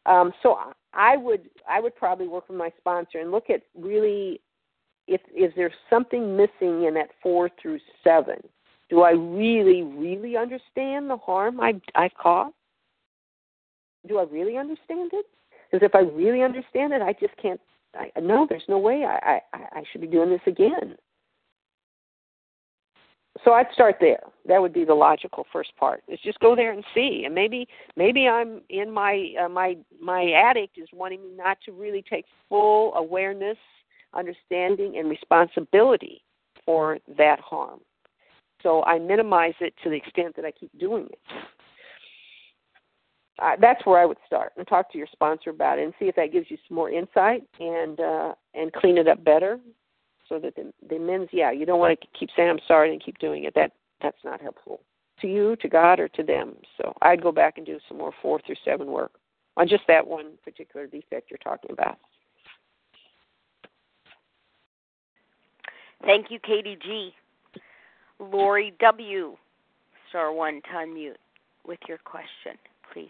[0.06, 0.58] Um, so
[0.92, 4.40] I would I would probably work with my sponsor and look at really
[5.06, 8.38] if is there something missing in that four through seven?
[8.90, 12.54] Do I really really understand the harm I I've caused?
[14.08, 15.26] Do I really understand it?
[15.70, 17.60] Because if I really understand it, I just can't.
[17.94, 20.96] I, no, there's no way I, I I should be doing this again
[23.44, 24.22] so I'd start there.
[24.46, 26.02] That would be the logical first part.
[26.08, 30.32] Is just go there and see, and maybe maybe I'm in my uh, my my
[30.32, 33.58] addict is wanting me not to really take full awareness,
[34.14, 36.22] understanding, and responsibility
[36.64, 37.80] for that harm.
[38.62, 41.20] So I minimize it to the extent that I keep doing it.
[43.38, 46.06] uh, that's where I would start and talk to your sponsor about it and see
[46.06, 49.58] if that gives you some more insight and uh, and clean it up better,
[50.28, 53.02] so that the, the men's yeah you don't want to keep saying I'm sorry and
[53.02, 54.80] keep doing it that that's not helpful
[55.20, 56.56] to you to God or to them.
[56.76, 59.12] So I'd go back and do some more four through seven work
[59.56, 61.98] on just that one particular defect you're talking about.
[66.04, 67.12] Thank you, Katie G.
[68.20, 69.36] Lori W.
[70.08, 71.16] Star one to unmute
[71.66, 72.56] with your question,
[72.92, 73.08] please.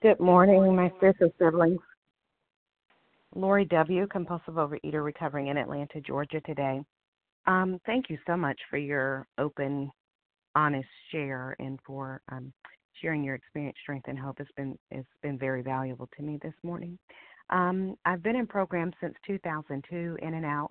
[0.00, 1.80] Good morning, my spiritual siblings.
[3.34, 6.80] Lori W., compulsive overeater recovering in Atlanta, Georgia today.
[7.48, 9.90] Um, thank you so much for your open,
[10.54, 12.52] honest share and for um,
[13.00, 14.38] sharing your experience, strength, and hope.
[14.38, 16.96] It's been it's been very valuable to me this morning.
[17.50, 20.70] Um, I've been in programs since 2002, in and out,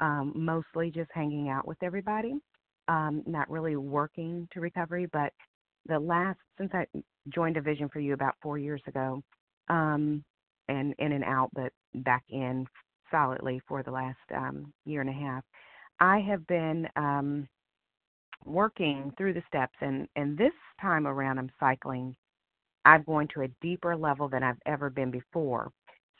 [0.00, 2.34] um, mostly just hanging out with everybody,
[2.88, 5.06] um, not really working to recovery.
[5.10, 5.32] But
[5.88, 6.86] the last since I
[7.28, 9.22] joined a Vision for You about four years ago,
[9.68, 10.24] um,
[10.68, 12.66] and in and out, but back in
[13.10, 15.44] solidly for the last um, year and a half.
[16.00, 17.48] I have been um,
[18.44, 22.14] working through the steps, and, and this time around, I'm cycling.
[22.84, 25.70] I'm going to a deeper level than I've ever been before.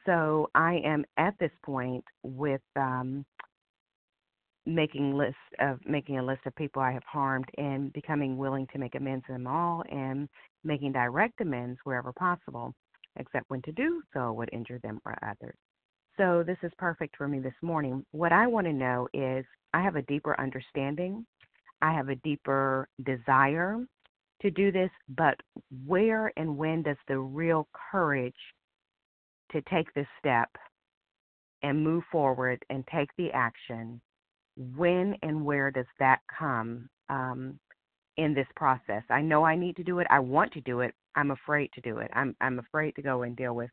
[0.04, 3.24] So I am at this point with um,
[4.66, 8.78] making list of making a list of people I have harmed and becoming willing to
[8.78, 10.28] make amends to them all and
[10.64, 12.74] making direct amends wherever possible,
[13.16, 15.56] except when to do so would injure them or others.
[16.16, 18.04] So this is perfect for me this morning.
[18.10, 21.24] What I want to know is I have a deeper understanding,
[21.82, 23.78] I have a deeper desire
[24.42, 25.36] to do this, but
[25.86, 28.34] where and when does the real courage
[29.52, 30.48] to take this step
[31.62, 34.00] and move forward and take the action,
[34.56, 37.58] when and where does that come um,
[38.16, 39.02] in this process?
[39.10, 40.06] I know I need to do it.
[40.10, 40.94] I want to do it.
[41.14, 42.10] I'm afraid to do it.
[42.14, 43.70] I'm I'm afraid to go and deal with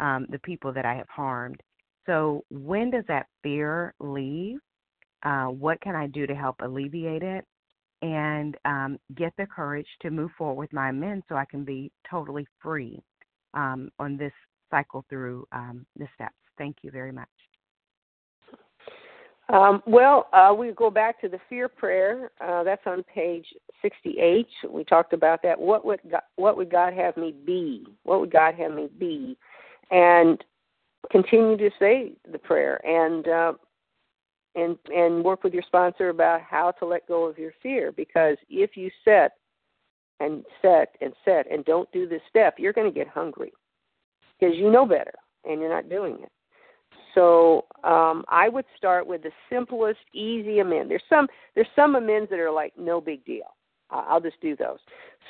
[0.00, 1.60] um, the people that I have harmed.
[2.06, 4.58] So, when does that fear leave?
[5.22, 7.44] Uh, what can I do to help alleviate it?
[8.02, 11.92] And um, get the courage to move forward with my amends so I can be
[12.10, 13.00] totally free
[13.54, 14.32] um, on this
[14.70, 16.34] cycle through um, the steps.
[16.58, 17.28] Thank you very much.
[19.48, 22.30] Um, well, uh, we go back to the fear prayer.
[22.40, 23.46] Uh, that's on page
[23.82, 24.46] 68.
[24.70, 25.60] We talked about that.
[25.60, 27.86] What would God, what would God have me be?
[28.04, 29.36] What would God have me be?
[29.90, 30.42] And
[31.10, 33.52] continue to say the prayer and uh,
[34.54, 37.92] and and work with your sponsor about how to let go of your fear.
[37.92, 39.32] Because if you set
[40.20, 43.52] and set and set and don't do this step, you're going to get hungry
[44.38, 45.14] because you know better
[45.44, 46.30] and you're not doing it.
[47.14, 50.90] So um, I would start with the simplest, easy amend.
[50.90, 53.54] There's some there's some amends that are like no big deal.
[53.90, 54.78] I'll just do those.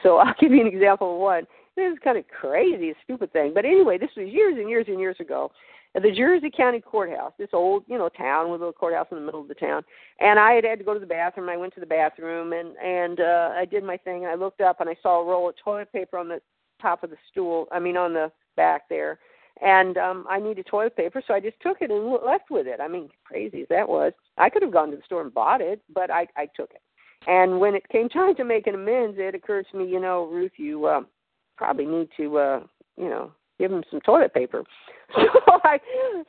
[0.02, 1.44] So I'll give you an example of one.
[1.76, 3.52] This is kind of crazy, a stupid thing.
[3.54, 5.50] But anyway, this was years and years and years ago
[5.94, 9.18] at the Jersey County Courthouse, this old, you know, town with a little courthouse in
[9.18, 9.82] the middle of the town.
[10.20, 11.48] And I had had to go to the bathroom.
[11.48, 14.24] I went to the bathroom and and uh I did my thing.
[14.24, 16.40] And I looked up and I saw a roll of toilet paper on the
[16.80, 17.68] top of the stool.
[17.72, 19.18] I mean, on the back there
[19.62, 22.80] and um I needed toilet paper, so I just took it and left with it.
[22.80, 25.60] I mean, crazy as that was, I could have gone to the store and bought
[25.60, 26.82] it, but I I took it.
[27.26, 30.26] And when it came time to make an amends, it occurred to me, you know,
[30.26, 31.02] Ruth, you uh,
[31.56, 32.60] probably need to, uh,
[32.96, 34.64] you know, give him some toilet paper.
[35.14, 35.78] So I,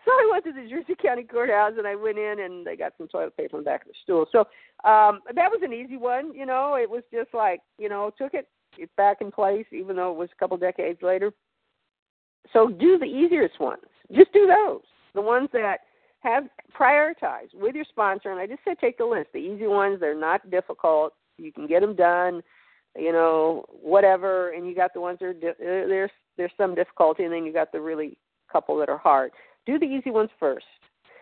[0.04, 2.92] so I went to the Jersey County Courthouse and I went in and they got
[2.98, 4.26] some toilet paper on the back of the stool.
[4.30, 4.40] So
[4.84, 6.34] um, that was an easy one.
[6.36, 9.96] You know, it was just like, you know, took it, it's back in place, even
[9.96, 11.32] though it was a couple decades later
[12.52, 13.84] so do the easiest ones.
[14.12, 14.82] Just do those.
[15.16, 15.80] The ones that
[16.20, 16.46] have
[16.78, 18.32] prioritize with your sponsor.
[18.32, 19.30] And I just said take the list.
[19.34, 21.14] The easy ones, they're not difficult.
[21.38, 22.42] You can get them done.
[22.98, 24.52] You know, whatever.
[24.52, 25.54] And you got the ones that are di- uh,
[25.88, 28.18] there's there's some difficulty, and then you got the really
[28.52, 29.32] couple that are hard.
[29.66, 30.66] Do the easy ones first.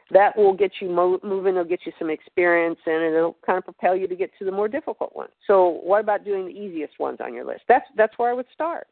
[0.10, 1.53] That will get you mo- moving.
[1.53, 4.52] It'll get you some experience, and it'll kind of propel you to get to the
[4.52, 5.31] more difficult ones.
[5.48, 7.61] So, what about doing the easiest ones on your list?
[7.69, 8.88] That's that's where I would start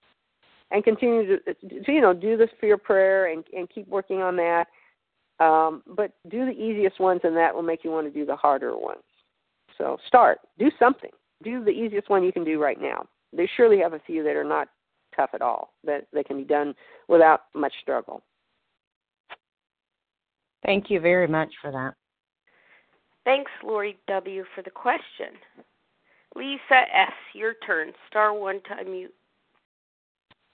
[0.71, 4.21] and continue to, to you know do this for your prayer and and keep working
[4.21, 4.67] on that.
[5.39, 8.35] Um, but do the easiest ones, and that will make you want to do the
[8.35, 9.03] harder ones.
[9.77, 11.11] So start, do something,
[11.43, 13.05] do the easiest one you can do right now.
[13.31, 14.67] They surely have a few that are not
[15.15, 16.75] tough at all that that can be done
[17.07, 18.21] without much struggle.
[20.65, 21.93] Thank you very much for that.
[23.23, 25.37] Thanks, Lori W., for the question.
[26.35, 27.91] Lisa S., your turn.
[28.09, 29.13] Star one to unmute.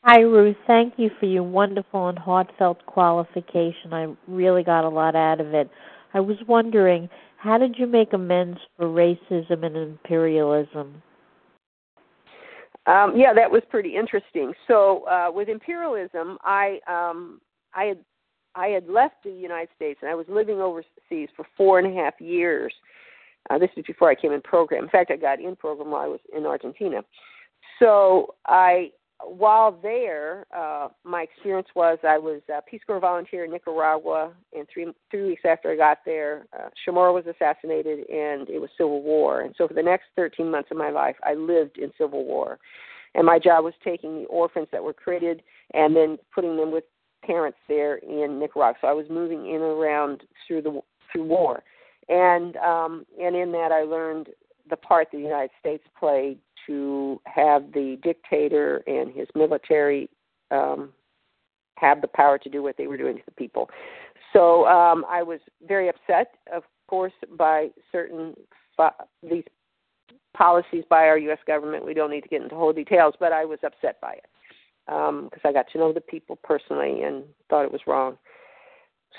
[0.07, 0.56] Hi, Ruth.
[0.68, 3.91] Thank you for your wonderful and heartfelt qualification.
[3.91, 5.68] I really got a lot out of it.
[6.14, 11.02] I was wondering, how did you make amends for racism and imperialism?
[12.86, 14.53] Um, yeah, that was pretty interesting.
[14.68, 17.41] So uh, with imperialism, I um,
[17.73, 17.98] I had
[18.53, 21.99] I had left the United States and I was living overseas for four and a
[21.99, 22.72] half years.
[23.49, 24.84] Uh, this was before I came in program.
[24.84, 27.02] In fact, I got in program while I was in Argentina.
[27.80, 28.91] So I
[29.24, 34.68] while there, uh, my experience was I was a Peace Corps volunteer in Nicaragua, and
[34.72, 39.02] three three weeks after I got there, uh, Chamorro was assassinated, and it was civil
[39.02, 39.42] war.
[39.42, 42.60] And so for the next 13 months of my life, I lived in civil war,
[43.14, 45.42] and my job was taking the orphans that were created
[45.74, 46.84] and then putting them with
[47.24, 48.78] parents there in Nicaragua.
[48.82, 50.82] So I was moving in and around through the
[51.12, 51.64] through war,
[52.10, 54.28] and um, and in that I learned
[54.70, 60.10] the part the United States played to have the dictator and his military
[60.52, 60.90] um,
[61.78, 63.70] have the power to do what they were doing to the people.
[64.34, 68.36] So um, I was very upset, of course, by certain
[69.24, 69.44] these
[70.36, 71.40] policies by our U.S.
[71.48, 71.86] government.
[71.86, 74.26] We don't need to get into whole details, but I was upset by it
[74.86, 78.18] because um, I got to know the people personally and thought it was wrong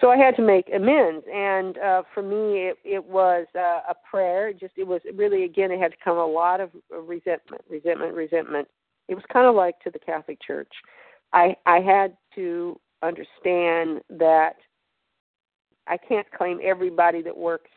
[0.00, 3.94] so I had to make amends, and uh, for me, it, it was uh, a
[4.08, 4.52] prayer.
[4.52, 8.68] Just it was really again, it had to come a lot of resentment, resentment, resentment.
[9.08, 10.72] It was kind of like to the Catholic Church.
[11.32, 14.56] I I had to understand that
[15.86, 17.70] I can't claim everybody that works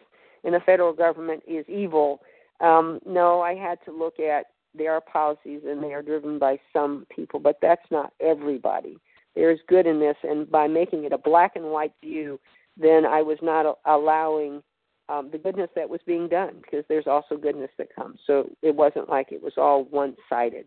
[0.44, 2.22] in the federal government is evil.
[2.60, 6.60] Um, no, I had to look at there are policies and they are driven by
[6.74, 9.00] some people, but that's not everybody
[9.36, 12.40] there is good in this, and by making it a black and white view,
[12.78, 14.64] then I was not allowing
[15.10, 18.20] um, the goodness that was being done because there's also goodness that comes.
[18.26, 20.66] So it wasn't like it was all one sided.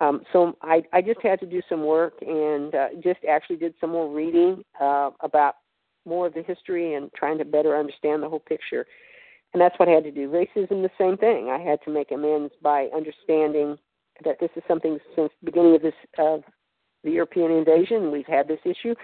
[0.00, 3.74] Um, so I, I just had to do some work and uh, just actually did
[3.80, 5.56] some more reading uh, about
[6.06, 8.86] more of the history and trying to better understand the whole picture.
[9.52, 10.28] And that's what I had to do.
[10.28, 11.50] Racism, the same thing.
[11.50, 13.76] I had to make amends by understanding
[14.24, 16.42] that this is something since the beginning of this of
[17.04, 18.10] the European invasion.
[18.10, 18.94] We've had this issue,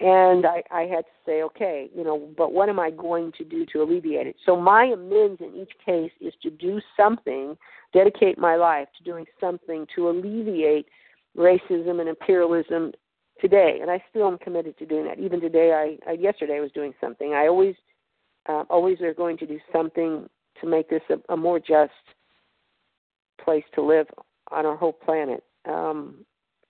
[0.00, 3.44] and I, I had to say, okay, you know, but what am I going to
[3.44, 4.36] do to alleviate it?
[4.44, 7.56] So my amends in each case is to do something,
[7.92, 10.86] dedicate my life to doing something to alleviate
[11.36, 12.92] racism and imperialism
[13.40, 15.18] today, and I still am committed to doing that.
[15.18, 17.34] Even today, I, I yesterday I was doing something.
[17.34, 17.74] I always,
[18.48, 20.28] uh, always are going to do something
[20.60, 21.92] to make this a, a more just
[23.44, 24.06] place to live
[24.50, 25.42] on our whole planet.
[25.68, 26.24] Um,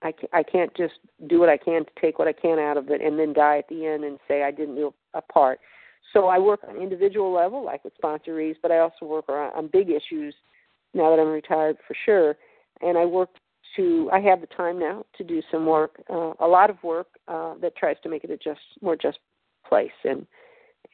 [0.05, 0.95] I can't, I can't just
[1.27, 3.59] do what I can to take what I can out of it and then die
[3.59, 5.59] at the end and say I didn't do a part.
[6.13, 9.91] So I work on individual level, like with sponsorees, but I also work on, big
[9.91, 10.35] issues
[10.93, 12.37] now that I'm retired for sure.
[12.83, 13.31] And I work
[13.77, 17.09] to, I have the time now to do some work, uh, a lot of work
[17.27, 19.19] uh, that tries to make it a just, more just
[19.67, 19.91] place.
[20.05, 20.27] And,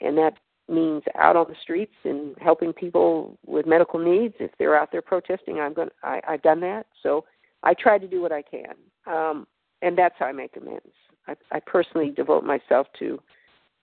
[0.01, 0.35] and that
[0.69, 4.35] means out on the streets and helping people with medical needs.
[4.39, 5.91] If they're out there protesting, I'm going.
[6.03, 6.87] I, I've done that.
[7.03, 7.25] So
[7.63, 8.75] I try to do what I can,
[9.07, 9.47] um,
[9.83, 10.95] and that's how I make amends.
[11.27, 13.21] I, I personally devote myself to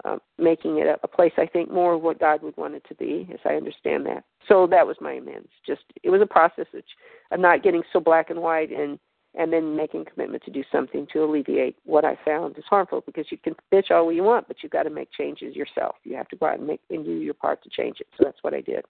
[0.06, 2.84] uh, making it a, a place I think more of what God would want it
[2.88, 4.24] to be, as I understand that.
[4.48, 5.50] So that was my amends.
[5.66, 9.00] Just it was a process of not getting so black and white and
[9.38, 13.28] and then making commitment to do something to alleviate what I found is harmful because
[13.30, 15.96] you can bitch all you want, but you've got to make changes yourself.
[16.04, 18.08] You have to go out and make and do your part to change it.
[18.18, 18.84] So that's what I did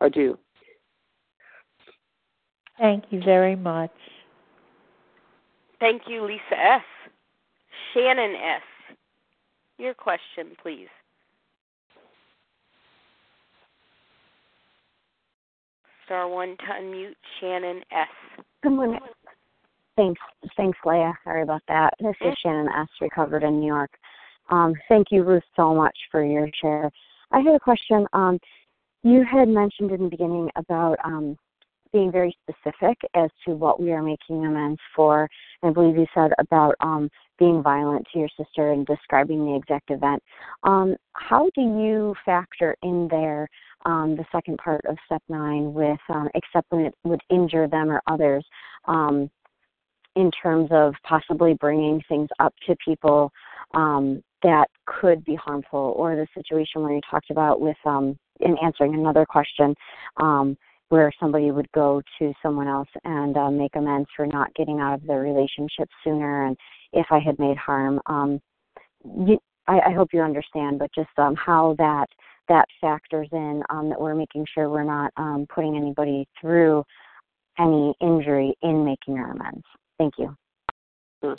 [0.00, 0.38] or do.
[2.78, 3.90] Thank you very much.
[5.80, 6.82] Thank you, Lisa S.
[7.92, 8.96] Shannon S.
[9.78, 10.88] Your question, please.
[16.04, 18.44] Star one to unmute Shannon S.
[18.62, 19.00] Good morning.
[19.96, 20.20] Thanks,
[20.56, 21.12] thanks, Leah.
[21.24, 21.94] Sorry about that.
[22.00, 22.86] This is Shannon S.
[23.00, 23.90] Recovered in New York.
[24.50, 26.90] Um, thank you, Ruth, so much for your share.
[27.32, 28.06] I had a question.
[28.12, 28.38] Um,
[29.02, 31.36] you had mentioned in the beginning about um,
[31.92, 35.28] being very specific as to what we are making amends for.
[35.62, 39.90] I believe you said about um, being violent to your sister and describing the exact
[39.90, 40.22] event.
[40.62, 43.48] Um, how do you factor in there
[43.84, 47.90] um, the second part of step nine with um, except when it would injure them
[47.90, 48.44] or others
[48.86, 49.30] um,
[50.16, 53.30] in terms of possibly bringing things up to people
[53.74, 58.56] um, that could be harmful or the situation where you talked about with um, in
[58.62, 59.74] answering another question
[60.18, 60.56] um,
[60.88, 64.94] where somebody would go to someone else and uh, make amends for not getting out
[64.94, 66.56] of the relationship sooner and
[66.92, 68.00] if I had made harm.
[68.06, 68.40] Um,
[69.04, 72.06] you, I, I hope you understand, but just um, how that
[72.48, 76.84] that factors in um, that we're making sure we're not um, putting anybody through
[77.58, 79.64] any injury in making our amends.
[79.98, 80.36] Thank you.
[81.22, 81.32] Hmm.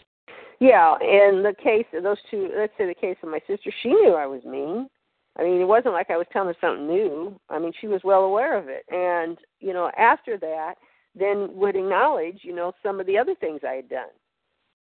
[0.59, 3.89] Yeah, in the case of those two, let's say the case of my sister, she
[3.89, 4.89] knew I was mean
[5.37, 7.39] I mean, it wasn't like I was telling her something new.
[7.49, 8.85] I mean, she was well aware of it.
[8.89, 10.75] And, you know, after that,
[11.15, 14.09] then would acknowledge, you know, some of the other things I had done,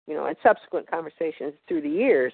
[0.06, 2.32] you know, in subsequent conversations through the years.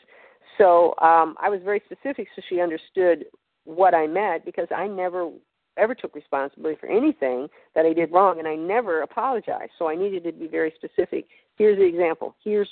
[0.58, 3.24] So um, I was very specific so she understood
[3.64, 5.30] what I meant because I never
[5.76, 9.72] ever took responsibility for anything that I did wrong and I never apologized.
[9.76, 11.26] So I needed to be very specific.
[11.56, 12.36] Here's the example.
[12.44, 12.68] Here's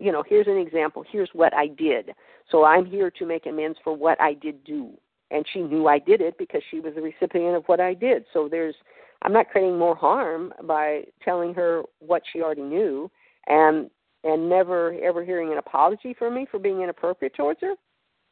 [0.00, 1.04] you know, here's an example.
[1.10, 2.10] Here's what I did.
[2.50, 4.92] So I'm here to make amends for what I did do.
[5.30, 8.24] And she knew I did it because she was the recipient of what I did.
[8.32, 8.74] So there's
[9.22, 13.10] I'm not creating more harm by telling her what she already knew
[13.46, 13.90] and
[14.24, 17.74] and never ever hearing an apology from me for being inappropriate towards her.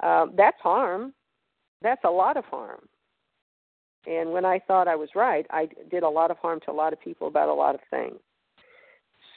[0.03, 1.13] Uh, that's harm.
[1.83, 2.81] That's a lot of harm.
[4.07, 6.73] And when I thought I was right, I did a lot of harm to a
[6.73, 8.19] lot of people about a lot of things.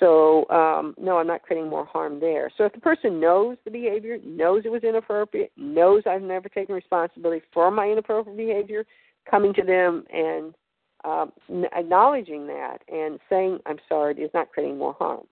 [0.02, 2.50] So, um, no, I'm not creating more harm there.
[2.58, 6.74] So, if the person knows the behavior, knows it was inappropriate, knows I've never taken
[6.74, 8.84] responsibility for my inappropriate behavior,
[9.30, 10.56] coming to them and
[11.04, 11.32] um,
[11.76, 15.26] acknowledging that and saying, I'm sorry, is not creating more harm.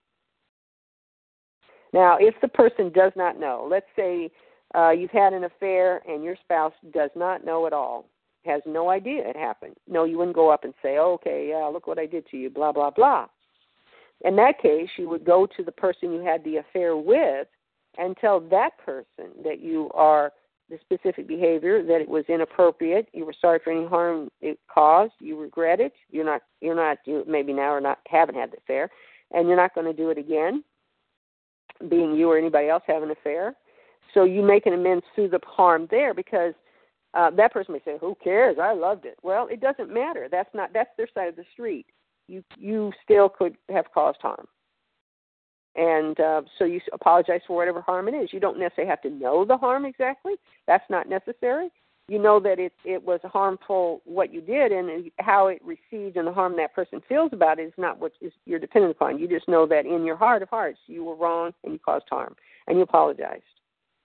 [1.91, 4.30] Now, if the person does not know, let's say
[4.76, 8.06] uh, you've had an affair and your spouse does not know at all,
[8.46, 9.76] has no idea it happened.
[9.88, 12.38] No, you wouldn't go up and say, oh, okay, yeah, look what I did to
[12.38, 13.28] you, blah, blah, blah.
[14.26, 17.48] In that case, you would go to the person you had the affair with
[17.98, 20.32] and tell that person that you are
[20.70, 25.14] the specific behavior, that it was inappropriate, you were sorry for any harm it caused,
[25.20, 28.58] you regret it, you're not you're not you maybe now or not haven't had the
[28.58, 28.90] affair,
[29.32, 30.64] and you're not going to do it again,
[31.90, 33.56] being you or anybody else have an affair.
[34.14, 36.54] So you make an amends through the harm there because
[37.14, 38.58] uh, that person may say, "Who cares?
[38.62, 40.28] I loved it." Well, it doesn't matter.
[40.32, 41.88] That's not that's their side of the street.
[42.30, 44.47] You you still could have caused harm,
[45.76, 48.30] and uh, so you apologize for whatever harm it is.
[48.31, 50.34] You don't necessarily have to know the harm exactly.
[50.68, 51.69] That's not necessary.
[52.07, 56.27] You know that it it was harmful what you did, and how it received and
[56.27, 59.18] the harm that person feels about it is not what is you're dependent upon.
[59.18, 62.06] You just know that in your heart of hearts you were wrong and you caused
[62.10, 62.35] harm,
[62.68, 63.43] and you apologized.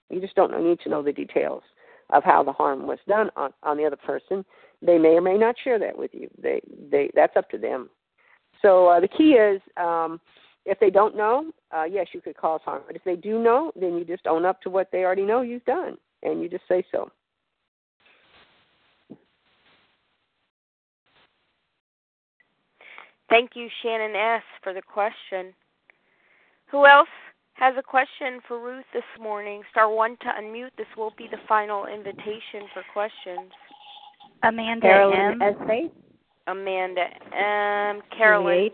[0.08, 1.62] You just don't need to know the details
[2.10, 4.44] of how the harm was done on, on the other person.
[4.82, 6.28] They may or may not share that with you.
[6.40, 6.60] They
[6.90, 7.88] they that's up to them.
[8.64, 10.18] So uh, the key is um,
[10.64, 12.82] if they don't know, uh, yes, you could cause harm.
[12.86, 15.42] But if they do know, then you just own up to what they already know
[15.42, 17.10] you've done, and you just say so.
[23.28, 25.52] Thank you, Shannon S., for the question.
[26.70, 27.08] Who else
[27.54, 29.62] has a question for Ruth this morning.
[29.70, 30.70] Star one to unmute.
[30.76, 33.50] This will be the final invitation for questions.
[34.42, 35.42] Amanda Carolyn M.
[35.42, 35.54] S.
[36.46, 38.02] Amanda M.
[38.16, 38.72] Carolyn Julie H.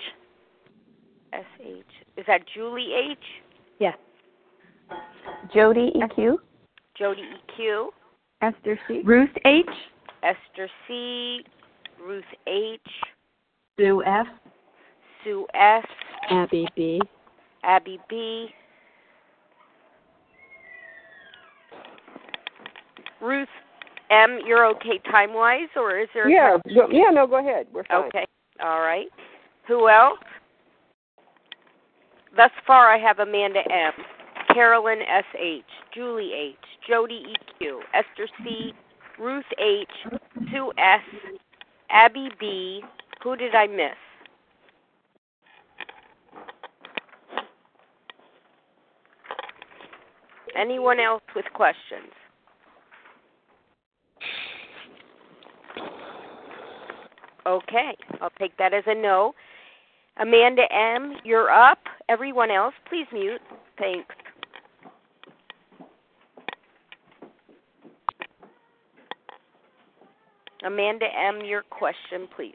[1.32, 1.44] S.
[1.60, 1.84] H.
[2.16, 3.18] Is that Julie H?
[3.78, 3.96] Yes.
[5.54, 6.36] Jody EQ.
[6.98, 7.22] Jody
[7.58, 7.88] EQ.
[8.42, 9.00] Esther C.
[9.04, 9.66] Ruth H.
[10.22, 11.44] Esther C.
[12.02, 12.80] Ruth H.
[13.78, 14.26] Sue F.
[15.24, 15.84] Sue S.
[16.30, 17.00] Abby B.
[17.62, 18.48] Abby B.
[23.20, 23.48] Ruth
[24.10, 26.28] M, you're okay time wise, or is there?
[26.28, 27.66] Yeah, go, yeah, no, go ahead.
[27.72, 28.06] We're fine.
[28.08, 28.26] Okay,
[28.62, 29.06] all right.
[29.68, 30.18] Who else?
[32.36, 33.92] Thus far, I have Amanda M,
[34.52, 35.64] Carolyn S H,
[35.94, 36.56] Julie H,
[36.88, 37.24] Jody
[37.62, 38.72] EQ, Esther C,
[39.18, 39.88] Ruth H,
[40.50, 41.00] Sue S,
[41.90, 42.82] Abby B.
[43.22, 43.96] Who did I miss?
[50.56, 52.12] Anyone else with questions?
[57.46, 59.34] Okay, I'll take that as a no.
[60.20, 61.78] Amanda M., you're up.
[62.08, 63.40] Everyone else, please mute.
[63.78, 64.14] Thanks.
[70.64, 72.52] Amanda M., your question, please.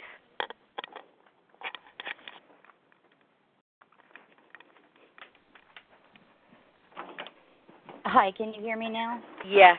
[8.05, 9.19] Hi, can you hear me now?
[9.49, 9.77] Yes.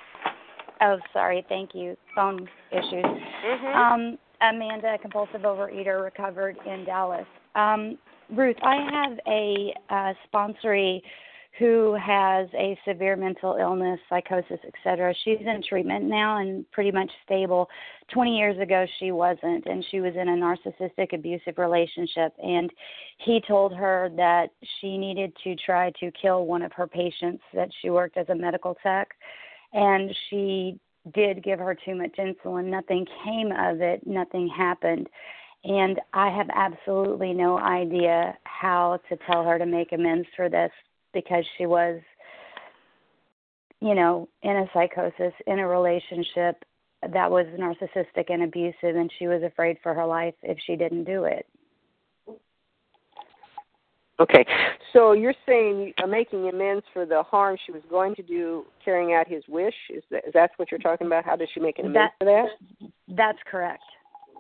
[0.83, 1.47] Oh, sorry.
[1.49, 1.97] Thank you.
[2.15, 3.05] Phone issues.
[3.05, 3.67] Mm-hmm.
[3.67, 7.27] Um, Amanda, a compulsive overeater, recovered in Dallas.
[7.55, 7.99] Um,
[8.31, 11.01] Ruth, I have a uh, sponsor
[11.59, 15.15] who has a severe mental illness, psychosis, etc.
[15.25, 17.69] She's in treatment now and pretty much stable.
[18.13, 22.35] 20 years ago, she wasn't, and she was in a narcissistic, abusive relationship.
[22.43, 22.71] And
[23.19, 24.49] he told her that
[24.81, 28.35] she needed to try to kill one of her patients that she worked as a
[28.35, 29.09] medical tech.
[29.73, 30.79] And she
[31.13, 32.67] did give her too much insulin.
[32.67, 35.09] Nothing came of it, nothing happened.
[35.65, 40.71] And I have absolutely no idea how to tell her to make amends for this
[41.13, 42.01] because she was
[43.81, 46.65] you know, in a psychosis, in a relationship
[47.13, 51.05] that was narcissistic and abusive, and she was afraid for her life if she didn't
[51.05, 51.47] do it.
[54.19, 54.47] Okay,
[54.95, 59.13] so you're saying uh, making amends for the harm she was going to do, carrying
[59.13, 59.75] out his wish.
[59.91, 61.27] Is that is that what you're talking about?
[61.27, 62.89] How does she make an amends that, for that?
[63.09, 63.83] That's correct.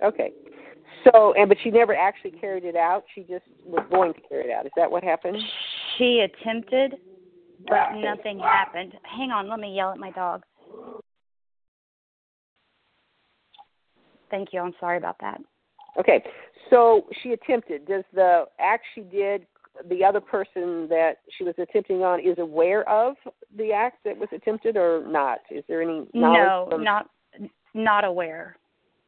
[0.03, 0.32] Okay,
[1.05, 3.05] so and but she never actually carried it out.
[3.15, 4.65] She just was going to carry it out.
[4.65, 5.36] Is that what happened?
[5.98, 6.94] She attempted,
[7.69, 8.94] but nothing happened.
[9.03, 10.43] Hang on, let me yell at my dog.
[14.31, 14.61] Thank you.
[14.61, 15.39] I'm sorry about that.
[16.01, 16.23] Okay,
[16.70, 17.86] so she attempted.
[17.86, 19.47] Does the act she did
[19.89, 23.16] the other person that she was attempting on is aware of
[23.57, 25.40] the act that was attempted or not?
[25.51, 26.39] Is there any knowledge?
[26.39, 26.85] no, from...
[26.85, 27.11] not
[27.74, 28.57] not aware.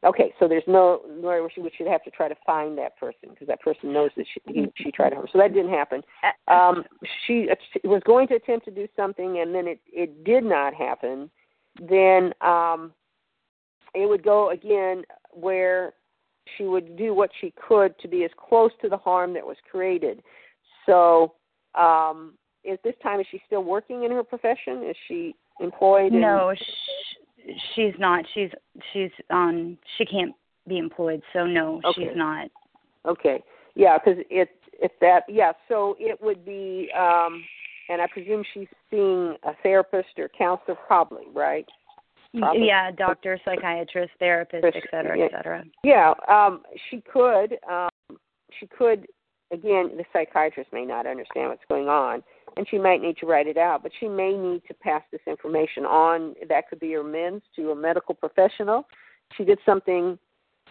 [0.05, 3.29] Okay, so there's no where she would should have to try to find that person
[3.31, 5.27] because that person knows that she he, she tried to harm.
[5.31, 6.01] So that didn't happen.
[6.47, 6.85] Um,
[7.25, 7.47] she
[7.83, 11.29] was going to attempt to do something and then it it did not happen.
[11.81, 12.93] Then um,
[13.93, 15.93] it would go again where
[16.57, 19.57] she would do what she could to be as close to the harm that was
[19.69, 20.23] created.
[20.89, 21.33] So,
[21.79, 22.33] um,
[22.63, 24.83] is this time is she still working in her profession?
[24.89, 26.13] Is she employed?
[26.13, 26.21] In...
[26.21, 28.25] No, sh- she's not.
[28.33, 28.49] She's
[28.91, 29.77] she's on.
[29.97, 30.33] She can't
[30.67, 31.21] be employed.
[31.33, 31.93] So no, okay.
[31.95, 32.49] she's not.
[33.05, 33.43] Okay.
[33.75, 34.49] Yeah, because it
[34.81, 35.23] it's that.
[35.29, 35.51] Yeah.
[35.67, 37.43] So it would be, um,
[37.89, 41.67] and I presume she's seeing a therapist or counselor, probably, right?
[42.37, 42.67] Probably.
[42.67, 45.63] Yeah, doctor, psychiatrist, therapist, et cetera, et cetera.
[45.83, 47.57] Yeah, um, she could.
[47.69, 47.89] Um,
[48.59, 49.07] she could
[49.51, 52.23] again, the psychiatrist may not understand what's going on,
[52.57, 55.21] and she might need to write it out, but she may need to pass this
[55.27, 56.35] information on.
[56.47, 58.85] That could be her mens to a medical professional.
[59.37, 60.17] She did something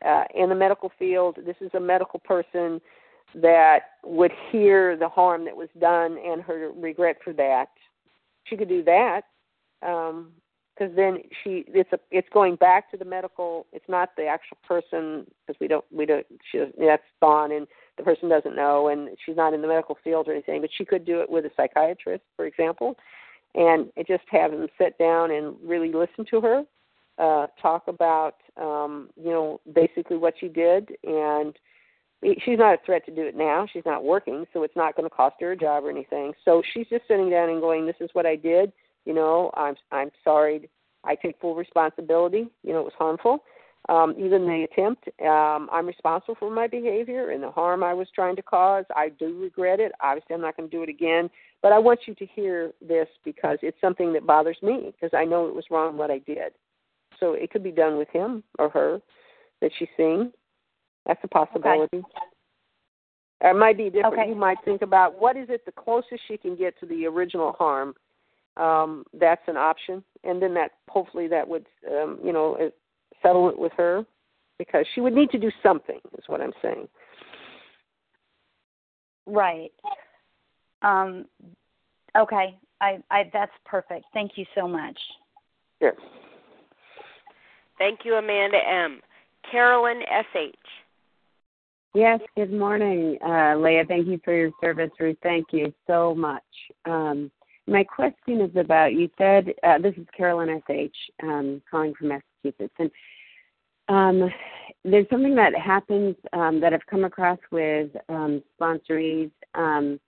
[0.05, 1.38] uh, in the medical field.
[1.44, 2.80] This is a medical person
[3.34, 7.68] that would hear the harm that was done and her regret for that.
[8.44, 9.22] She could do that
[9.80, 13.66] because um, then she it's a it's going back to the medical.
[13.72, 17.66] It's not the actual person because we don't we don't she that's gone and
[17.98, 20.84] the person doesn't know and she's not in the medical field or anything, but she
[20.84, 22.96] could do it with a psychiatrist, for example,
[23.54, 26.62] and just have them sit down and really listen to her,
[27.18, 31.56] uh, talk about um, you know basically what she did, and
[32.44, 33.66] she's not a threat to do it now.
[33.72, 36.32] She's not working, so it's not going to cost her a job or anything.
[36.44, 38.72] So she's just sitting down and going, "This is what I did.
[39.04, 40.68] You know, I'm I'm sorry.
[41.04, 42.48] I take full responsibility.
[42.62, 43.44] You know, it was harmful."
[43.89, 45.09] Um, even the attempt.
[45.24, 48.85] Um, I'm responsible for my behavior and the harm I was trying to cause.
[48.94, 49.93] I do regret it.
[50.02, 51.31] Obviously, I'm not going to do it again.
[51.62, 55.24] But I want you to hear this because it's something that bothers me because I
[55.24, 56.52] know it was wrong what I did.
[57.19, 59.01] So it could be done with him or her
[59.60, 60.32] that she's seeing.
[61.06, 61.97] That's a possibility.
[61.97, 62.06] Okay.
[63.40, 64.15] It might be different.
[64.15, 64.28] Okay.
[64.28, 67.52] You might think about what is it the closest she can get to the original
[67.52, 67.94] harm.
[68.56, 72.56] Um, that's an option, and then that hopefully that would um, you know
[73.22, 74.04] settle it with her
[74.58, 76.88] because she would need to do something is what i'm saying.
[79.26, 79.72] Right.
[80.82, 81.26] Um
[82.16, 82.58] okay.
[82.80, 84.06] I i that's perfect.
[84.14, 84.98] Thank you so much.
[85.80, 85.94] Sure
[87.78, 89.00] thank you amanda m.
[89.50, 90.54] Carolyn sh
[91.94, 93.84] Yes, good morning, uh, Leah.
[93.88, 95.16] Thank you for your service, Ruth.
[95.22, 96.42] Thank you so much.
[96.84, 97.30] Um,
[97.66, 102.12] my question is about you said uh, this is Carolyn SH um, calling from
[102.44, 102.90] And
[103.89, 104.31] um,
[104.85, 109.98] there's something that happens um, that I've come across with um, sponsorees um,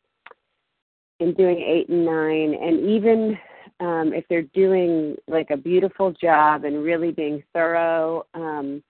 [1.18, 3.38] in doing eight and nine, and even
[3.80, 8.82] um, if they're doing like a beautiful job and really being thorough, um,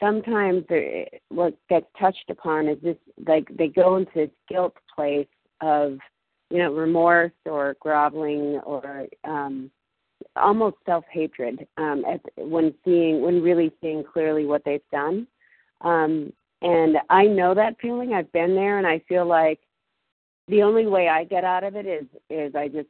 [0.00, 0.64] sometimes
[1.28, 2.96] what gets touched upon is this
[3.26, 5.26] like they go into this guilt place
[5.62, 5.98] of
[6.50, 9.70] you know remorse or groveling or um,
[10.36, 12.04] almost self hatred um,
[12.36, 15.26] when seeing when really seeing clearly what they've done.
[15.82, 16.32] Um,
[16.62, 18.14] and I know that feeling.
[18.14, 19.60] I've been there, and I feel like
[20.48, 22.88] the only way I get out of it is is I just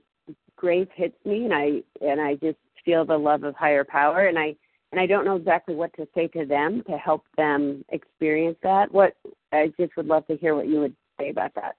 [0.57, 4.39] grace hits me, and I and I just feel the love of higher power, and
[4.39, 4.55] I
[4.93, 8.93] and I don't know exactly what to say to them to help them experience that.
[8.93, 9.17] What
[9.53, 11.77] I just would love to hear what you would say about that.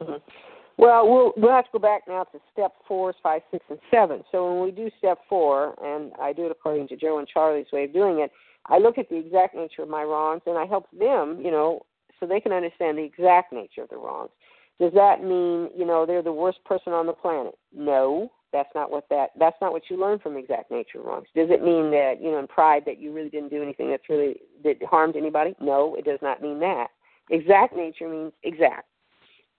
[0.00, 0.49] Mm-hmm.
[0.78, 4.22] Well, we'll we'll have to go back now to step four, five, six, and seven.
[4.32, 7.66] So when we do step four, and I do it according to Joe and Charlie's
[7.72, 8.30] way of doing it,
[8.66, 11.80] I look at the exact nature of my wrongs, and I help them, you know,
[12.18, 14.30] so they can understand the exact nature of the wrongs.
[14.78, 17.54] Does that mean, you know, they're the worst person on the planet?
[17.74, 21.28] No, that's not what that that's not what you learn from exact nature of wrongs.
[21.34, 24.08] Does it mean that, you know, in pride that you really didn't do anything that's
[24.08, 25.54] really that harmed anybody?
[25.60, 26.88] No, it does not mean that.
[27.30, 28.86] Exact nature means exact.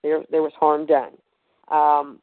[0.02, 1.12] There, there was harm done.
[1.68, 2.18] Um,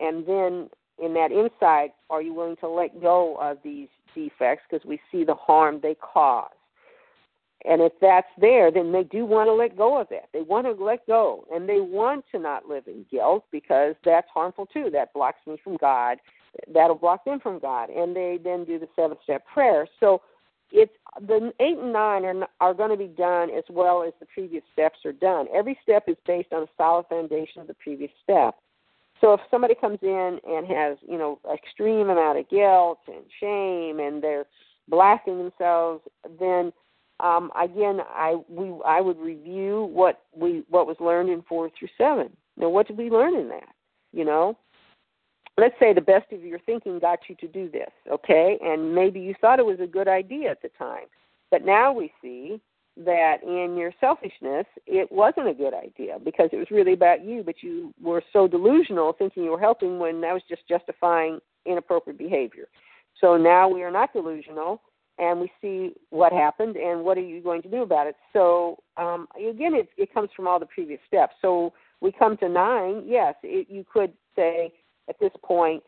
[0.00, 0.68] and then
[1.02, 5.24] in that insight, are you willing to let go of these defects because we see
[5.24, 6.50] the harm they cause?
[7.64, 10.28] And if that's there, then they do want to let go of that.
[10.32, 14.28] They want to let go, and they want to not live in guilt because that's
[14.32, 14.88] harmful too.
[14.92, 16.18] That blocks me from God.
[16.72, 17.90] That'll block them from God.
[17.90, 19.88] And they then do the seven-step prayer.
[19.98, 20.22] So
[20.70, 20.92] it's
[21.26, 24.62] the eight and nine are are going to be done as well as the previous
[24.72, 25.46] steps are done.
[25.54, 28.56] Every step is based on a solid foundation of the previous step.
[29.20, 34.00] So if somebody comes in and has you know extreme amount of guilt and shame
[34.00, 34.46] and they're
[34.88, 36.02] blasting themselves,
[36.38, 36.72] then
[37.20, 41.88] um, again I we I would review what we what was learned in four through
[41.96, 42.36] seven.
[42.56, 43.68] Now what did we learn in that?
[44.12, 44.58] You know,
[45.58, 48.58] let's say the best of your thinking got you to do this, okay?
[48.62, 51.06] And maybe you thought it was a good idea at the time.
[51.50, 52.60] But now we see
[52.98, 57.42] that in your selfishness, it wasn't a good idea because it was really about you,
[57.44, 62.18] but you were so delusional thinking you were helping when that was just justifying inappropriate
[62.18, 62.68] behavior.
[63.20, 64.80] So now we are not delusional
[65.18, 68.16] and we see what happened and what are you going to do about it.
[68.32, 71.34] So um, again, it, it comes from all the previous steps.
[71.40, 74.72] So we come to nine, yes, it, you could say,
[75.08, 75.82] at this point,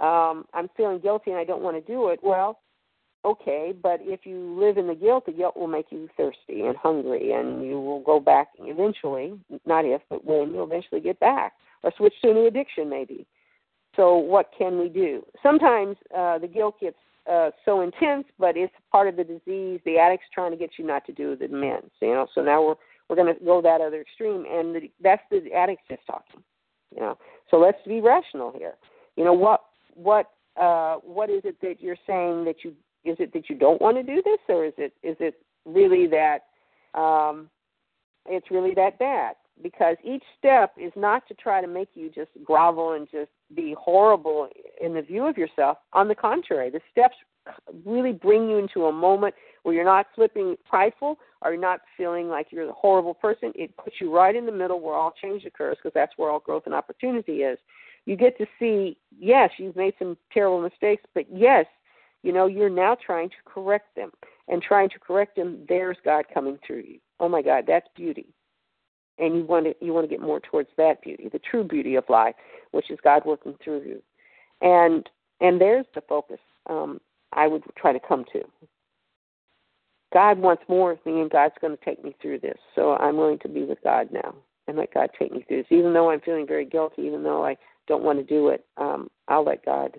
[0.00, 2.20] um, I'm feeling guilty and I don't want to do it.
[2.22, 2.60] Well,
[3.24, 6.76] okay, but if you live in the guilt, the guilt will make you thirsty and
[6.76, 9.38] hungry, and you will go back eventually.
[9.64, 13.26] Not if, but when you'll eventually get back, or switch to a new addiction, maybe.
[13.94, 15.24] So, what can we do?
[15.42, 16.96] Sometimes uh, the guilt gets
[17.30, 19.80] uh, so intense, but it's part of the disease.
[19.84, 21.92] The addict's trying to get you not to do the amends.
[22.00, 22.74] You know, so now we're
[23.08, 26.42] we're going to go that other extreme, and the, that's the addict just talking.
[26.94, 27.18] You know,
[27.50, 28.74] so let's be rational here.
[29.16, 29.62] You know what
[29.94, 32.74] what uh, what is it that you're saying that you
[33.04, 36.06] is it that you don't want to do this, or is it is it really
[36.08, 36.44] that
[36.98, 37.48] um,
[38.26, 39.36] it's really that bad?
[39.62, 43.74] Because each step is not to try to make you just grovel and just be
[43.78, 44.48] horrible
[44.80, 45.78] in the view of yourself.
[45.92, 47.16] On the contrary, the steps
[47.84, 52.28] really bring you into a moment where you're not flipping prideful or you're not feeling
[52.28, 53.52] like you're a horrible person.
[53.54, 56.40] It puts you right in the middle where all change occurs because that's where all
[56.40, 57.58] growth and opportunity is.
[58.04, 61.66] You get to see, yes, you've made some terrible mistakes, but yes,
[62.22, 64.10] you know, you're now trying to correct them.
[64.48, 66.98] And trying to correct them, there's God coming through you.
[67.20, 68.26] Oh my God, that's beauty.
[69.18, 71.94] And you want to you want to get more towards that beauty, the true beauty
[71.94, 72.34] of life,
[72.72, 74.02] which is God working through you.
[74.60, 75.08] And
[75.40, 76.40] and there's the focus.
[76.68, 77.00] Um,
[77.32, 78.42] I would try to come to.
[80.12, 82.58] God wants more of me, and God's going to take me through this.
[82.74, 84.34] So I'm willing to be with God now
[84.68, 85.66] and let God take me through this.
[85.70, 87.56] Even though I'm feeling very guilty, even though I
[87.88, 89.98] don't want to do it, um, I'll let God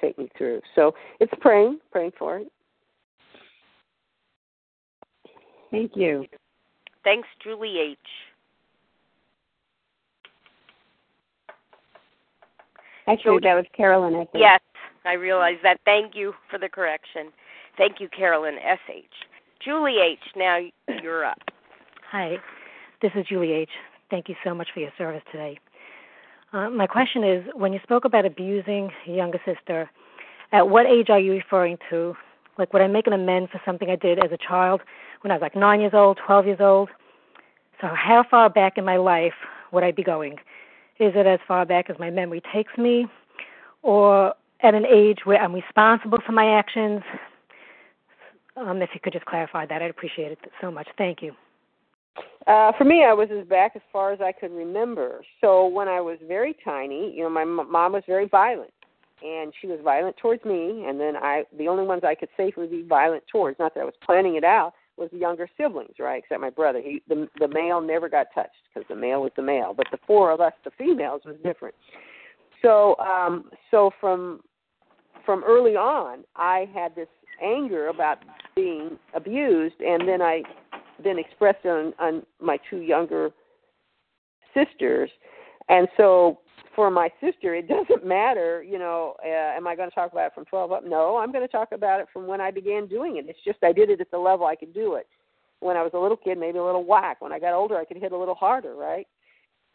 [0.00, 0.60] take me through.
[0.74, 2.48] So it's praying, praying for it.
[5.70, 6.26] Thank you.
[7.02, 7.98] Thanks, Julie H.
[13.08, 14.28] Actually, that was Carolyn, I think.
[14.34, 14.60] Yes,
[15.04, 15.78] I realize that.
[15.84, 17.30] Thank you for the correction.
[17.76, 19.04] Thank you, Carolyn S.H.
[19.64, 20.58] Julie H., now
[21.02, 21.38] you're up.
[22.10, 22.36] Hi,
[23.00, 23.70] this is Julie H.
[24.10, 25.58] Thank you so much for your service today.
[26.52, 29.90] Uh, my question is when you spoke about abusing your younger sister,
[30.52, 32.14] at what age are you referring to?
[32.58, 34.82] Like, would I make an amend for something I did as a child
[35.22, 36.90] when I was like nine years old, 12 years old?
[37.80, 39.32] So, how far back in my life
[39.72, 40.34] would I be going?
[41.00, 43.06] Is it as far back as my memory takes me,
[43.82, 47.02] or at an age where I'm responsible for my actions?
[48.56, 50.88] Um, if you could just clarify that, I'd appreciate it so much.
[50.98, 51.32] Thank you.
[52.46, 55.22] Uh, for me, I was as back as far as I could remember.
[55.40, 58.72] So when I was very tiny, you know, my m- mom was very violent,
[59.22, 60.84] and she was violent towards me.
[60.86, 63.84] And then I, the only ones I could safely be violent towards, not that I
[63.84, 66.22] was planning it out, was the younger siblings, right?
[66.22, 66.82] Except my brother.
[66.82, 69.98] He, the the male never got touched because the male was the male, but the
[70.06, 71.74] four of us, the females, was different.
[72.60, 74.40] So, um, so from
[75.24, 77.08] from early on, I had this
[77.42, 78.18] anger about
[78.54, 80.42] being abused, and then I
[81.02, 83.30] then expressed on on my two younger
[84.54, 85.10] sisters,
[85.68, 86.38] and so
[86.74, 90.26] for my sister, it doesn't matter, you know, uh, am I going to talk about
[90.26, 90.84] it from 12 up?
[90.84, 93.26] No, I'm going to talk about it from when I began doing it.
[93.28, 95.06] It's just I did it at the level I could do it.
[95.60, 97.20] When I was a little kid, maybe a little whack.
[97.20, 99.06] When I got older, I could hit a little harder, right?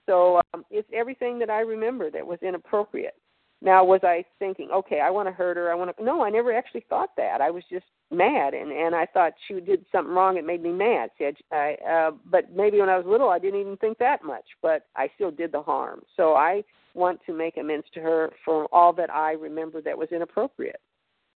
[0.06, 3.16] So um, it's everything that I remember that was inappropriate.
[3.62, 5.72] Now, was I thinking, okay, I want to hurt her?
[5.72, 6.04] I want to?
[6.04, 7.42] No, I never actually thought that.
[7.42, 10.38] I was just mad, and and I thought she did something wrong.
[10.38, 11.10] It made me mad.
[11.18, 14.24] See, I, I uh, but maybe when I was little, I didn't even think that
[14.24, 14.46] much.
[14.62, 16.02] But I still did the harm.
[16.16, 16.64] So I
[16.94, 20.80] want to make amends to her for all that I remember that was inappropriate.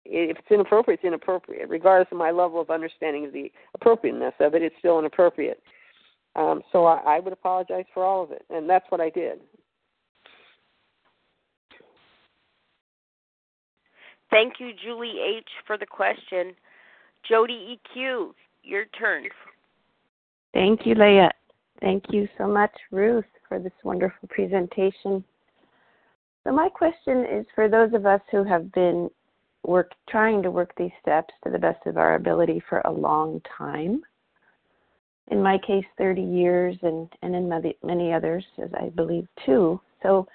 [0.06, 1.70] If it's inappropriate, it's inappropriate.
[1.70, 5.62] Regardless of my level of understanding of the appropriateness of it, it's still inappropriate.
[6.36, 9.40] Um, so I, I would apologize for all of it, and that's what I did.
[14.32, 16.54] Thank you, Julie H, for the question.
[17.28, 18.32] Jody EQ,
[18.64, 19.26] your turn.
[20.54, 21.32] Thank you, Leah.
[21.82, 25.24] Thank you so much, Ruth, for this wonderful presentation.
[26.44, 29.10] So my question is for those of us who have been
[29.64, 33.42] work trying to work these steps to the best of our ability for a long
[33.58, 34.02] time.
[35.30, 39.80] In my case, 30 years, and and in many, many others, as I believe too.
[40.02, 40.28] So,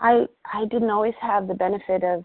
[0.00, 2.24] I I didn't always have the benefit of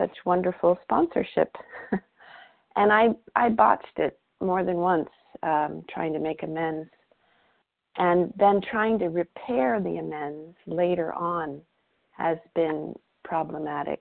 [0.00, 1.54] such wonderful sponsorship,
[2.76, 5.10] and I I botched it more than once,
[5.42, 6.88] um, trying to make amends,
[7.96, 11.60] and then trying to repair the amends later on
[12.12, 12.94] has been
[13.24, 14.00] problematic.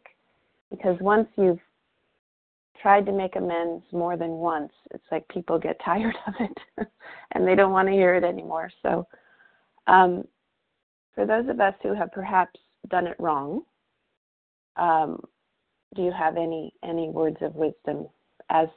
[0.72, 1.60] Because once you've
[2.82, 6.88] tried to make amends more than once, it's like people get tired of it
[7.34, 8.70] and they don't want to hear it anymore.
[8.82, 9.06] So,
[9.88, 10.24] um,
[11.16, 12.60] for those of us who have perhaps
[12.90, 13.62] done it wrong,
[14.78, 15.20] um,
[15.96, 18.08] do you have any any words of wisdom
[18.50, 18.68] as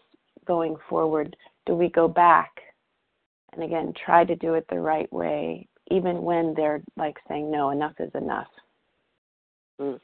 [0.46, 1.36] going forward?
[1.66, 2.50] Do we go back
[3.52, 7.70] and again try to do it the right way, even when they're like saying no,
[7.70, 8.48] enough is enough?
[9.80, 10.00] Mm.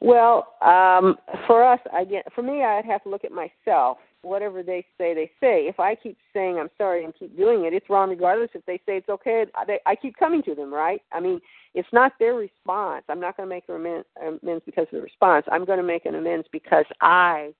[0.00, 1.16] Well, um,
[1.46, 3.98] for us, get for me, I'd have to look at myself.
[4.26, 5.68] Whatever they say, they say.
[5.68, 8.50] If I keep saying I'm sorry and keep doing it, it's wrong regardless.
[8.54, 11.00] If they say it's okay, they, I keep coming to them, right?
[11.12, 11.40] I mean,
[11.74, 13.04] it's not their response.
[13.08, 15.46] I'm not going to make amends because of the response.
[15.50, 17.52] I'm going to make an amends because I,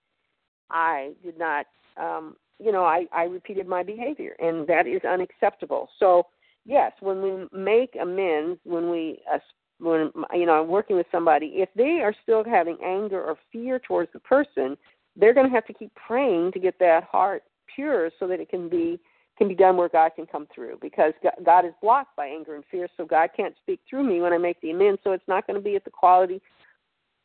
[0.70, 1.66] I did not,
[1.96, 5.88] um, you know, I, I repeated my behavior, and that is unacceptable.
[6.00, 6.26] So,
[6.64, 9.38] yes, when we make amends, when we uh,
[9.78, 13.78] when you know I'm working with somebody, if they are still having anger or fear
[13.78, 14.76] towards the person,
[15.16, 17.42] they're going to have to keep praying to get that heart
[17.74, 18.98] pure so that it can be
[19.38, 21.12] can be done where God can come through because
[21.44, 24.38] God is blocked by anger and fear, so God can't speak through me when I
[24.38, 24.98] make the amends.
[25.04, 26.40] So it's not going to be at the quality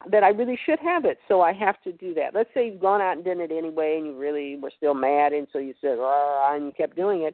[0.10, 1.20] that I really should have it.
[1.30, 2.34] So I have to do that.
[2.34, 5.32] Let's say you've gone out and done it anyway, and you really were still mad,
[5.32, 7.34] and so you said, "Ah," and you kept doing it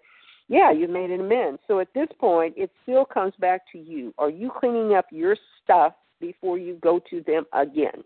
[0.49, 1.59] yeah, you've made an amends.
[1.67, 4.13] So at this point, it still comes back to you.
[4.17, 8.03] Are you cleaning up your stuff before you go to them again?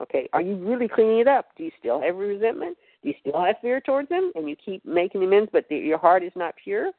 [0.00, 1.48] Okay, are you really cleaning it up?
[1.56, 2.76] Do you still have resentment?
[3.02, 4.32] Do you still have fear towards them?
[4.34, 6.90] And you keep making amends, but the, your heart is not pure?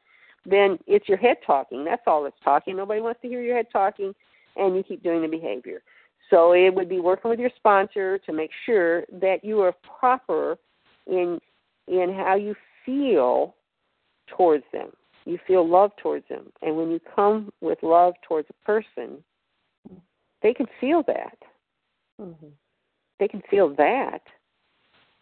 [0.44, 1.84] Then it's your head talking.
[1.84, 2.76] That's all it's talking.
[2.76, 4.14] Nobody wants to hear your head talking,
[4.56, 5.82] and you keep doing the behavior.
[6.30, 10.56] So it would be working with your sponsor to make sure that you are proper
[11.06, 11.38] in
[11.88, 12.54] in how you
[12.86, 13.54] feel
[14.28, 14.90] towards them.
[15.24, 16.52] You feel love towards them.
[16.62, 19.22] And when you come with love towards a person,
[20.42, 21.38] they can feel that.
[22.20, 22.46] Mm-hmm.
[23.18, 24.22] They can feel that.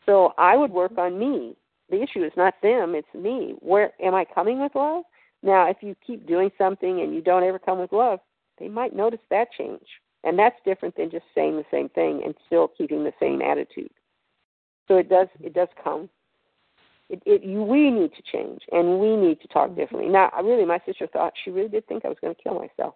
[0.07, 1.57] So I would work on me.
[1.91, 3.55] The issue is not them, it's me.
[3.61, 5.05] Where am I coming with love?
[5.43, 8.21] Now, if you keep doing something and you don't ever come with love,
[8.59, 9.87] they might notice that change.
[10.23, 13.91] And that's different than just saying the same thing and still keeping the same attitude.
[14.87, 16.11] So it does it does come
[17.11, 20.11] it, it you, we need to change and we need to talk differently.
[20.11, 22.95] Now, really, my sister thought she really did think I was going to kill myself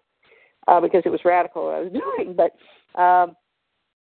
[0.67, 2.55] uh, because it was radical what I was doing, but
[2.99, 3.35] um,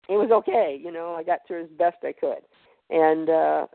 [0.09, 0.81] it was okay.
[0.83, 2.43] You know, I got through as best I could,
[2.91, 3.66] and uh,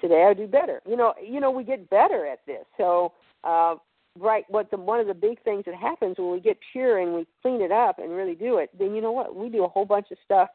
[0.00, 0.80] today I do better.
[0.86, 2.64] You know, you know, we get better at this.
[2.76, 3.12] So,
[3.44, 3.76] uh,
[4.18, 7.14] right, what the one of the big things that happens when we get pure and
[7.14, 9.34] we clean it up and really do it, then you know what?
[9.34, 10.48] We do a whole bunch of stuff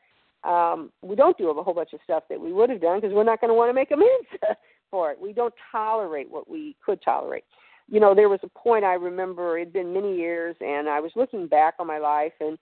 [0.43, 3.13] um, we don't do a whole bunch of stuff that we would have done because
[3.13, 4.27] we're not going to want to make amends
[4.91, 5.19] for it.
[5.19, 7.45] We don't tolerate what we could tolerate.
[7.89, 10.99] You know, there was a point I remember it had been many years, and I
[10.99, 12.57] was looking back on my life, and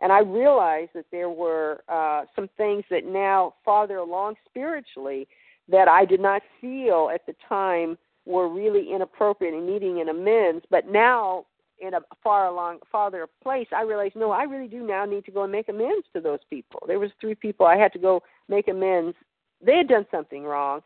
[0.00, 5.26] and I realized that there were uh, some things that now farther along spiritually
[5.68, 10.64] that I did not feel at the time were really inappropriate and needing an amends.
[10.70, 11.46] But now,
[11.78, 15.30] in a far along farther place, I realized no, I really do now need to
[15.30, 16.82] go and make amends to those people.
[16.86, 19.16] There was three people I had to go make amends.
[19.64, 20.80] They had done something wrong,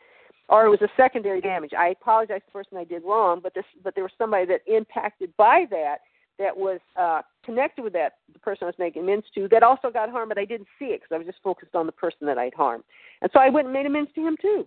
[0.49, 1.73] or it was a secondary damage.
[1.77, 4.62] I apologize to the person I did wrong, but this but there was somebody that
[4.66, 5.99] impacted by that
[6.40, 9.90] that was uh, connected with that the person I was making amends to that also
[9.90, 12.26] got harmed, but I didn't see it because I was just focused on the person
[12.26, 12.82] that I'd harmed,
[13.22, 14.66] and so I went and made amends to him too,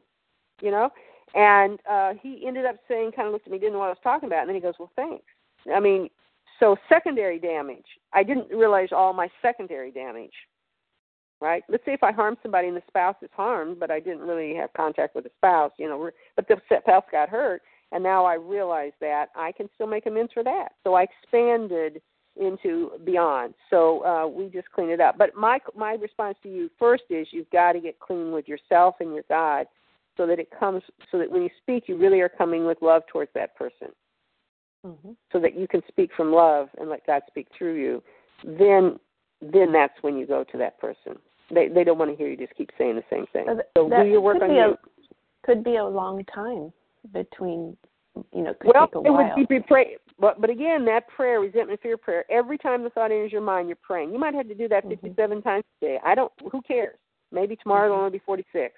[0.61, 0.89] you know.
[1.35, 3.89] And uh, he ended up saying, kind of looked at me, didn't know what I
[3.89, 5.25] was talking about, and then he goes, "Well, thanks."
[5.73, 6.09] I mean,
[6.59, 7.85] so secondary damage.
[8.13, 10.33] I didn't realize all my secondary damage
[11.43, 11.61] right?
[11.67, 14.55] Let's say if I harm somebody and the spouse is harmed, but I didn't really
[14.55, 17.61] have contact with the spouse, you know, but the spouse got hurt,
[17.93, 20.69] and now I realize that I can still make amends for that.
[20.83, 22.01] So I expanded
[22.35, 23.53] into beyond.
[23.69, 25.17] So uh, we just clean it up.
[25.17, 28.95] But my my response to you first is you've got to get clean with yourself
[28.99, 29.67] and your God,
[30.17, 33.03] so that it comes so that when you speak, you really are coming with love
[33.11, 33.89] towards that person.
[34.85, 35.11] Mm-hmm.
[35.31, 38.03] So that you can speak from love and let God speak through you.
[38.43, 38.99] Then
[39.41, 41.17] then that's when you go to that person
[41.53, 43.45] They they don't want to hear you just keep saying the same thing.
[43.45, 44.61] So, So do your work on be you.
[44.61, 46.73] a could be a long time
[47.11, 47.75] between
[48.31, 49.33] you know could well, it while.
[49.35, 52.25] would be pray, but but again, that prayer, resentment, fear prayer.
[52.29, 54.11] Every time the thought enters your mind, you're praying.
[54.11, 55.07] You might have to do that Mm-hmm.
[55.07, 55.99] 57 times a day.
[56.05, 56.31] I don't.
[56.51, 56.97] Who cares?
[57.31, 58.73] Maybe tomorrow it'll only be 46.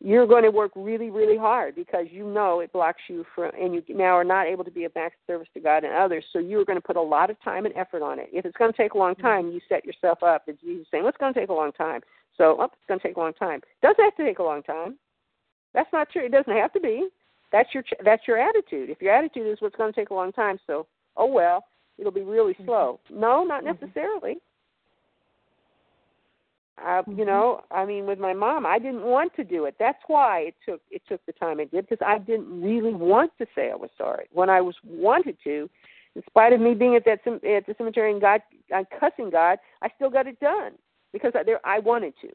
[0.00, 3.74] You're going to work really, really hard because you know it blocks you from, and
[3.74, 6.24] you now are not able to be of max service to God and others.
[6.32, 8.28] So you are going to put a lot of time and effort on it.
[8.32, 10.42] If it's going to take a long time, you set yourself up.
[10.48, 12.02] As Jesus saying, "What's going to take a long time?"
[12.36, 13.60] So, oh, it's going to take a long time.
[13.80, 14.98] Doesn't have to take a long time.
[15.72, 16.26] That's not true.
[16.26, 17.08] It doesn't have to be.
[17.54, 18.90] That's your that's your attitude.
[18.90, 21.64] If your attitude is what's going to take a long time, so oh well,
[21.98, 22.98] it'll be really slow.
[23.08, 24.38] No, not necessarily.
[26.84, 29.76] Uh, You know, I mean, with my mom, I didn't want to do it.
[29.78, 33.30] That's why it took it took the time it did because I didn't really want
[33.38, 34.26] to say I was sorry.
[34.32, 35.70] When I was wanted to,
[36.16, 38.42] in spite of me being at that at the cemetery and God,
[38.74, 40.72] I'm cussing God, I still got it done
[41.12, 42.30] because I, there I wanted to.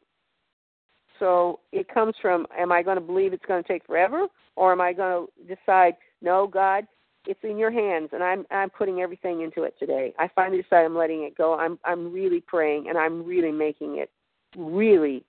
[1.20, 4.72] So it comes from, am I going to believe it's going to take forever, or
[4.72, 6.88] am I going to decide, no, God,
[7.26, 10.14] it's in your hands, and I'm I'm putting everything into it today.
[10.18, 11.54] I finally decide I'm letting it go.
[11.54, 14.10] I'm I'm really praying, and I'm really making it
[14.58, 15.26] really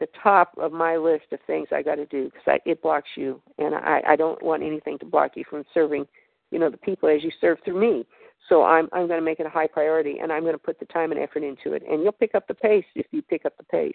[0.00, 3.40] the top of my list of things I got to do because it blocks you,
[3.58, 6.06] and I I don't want anything to block you from serving,
[6.50, 8.04] you know, the people as you serve through me.
[8.48, 10.80] So I'm I'm going to make it a high priority, and I'm going to put
[10.80, 13.46] the time and effort into it, and you'll pick up the pace if you pick
[13.46, 13.94] up the pace.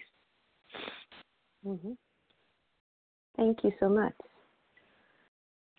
[1.64, 1.92] Hmm
[3.36, 4.14] Thank you so much.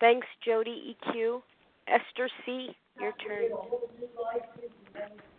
[0.00, 1.42] Thanks, Jody EQ.
[1.88, 3.50] Esther C, your turn.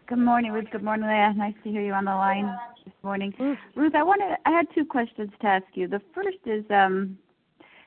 [0.07, 0.65] Good morning, Ruth.
[0.71, 1.33] Good morning, Leah.
[1.35, 2.53] Nice to hear you on the line
[2.85, 3.33] this morning.
[3.75, 5.87] Ruth, I wanted I had two questions to ask you.
[5.87, 7.17] The first is um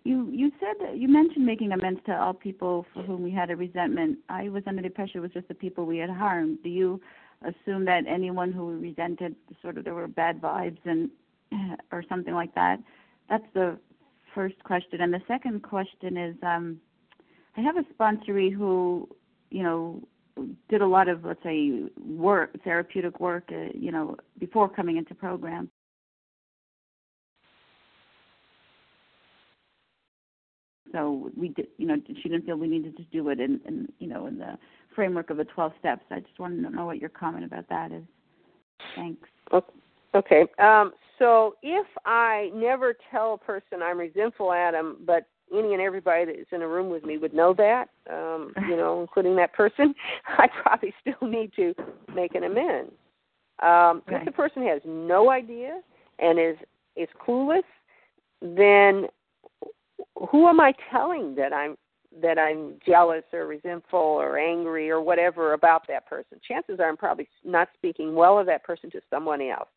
[0.05, 3.51] you you said that you mentioned making amends to all people for whom we had
[3.51, 4.18] a resentment.
[4.28, 6.59] I was under the impression it was just the people we had harmed.
[6.62, 7.01] Do you
[7.43, 11.10] assume that anyone who we resented sort of there were bad vibes and
[11.92, 12.78] or something like that?
[13.28, 13.78] That's the
[14.34, 15.00] first question.
[15.00, 16.80] And the second question is um
[17.56, 19.08] I have a sponsoree who,
[19.50, 20.02] you know,
[20.68, 25.14] did a lot of let's say work, therapeutic work, uh, you know, before coming into
[25.14, 25.70] program.
[30.94, 33.88] So we did, you know, she didn't feel we needed to do it in, in
[33.98, 34.56] you know, in the
[34.94, 36.04] framework of the 12 steps.
[36.10, 38.04] I just wanted to know what your comment about that is.
[38.94, 39.28] Thanks.
[40.14, 40.46] Okay.
[40.60, 45.82] Um, so if I never tell a person I'm resentful at them, but any and
[45.82, 49.52] everybody that's in a room with me would know that, um, you know, including that
[49.52, 49.94] person,
[50.26, 51.74] I probably still need to
[52.14, 52.92] make an amends.
[53.62, 54.20] Um, Right.
[54.20, 55.80] If the person has no idea
[56.18, 56.56] and is
[56.96, 57.62] is clueless,
[58.40, 59.06] then
[60.30, 61.76] who am I telling that I'm
[62.22, 66.40] that I'm jealous or resentful or angry or whatever about that person?
[66.46, 69.68] Chances are I'm probably not speaking well of that person to someone else.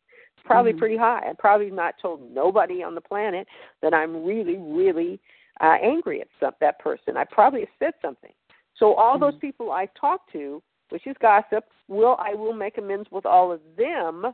[0.44, 0.78] Probably Mhm.
[0.78, 1.26] pretty high.
[1.28, 3.46] I've probably not told nobody on the planet
[3.80, 5.20] that I'm really, really
[5.60, 7.16] uh, angry at some, that person.
[7.16, 8.32] I probably have said something.
[8.76, 13.10] So all those people I've talked to, which is gossip, will I will make amends
[13.10, 14.32] with all of them,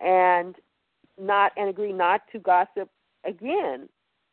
[0.00, 0.56] and
[1.18, 2.88] not and agree not to gossip
[3.24, 3.88] again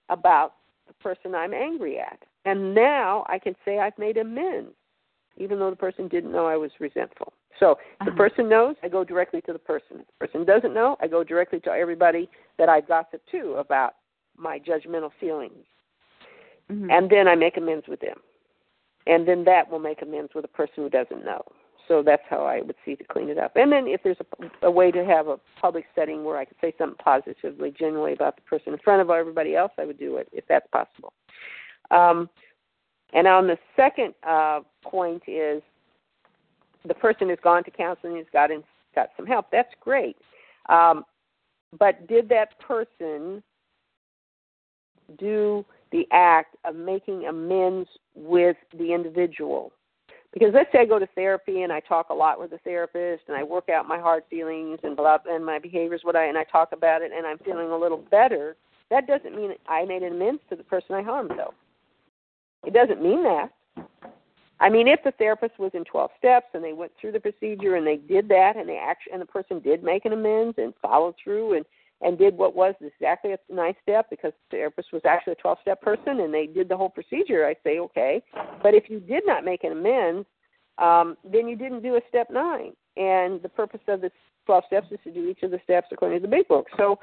[0.07, 0.55] about
[0.87, 2.19] the person I'm angry at.
[2.45, 4.73] And now I can say I've made amends,
[5.35, 7.33] even though the person didn't know I was resentful.
[7.57, 8.17] So if the Uh-huh.
[8.17, 9.99] person knows, I go directly to the person.
[10.01, 13.95] If the person doesn't know, I go directly to everybody that I gossip to about
[14.37, 15.65] my judgmental feelings.
[16.69, 16.91] Mhm.
[16.91, 18.21] And then I make amends with them.
[19.07, 21.43] And then that will make amends with a person who doesn't know.
[21.87, 23.55] So that's how I would see to clean it up.
[23.55, 26.57] And then if there's a, a way to have a public setting where I could
[26.61, 30.17] say something positively, generally about the person in front of everybody else, I would do
[30.17, 31.13] it if that's possible.
[31.89, 32.29] Um,
[33.13, 35.63] and on the second uh, point is
[36.85, 38.63] the person has gone to counseling, has gotten
[38.95, 39.47] got some help.
[39.51, 40.17] That's great.
[40.69, 41.03] Um,
[41.77, 43.43] but did that person
[45.17, 49.71] do the act of making amends with the individual?
[50.31, 53.23] Because let's say I go to therapy and I talk a lot with the therapist
[53.27, 56.37] and I work out my hard feelings and blah and my behaviors what I and
[56.37, 58.55] I talk about it and I'm feeling a little better.
[58.91, 61.53] That doesn't mean I made an amends to the person I harmed though.
[62.65, 63.49] It doesn't mean that.
[64.61, 67.75] I mean, if the therapist was in 12 steps and they went through the procedure
[67.75, 70.73] and they did that and they actually and the person did make an amends and
[70.81, 71.65] followed through and
[72.01, 75.57] and did what was exactly a nice step because the therapist was actually a 12
[75.61, 78.23] step person and they did the whole procedure, I say okay.
[78.63, 80.25] But if you did not make an amends,
[80.77, 82.71] um, then you didn't do a step nine.
[82.95, 84.11] And the purpose of the
[84.45, 86.67] 12 steps is to do each of the steps according to the big book.
[86.77, 86.97] So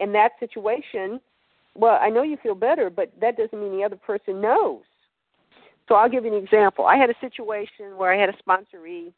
[0.00, 1.20] in that situation,
[1.74, 4.82] well, I know you feel better, but that doesn't mean the other person knows.
[5.88, 6.86] So I'll give you an example.
[6.86, 9.12] I had a situation where I had a sponsoree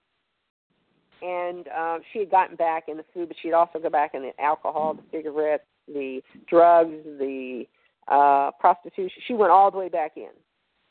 [1.23, 4.23] and uh, she had gotten back in the food, but she'd also go back in
[4.23, 7.65] the alcohol, the cigarettes, the drugs, the
[8.09, 9.23] uh, prostitution.
[9.27, 10.31] She went all the way back in,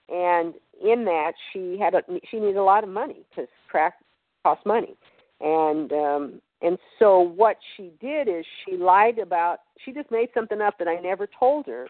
[0.10, 3.96] and in that she had a she needed a lot of money because crack
[4.44, 4.96] costs money,
[5.40, 10.62] and um, and so what she did is she lied about she just made something
[10.62, 11.88] up that I never told her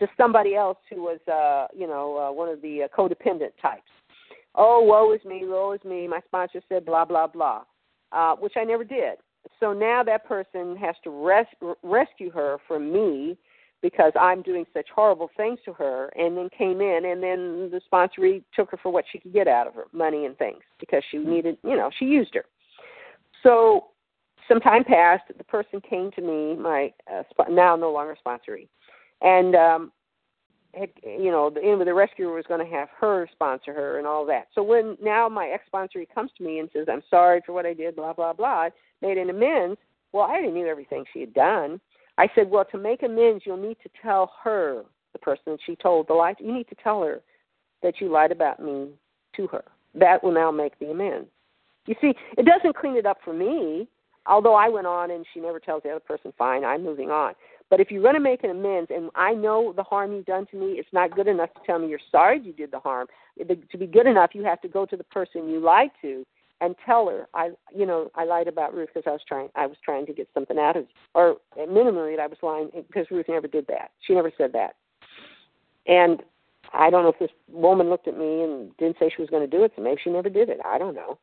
[0.00, 3.82] to somebody else who was uh you know uh, one of the uh, codependent types.
[4.56, 6.08] Oh, woe is me, woe is me.
[6.08, 7.62] My sponsor said blah blah blah,
[8.10, 9.18] uh, which I never did.
[9.58, 13.38] So now that person has to res- rescue her from me
[13.82, 17.80] because I'm doing such horrible things to her, and then came in, and then the
[17.90, 21.02] sponsoree took her for what she could get out of her, money and things, because
[21.10, 22.44] she needed, you know, she used her.
[23.42, 23.86] So
[24.48, 25.24] some time passed.
[25.36, 28.68] The person came to me, my uh, sp- now no longer sponsoree,
[29.22, 29.92] and um,
[30.74, 34.24] had, you know, the, the rescuer was going to have her sponsor her and all
[34.26, 34.48] that.
[34.54, 37.66] So when now my ex sponsoree comes to me and says, "I'm sorry for what
[37.66, 38.68] I did," blah blah blah,
[39.02, 39.78] made an amends.
[40.12, 41.80] Well, I already knew everything she had done.
[42.18, 45.76] I said, "Well, to make amends, you'll need to tell her, the person that she
[45.76, 46.34] told the lie.
[46.34, 47.20] To, You need to tell her
[47.82, 48.88] that you lied about me
[49.36, 49.64] to her.
[49.94, 51.28] That will now make the amends."
[51.86, 53.88] You see, it doesn't clean it up for me
[54.26, 57.34] although I went on and she never tells the other person, fine, I'm moving on.
[57.70, 60.46] But if you're going to make an amends, and I know the harm you've done
[60.50, 63.06] to me, it's not good enough to tell me you're sorry you did the harm.
[63.38, 66.26] To be good enough, you have to go to the person you lied to
[66.60, 69.66] and tell her, I, you know, I lied about Ruth because I was trying, I
[69.66, 73.46] was trying to get something out of, or minimally, I was lying because Ruth never
[73.46, 73.92] did that.
[74.06, 74.74] She never said that.
[75.86, 76.22] And
[76.74, 79.48] I don't know if this woman looked at me and didn't say she was going
[79.48, 80.58] to do it, so maybe she never did it.
[80.66, 81.18] I don't know.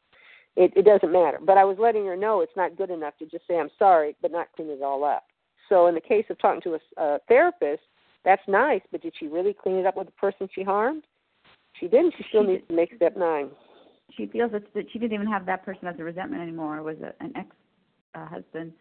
[0.56, 1.40] It, it doesn't matter.
[1.46, 4.16] But I was letting her know it's not good enough to just say I'm sorry,
[4.22, 5.26] but not clean it all up.
[5.70, 7.84] So in the case of talking to a, a therapist,
[8.24, 8.82] that's nice.
[8.92, 11.04] But did she really clean it up with the person she harmed?
[11.80, 12.14] She didn't.
[12.18, 12.70] She still she needs did.
[12.70, 13.50] to make step nine.
[14.16, 16.82] She feels that, she didn't even have that person as a resentment anymore.
[16.82, 17.48] Was a, an ex
[18.16, 18.74] uh, husband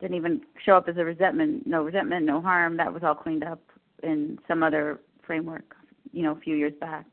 [0.00, 1.66] didn't even show up as a resentment.
[1.66, 2.76] No resentment, no harm.
[2.76, 3.60] That was all cleaned up
[4.02, 5.74] in some other framework.
[6.12, 7.06] You know, a few years back.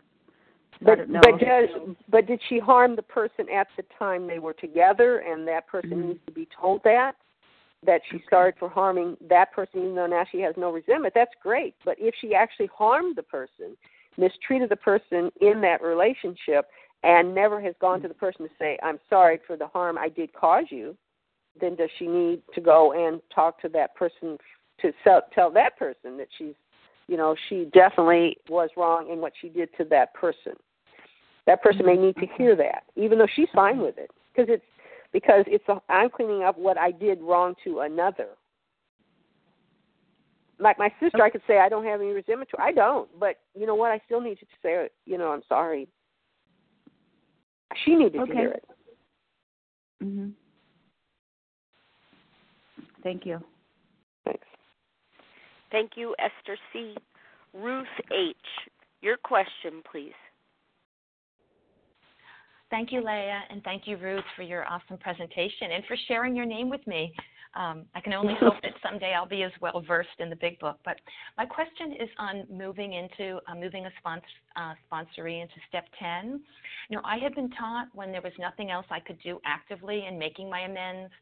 [0.81, 1.69] But but does
[2.09, 5.91] but did she harm the person at the time they were together, and that person
[5.91, 6.07] mm-hmm.
[6.09, 7.15] needs to be told that
[7.85, 11.13] that she started for harming that person, even though now she has no resentment.
[11.13, 11.75] That's great.
[11.83, 13.77] But if she actually harmed the person,
[14.17, 16.67] mistreated the person in that relationship,
[17.03, 20.09] and never has gone to the person to say, "I'm sorry for the harm I
[20.09, 20.95] did cause you,"
[21.59, 24.37] then does she need to go and talk to that person
[24.79, 26.55] to tell that person that she's
[27.07, 30.53] you know, she definitely was wrong in what she did to that person.
[31.45, 34.63] That person may need to hear that, even though she's fine with it, because it's
[35.13, 38.29] because it's a, I'm cleaning up what I did wrong to another.
[40.59, 42.57] Like my sister, I could say I don't have any resentment to.
[42.57, 42.63] Her.
[42.63, 43.91] I don't, but you know what?
[43.91, 45.87] I still need to say, you know, I'm sorry.
[47.85, 48.31] She needed okay.
[48.31, 48.65] to hear it.
[50.03, 50.33] Mhm.
[53.01, 53.43] Thank you.
[54.25, 54.47] Thanks.
[55.71, 56.95] Thank you, Esther C.
[57.53, 58.35] Ruth H.
[59.01, 60.13] Your question, please.
[62.73, 66.47] Thank you, Leah, and thank you, Ruth, for your awesome presentation and for sharing your
[66.47, 67.13] name with me.
[67.53, 70.57] Um, I can only hope that someday I'll be as well versed in the big
[70.57, 70.79] book.
[70.83, 70.97] But
[71.37, 74.25] my question is on moving into uh, moving a sponsor,
[74.55, 76.41] uh, sponsory into step 10.
[76.89, 80.07] You know, I had been taught when there was nothing else I could do actively
[80.09, 81.13] in making my amends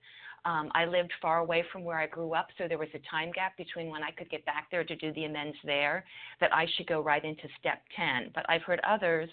[0.45, 3.31] um, I lived far away from where I grew up, so there was a time
[3.34, 6.03] gap between when I could get back there to do the amends there,
[6.39, 8.31] that I should go right into step 10.
[8.34, 9.30] But I've heard others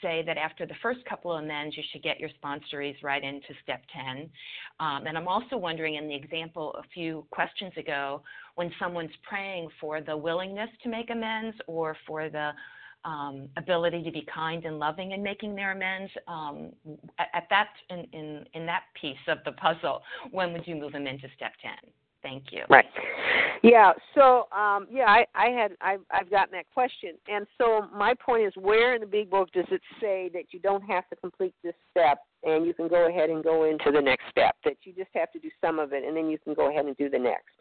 [0.00, 3.48] say that after the first couple of amends, you should get your sponsories right into
[3.62, 4.30] step 10.
[4.80, 8.22] Um, and I'm also wondering, in the example a few questions ago,
[8.54, 12.50] when someone's praying for the willingness to make amends or for the
[13.04, 16.10] um, ability to be kind and loving and making their amends.
[16.28, 16.72] Um,
[17.18, 20.92] at, at, that in, in in that piece of the puzzle, when would you move
[20.92, 21.90] them into step ten?
[22.22, 22.62] Thank you.
[22.70, 22.86] Right.
[23.62, 23.92] Yeah.
[24.14, 28.46] So, um, yeah, I, I had I've, I've gotten that question, and so my point
[28.46, 31.54] is, where in the big book does it say that you don't have to complete
[31.62, 34.56] this step, and you can go ahead and go into the next step?
[34.64, 36.86] That you just have to do some of it, and then you can go ahead
[36.86, 37.54] and do the next.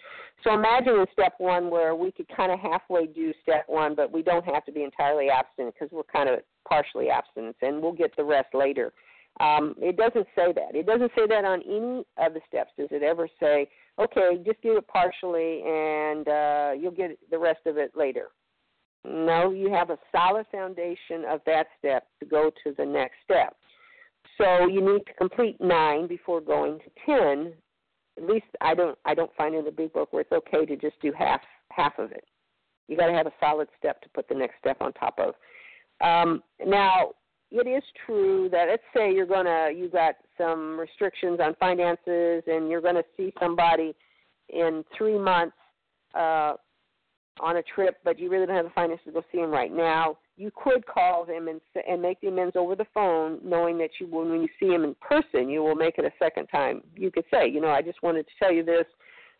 [0.43, 4.11] So imagine in step one where we could kind of halfway do step one, but
[4.11, 7.91] we don't have to be entirely abstinent because we're kind of partially abstinent, and we'll
[7.93, 8.93] get the rest later.
[9.39, 10.75] Um, it doesn't say that.
[10.75, 12.71] It doesn't say that on any of the steps.
[12.77, 13.67] Does it ever say?
[13.99, 18.27] okay, just do it partially and uh, you'll get the rest of it later.
[19.05, 23.55] No, you have a solid foundation of that step to go to the next step.
[24.37, 27.53] So you need to complete nine before going to ten.
[28.17, 30.75] At least I don't I don't find in the big book where it's okay to
[30.75, 31.41] just do half
[31.71, 32.25] half of it.
[32.87, 35.35] You got to have a solid step to put the next step on top of.
[36.05, 37.11] Um, now,
[37.51, 42.69] it is true that let's say you're gonna you got some restrictions on finances and
[42.69, 43.95] you're gonna see somebody
[44.49, 45.55] in three months
[46.15, 46.53] uh,
[47.39, 49.71] on a trip, but you really don't have the finances to go see him right
[49.71, 50.17] now.
[50.35, 54.07] You could call him and and make the amends over the phone, knowing that you
[54.07, 56.81] will when you see him in person, you will make it a second time.
[56.95, 58.85] You could say, you know, I just wanted to tell you this.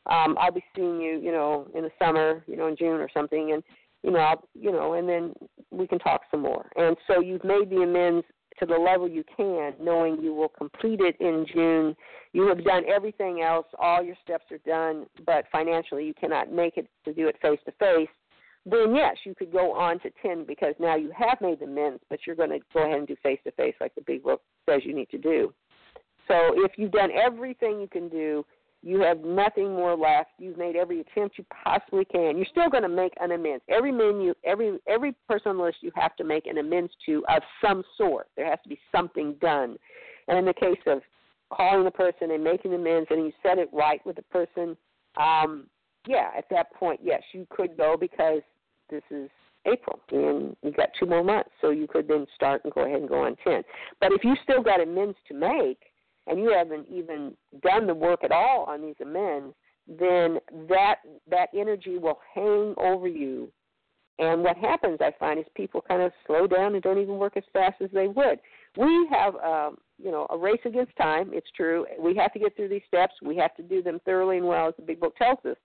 [0.05, 3.09] Um, I'll be seeing you, you know, in the summer, you know, in June or
[3.13, 3.63] something, and
[4.03, 5.33] you know, I'll, you know, and then
[5.71, 6.69] we can talk some more.
[6.75, 8.25] And so you've made the amends
[8.59, 11.95] to the level you can, knowing you will complete it in June.
[12.33, 16.77] You have done everything else, all your steps are done, but financially you cannot make
[16.77, 18.09] it to do it face to face.
[18.65, 22.01] Then yes, you could go on to ten because now you have made the amends,
[22.09, 24.41] but you're going to go ahead and do face to face like the big book
[24.69, 25.53] says you need to do.
[26.27, 28.45] So if you've done everything you can do,
[28.81, 30.31] you have nothing more left.
[30.37, 32.37] You've made every attempt you possibly can.
[32.37, 33.63] You're still going to make an amends.
[33.69, 37.23] Every menu, every every person on the list, you have to make an amends to
[37.29, 38.27] of some sort.
[38.35, 39.77] There has to be something done.
[40.27, 41.01] And in the case of
[41.51, 44.75] calling the person and making amends, and you said it right with the person,
[45.17, 45.67] um,
[46.07, 48.41] yeah, at that point, yes, you could go because
[48.89, 49.29] this is
[49.65, 52.99] April, and you got two more months, so you could then start and go ahead
[52.99, 53.63] and go on ten.
[53.99, 55.79] But if you still got amends to make
[56.27, 59.53] and you haven't even done the work at all on these amends,
[59.87, 60.39] then
[60.69, 60.95] that
[61.29, 63.51] that energy will hang over you.
[64.19, 67.35] And what happens, I find, is people kind of slow down and don't even work
[67.35, 68.39] as fast as they would.
[68.77, 71.31] We have, um, you know, a race against time.
[71.33, 71.85] It's true.
[71.99, 73.13] We have to get through these steps.
[73.23, 75.57] We have to do them thoroughly and well, as the big book tells us.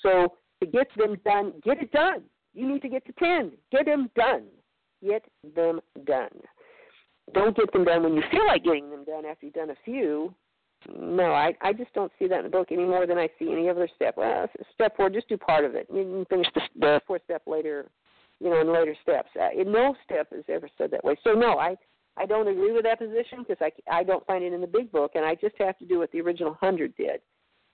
[0.00, 2.22] So to get them done, get it done.
[2.54, 3.52] You need to get to ten.
[3.70, 4.44] Get them done.
[5.02, 6.40] Get them done
[7.34, 9.76] don't get them done when you feel like getting them done after you've done a
[9.84, 10.34] few.
[10.94, 13.50] No, I I just don't see that in the book any more than I see
[13.50, 14.16] any other step.
[14.16, 15.88] Well, step four, just do part of it.
[15.92, 17.90] You can finish the, the fourth step later,
[18.40, 19.30] you know, in later steps.
[19.38, 21.16] Uh, no step has ever said that way.
[21.24, 21.76] So no, I
[22.16, 24.92] I don't agree with that position because I I don't find it in the big
[24.92, 27.20] book, and I just have to do what the original hundred did.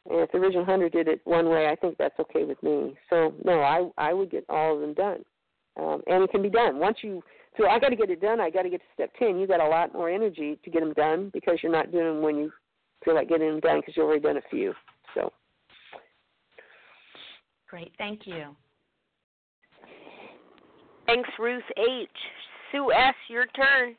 [0.09, 2.95] And if the original hundred did it one way, I think that's okay with me.
[3.11, 5.25] So no, I I would get all of them done,
[5.79, 7.23] um, and it can be done once you
[7.57, 8.41] so I got to get it done.
[8.41, 9.39] I got to get to step ten.
[9.39, 12.23] You got a lot more energy to get them done because you're not doing them
[12.23, 12.53] when you
[13.05, 14.75] feel like getting them done because you've already done a few.
[15.15, 15.33] So.
[17.69, 18.57] Great, thank you.
[21.07, 22.09] Thanks, Ruth H.
[22.73, 23.15] Sue S.
[23.29, 23.95] Your turn.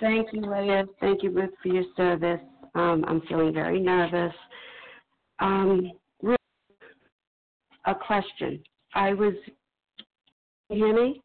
[0.00, 0.84] Thank you, Leah.
[1.00, 2.40] Thank you, Ruth, for your service.
[2.74, 4.34] Um, I'm feeling very nervous.
[5.40, 5.92] Um,
[7.86, 8.62] a question.
[8.94, 9.34] I was
[10.68, 11.20] Can you hear me?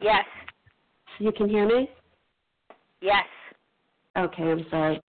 [0.00, 0.24] Yes.
[1.18, 1.90] You can hear me?
[3.00, 3.24] Yes.
[4.16, 5.00] Okay, I'm sorry.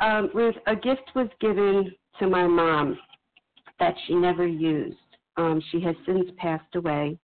[0.00, 2.98] Um, Ruth, a gift was given to my mom
[3.78, 4.96] that she never used.
[5.36, 7.16] Um, she has since passed away,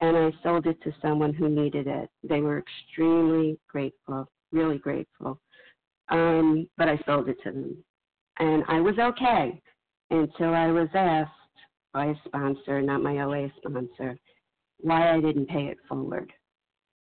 [0.00, 2.10] and I sold it to someone who needed it.
[2.22, 5.40] They were extremely grateful, really grateful.
[6.08, 7.76] Um, but I sold it to them.
[8.38, 9.60] And I was okay
[10.10, 11.30] until I was asked
[11.92, 14.18] by a sponsor, not my OA sponsor,
[14.80, 16.32] why I didn't pay it forward.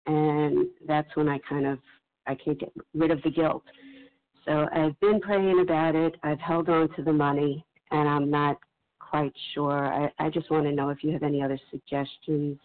[0.06, 1.80] And that's when I kind of
[2.28, 3.64] I can't get rid of the guilt.
[4.46, 6.16] So I've been praying about it.
[6.24, 8.58] I've held on to the money, and I'm not
[9.00, 9.88] quite sure.
[9.94, 12.58] I, I just want to know if you have any other suggestions.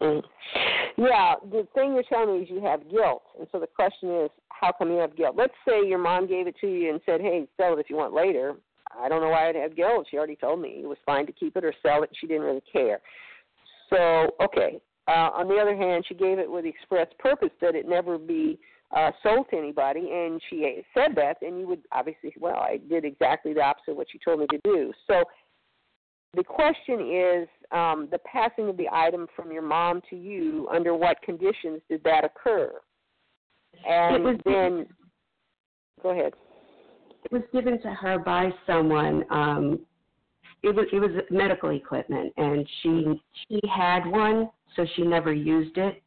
[0.00, 0.22] Mm.
[1.00, 4.30] Yeah, the thing you're telling me is you have guilt, and so the question is,
[4.50, 5.34] how come you have guilt?
[5.34, 7.96] Let's say your mom gave it to you and said, "Hey, sell it if you
[7.96, 8.56] want later."
[8.92, 10.08] I don't know why I'd have guilt.
[10.10, 12.10] She already told me it was fine to keep it or sell it.
[12.20, 13.00] She didn't really care.
[13.88, 14.80] So, okay.
[15.08, 18.18] Uh, on the other hand, she gave it with the express purpose that it never
[18.18, 18.58] be
[18.94, 23.04] uh, sold to anybody, and she said that, then you would obviously, well, I did
[23.04, 24.92] exactly the opposite of what she told me to do.
[25.06, 25.22] So,
[26.34, 30.68] the question is um, the passing of the item from your mom to you.
[30.72, 32.72] Under what conditions did that occur?
[33.88, 34.86] And it was, then,
[36.02, 36.32] go ahead
[37.24, 39.24] it was given to her by someone.
[39.30, 39.80] Um,
[40.62, 45.78] it was it was medical equipment, and she she had one, so she never used
[45.78, 46.02] it.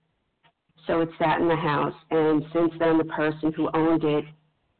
[0.86, 4.26] So it sat in the house, and since then, the person who owned it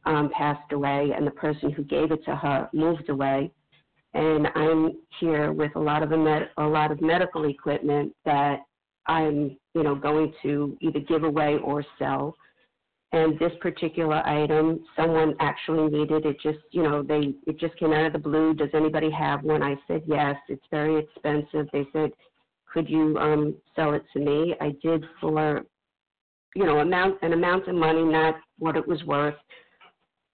[0.04, 3.50] um, passed away, and the person who gave it to her moved away.
[4.14, 8.60] And I'm here with a lot of a, med- a lot of medical equipment that
[9.06, 12.34] I'm you know going to either give away or sell.
[13.12, 17.92] And this particular item someone actually needed it just you know they it just came
[17.92, 18.54] out of the blue.
[18.54, 19.62] Does anybody have one?
[19.62, 21.68] I said yes it's very expensive.
[21.72, 22.10] They said
[22.72, 24.54] could you um sell it to me?
[24.60, 25.62] I did for
[26.54, 29.34] you know amount an amount of money not what it was worth.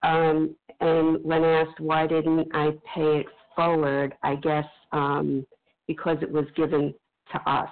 [0.03, 3.27] Um and when asked why didn't i pay it
[3.61, 5.45] forward i guess um
[5.91, 6.95] because it was given
[7.33, 7.69] to us.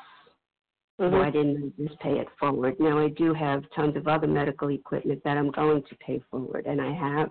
[1.01, 1.15] Mm-hmm.
[1.15, 2.74] Why didn't I just pay it forward?
[2.81, 6.66] Now I do have tons of other medical equipment that I'm going to pay forward,
[6.66, 7.31] and I have.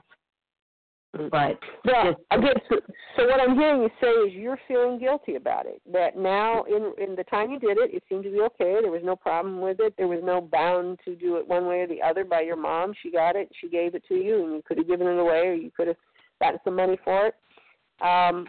[1.31, 2.75] But Well, just- again, so,
[3.17, 5.81] so what I'm hearing you say is you're feeling guilty about it.
[5.91, 8.77] That now, in in the time you did it, it seemed to be okay.
[8.81, 9.93] There was no problem with it.
[9.97, 12.93] There was no bound to do it one way or the other by your mom.
[13.03, 13.49] She got it.
[13.59, 15.87] She gave it to you, and you could have given it away, or you could
[15.87, 15.97] have
[16.41, 17.35] gotten some money for it.
[18.01, 18.47] Um,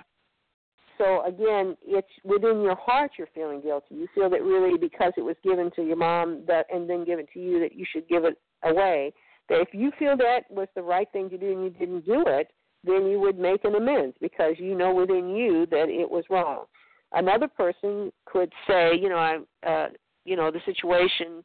[0.99, 3.95] so again, it's within your heart you're feeling guilty.
[3.95, 7.27] You feel that really because it was given to your mom that and then given
[7.33, 9.13] to you that you should give it away.
[9.49, 12.25] That if you feel that was the right thing to do and you didn't do
[12.27, 12.49] it,
[12.85, 16.65] then you would make an amends because you know within you that it was wrong.
[17.13, 19.87] Another person could say, you know, I'm, uh,
[20.25, 21.43] you know, the situation,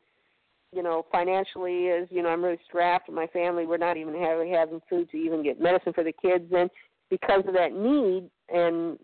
[0.74, 3.10] you know, financially is, you know, I'm really strapped.
[3.10, 6.52] My family, we're not even having having food to even get medicine for the kids,
[6.52, 6.70] and
[7.14, 8.98] because of that need and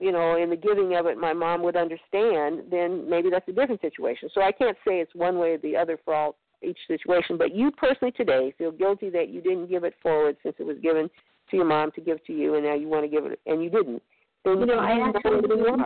[0.00, 3.52] you know, in the giving of it, my mom would understand, then maybe that's a
[3.52, 4.28] different situation.
[4.34, 7.38] So I can't say it's one way or the other for all each situation.
[7.38, 10.76] But you personally today feel guilty that you didn't give it forward since it was
[10.82, 11.08] given
[11.50, 13.62] to your mom to give to you, and now you want to give it, and
[13.62, 14.02] you didn't.
[14.44, 15.84] Then You know, I actually in.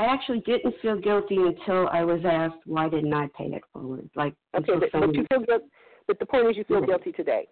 [0.00, 4.08] I actually didn't feel guilty until I was asked why didn't I pay it forward.
[4.14, 5.64] Like Okay, but, but you feel guilty.
[6.06, 7.46] But the point is, you feel guilty today.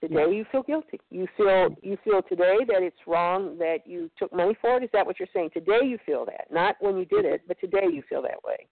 [0.00, 1.00] Today, you feel guilty.
[1.10, 4.84] You feel you feel today that it's wrong that you took money for it.
[4.84, 5.50] Is that what you're saying?
[5.52, 8.66] Today, you feel that, not when you did it, but today you feel that way.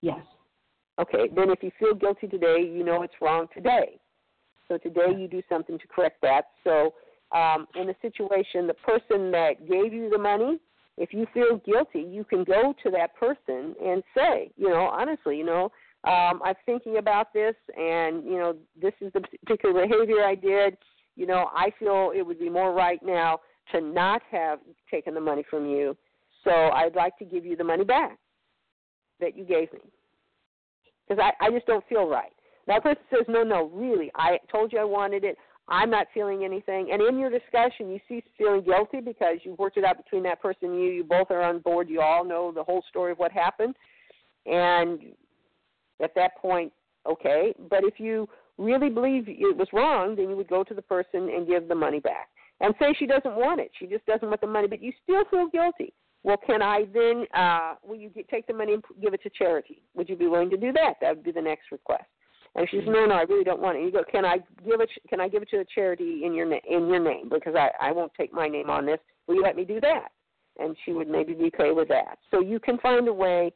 [0.00, 0.20] yes.
[1.00, 4.00] Okay, then if you feel guilty today, you know it's wrong today.
[4.66, 6.48] So today you do something to correct that.
[6.64, 6.94] So
[7.30, 10.58] um, in the situation, the person that gave you the money,
[10.96, 15.38] if you feel guilty, you can go to that person and say, you know, honestly,
[15.38, 15.70] you know,
[16.04, 20.76] um, I'm thinking about this, and you know, this is the particular behavior I did.
[21.16, 23.40] You know, I feel it would be more right now
[23.72, 24.60] to not have
[24.90, 25.96] taken the money from you.
[26.44, 28.18] So I'd like to give you the money back
[29.20, 29.80] that you gave me
[31.08, 32.32] because I, I just don't feel right.
[32.66, 35.36] That person says, no, no, really, I told you I wanted it.
[35.68, 36.90] I'm not feeling anything.
[36.92, 40.40] And in your discussion, you cease feeling guilty because you've worked it out between that
[40.40, 40.90] person and you.
[40.90, 41.90] You both are on board.
[41.90, 43.74] You all know the whole story of what happened.
[44.46, 45.00] And
[46.02, 46.72] at that point,
[47.06, 47.54] okay.
[47.70, 51.28] But if you really believe it was wrong, then you would go to the person
[51.28, 52.28] and give the money back.
[52.60, 53.70] And say she doesn't want it.
[53.78, 55.92] She just doesn't want the money, but you still feel guilty.
[56.24, 59.30] Well, can I then, uh, will you get, take the money and give it to
[59.30, 59.80] charity?
[59.94, 60.94] Would you be willing to do that?
[61.00, 62.04] That would be the next request.
[62.56, 63.84] And she says, no, no, I really don't want it.
[63.84, 64.90] You go, can I give it?
[65.08, 67.70] Can I give it to a charity in your na- in your name because I
[67.80, 68.98] I won't take my name on this.
[69.26, 70.08] Will you let me do that?
[70.58, 72.18] And she would maybe be okay with that.
[72.30, 73.52] So you can find a way.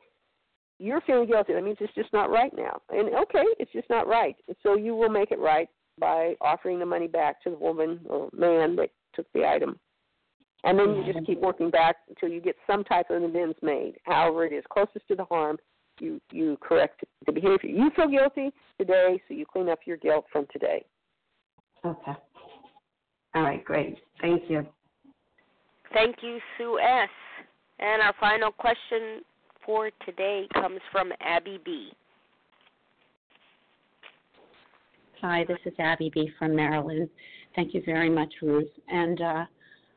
[0.83, 1.53] You're feeling guilty.
[1.53, 2.81] That means it's just not right now.
[2.91, 4.35] And okay, it's just not right.
[4.65, 5.69] So you will make it right
[6.01, 9.79] by offering the money back to the woman or man that took the item.
[10.65, 11.47] And then you just keep mm-hmm.
[11.47, 13.95] working back until you get some type of amends made.
[14.05, 15.57] However, it is closest to the harm,
[16.01, 17.71] you you correct the behavior.
[17.71, 20.85] You feel guilty today, so you clean up your guilt from today.
[21.85, 22.13] Okay.
[23.35, 23.99] All right, great.
[24.21, 24.67] Thank you.
[25.93, 27.09] Thank you, Sue S.
[27.79, 29.23] And our final question
[29.65, 31.91] for today comes from Abby B.
[35.21, 36.31] Hi, this is Abby B.
[36.39, 37.09] from Maryland.
[37.55, 38.69] Thank you very much, Ruth.
[38.89, 39.45] And uh,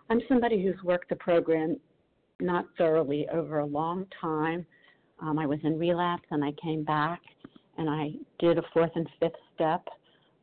[0.10, 1.78] I'm somebody who's worked the program
[2.40, 4.66] not thoroughly over a long time.
[5.22, 7.22] Um, I was in relapse and I came back
[7.78, 9.88] and I did a fourth and fifth step.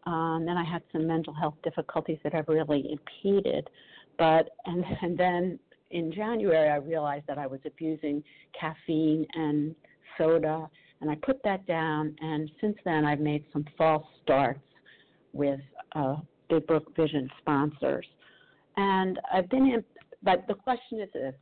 [0.04, 3.68] Um, then I had some mental health difficulties that have really impeded.
[4.18, 5.58] But and and then
[5.92, 8.22] in January I realized that I was abusing
[8.58, 9.74] caffeine and
[10.18, 10.68] soda,
[11.00, 12.14] and I put that down.
[12.20, 14.60] And since then I've made some false starts
[15.32, 15.60] with
[15.94, 16.16] uh,
[16.48, 18.06] Big Book Vision sponsors,
[18.76, 19.84] and I've been in.
[20.22, 21.34] But the question is this: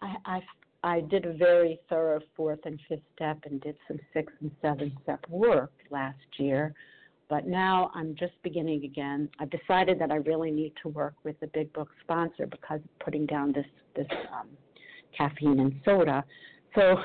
[0.00, 0.40] I, I
[0.84, 4.92] I did a very thorough fourth and fifth step and did some sixth and seventh
[5.02, 6.74] step work last year.
[7.30, 9.30] But now I'm just beginning again.
[9.40, 13.24] I've decided that I really need to work with the big book sponsor because putting
[13.24, 13.64] down this
[13.94, 14.48] this um,
[15.16, 16.24] caffeine and soda.
[16.74, 16.96] So,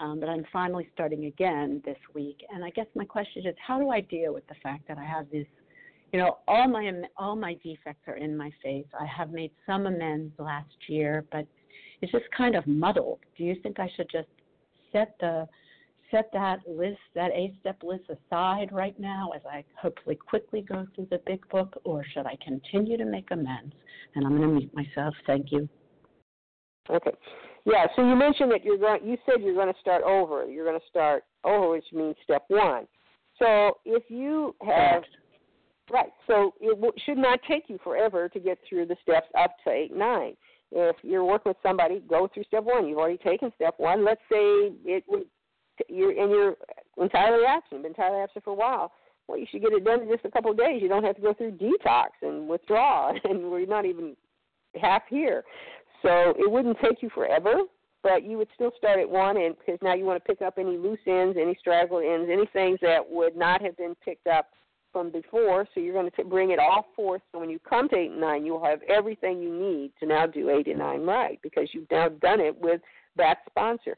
[0.00, 2.38] um, but I'm finally starting again this week.
[2.52, 5.04] And I guess my question is, how do I deal with the fact that I
[5.04, 5.46] have this?
[6.12, 8.86] You know, all my all my defects are in my face.
[8.98, 11.46] I have made some amends last year, but
[12.00, 13.18] it's just kind of muddled.
[13.36, 14.28] Do you think I should just
[14.92, 15.48] set the
[16.10, 20.86] set that list, that eight step list aside right now as I hopefully quickly go
[20.94, 23.74] through the big book, or should I continue to make amends?
[24.14, 25.14] And I'm going to mute myself.
[25.26, 25.68] Thank you.
[26.90, 27.12] Okay.
[27.64, 30.46] Yeah, so you mentioned that you're going you said you're going to start over.
[30.46, 32.86] You're going to start over, which means step 1.
[33.38, 35.02] So if you have
[35.90, 39.56] right, so it w- should not take you forever to get through the steps up
[39.64, 40.36] to 8 9.
[40.72, 42.86] if you're working with somebody, go through step one.
[42.86, 44.04] You've already taken step one.
[44.04, 45.24] Let's say it would
[45.88, 46.56] you're and you're
[46.98, 48.92] entirely abstinent, been entirely abstinent for a while.
[49.26, 50.82] Well, you should get it done in just a couple of days.
[50.82, 54.16] You don't have to go through detox and withdraw, and we're not even
[54.80, 55.44] half here.
[56.04, 57.62] So it wouldn't take you forever,
[58.02, 60.58] but you would still start at one, and because now you want to pick up
[60.58, 64.50] any loose ends, any straggle ends, any things that would not have been picked up
[64.92, 65.66] from before.
[65.74, 67.22] So you're going to t- bring it all forth.
[67.32, 70.06] So when you come to eight and nine, you will have everything you need to
[70.06, 72.82] now do eight and nine right because you've now done it with
[73.16, 73.96] that sponsor.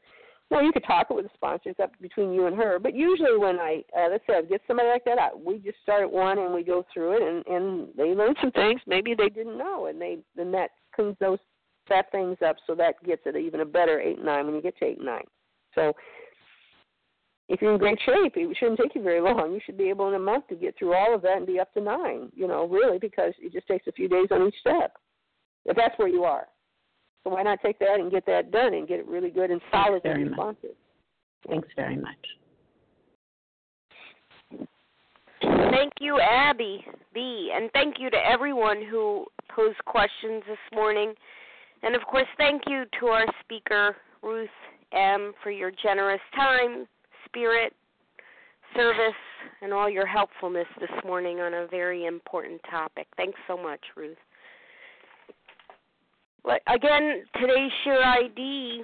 [0.49, 3.37] Now you could talk it with the sponsors up between you and her, but usually
[3.37, 6.11] when I, uh, let's say, I get somebody like that, I, we just start at
[6.11, 9.57] one and we go through it, and and they learn some things maybe they didn't
[9.57, 11.39] know, and they then that cleans those
[11.87, 14.77] set things up so that gets it even a better eight nine when you get
[14.79, 15.25] to eight nine.
[15.75, 15.93] So
[17.49, 19.53] if you're in great shape, it shouldn't take you very long.
[19.53, 21.59] You should be able in a month to get through all of that and be
[21.59, 22.29] up to nine.
[22.35, 24.97] You know, really, because it just takes a few days on each step.
[25.65, 26.47] If that's where you are.
[27.23, 29.61] So why not take that and get that done and get it really good and
[29.71, 30.75] solid and responsive?
[31.47, 32.15] Thanks very much.
[35.41, 36.83] Thank you, Abby
[37.13, 37.51] B.
[37.53, 41.13] And thank you to everyone who posed questions this morning.
[41.83, 44.49] And of course, thank you to our speaker, Ruth
[44.93, 46.87] M., for your generous time,
[47.25, 47.73] spirit,
[48.75, 49.13] service,
[49.61, 53.07] and all your helpfulness this morning on a very important topic.
[53.15, 54.17] Thanks so much, Ruth.
[56.67, 58.83] Again, today's share ID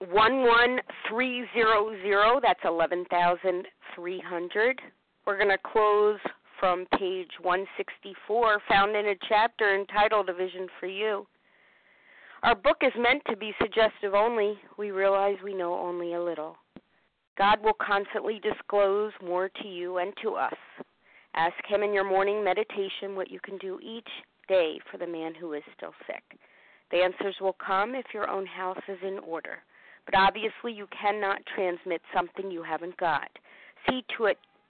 [0.00, 2.42] 11300.
[2.42, 4.80] That's 11,300.
[5.24, 6.18] We're going to close
[6.62, 11.26] from page 164, found in a chapter entitled A Vision for You.
[12.44, 14.56] Our book is meant to be suggestive only.
[14.78, 16.54] We realize we know only a little.
[17.36, 20.54] God will constantly disclose more to you and to us.
[21.34, 24.10] Ask Him in your morning meditation what you can do each
[24.46, 26.38] day for the man who is still sick.
[26.92, 29.58] The answers will come if your own house is in order.
[30.06, 33.30] But obviously, you cannot transmit something you haven't got.
[33.90, 34.38] See to it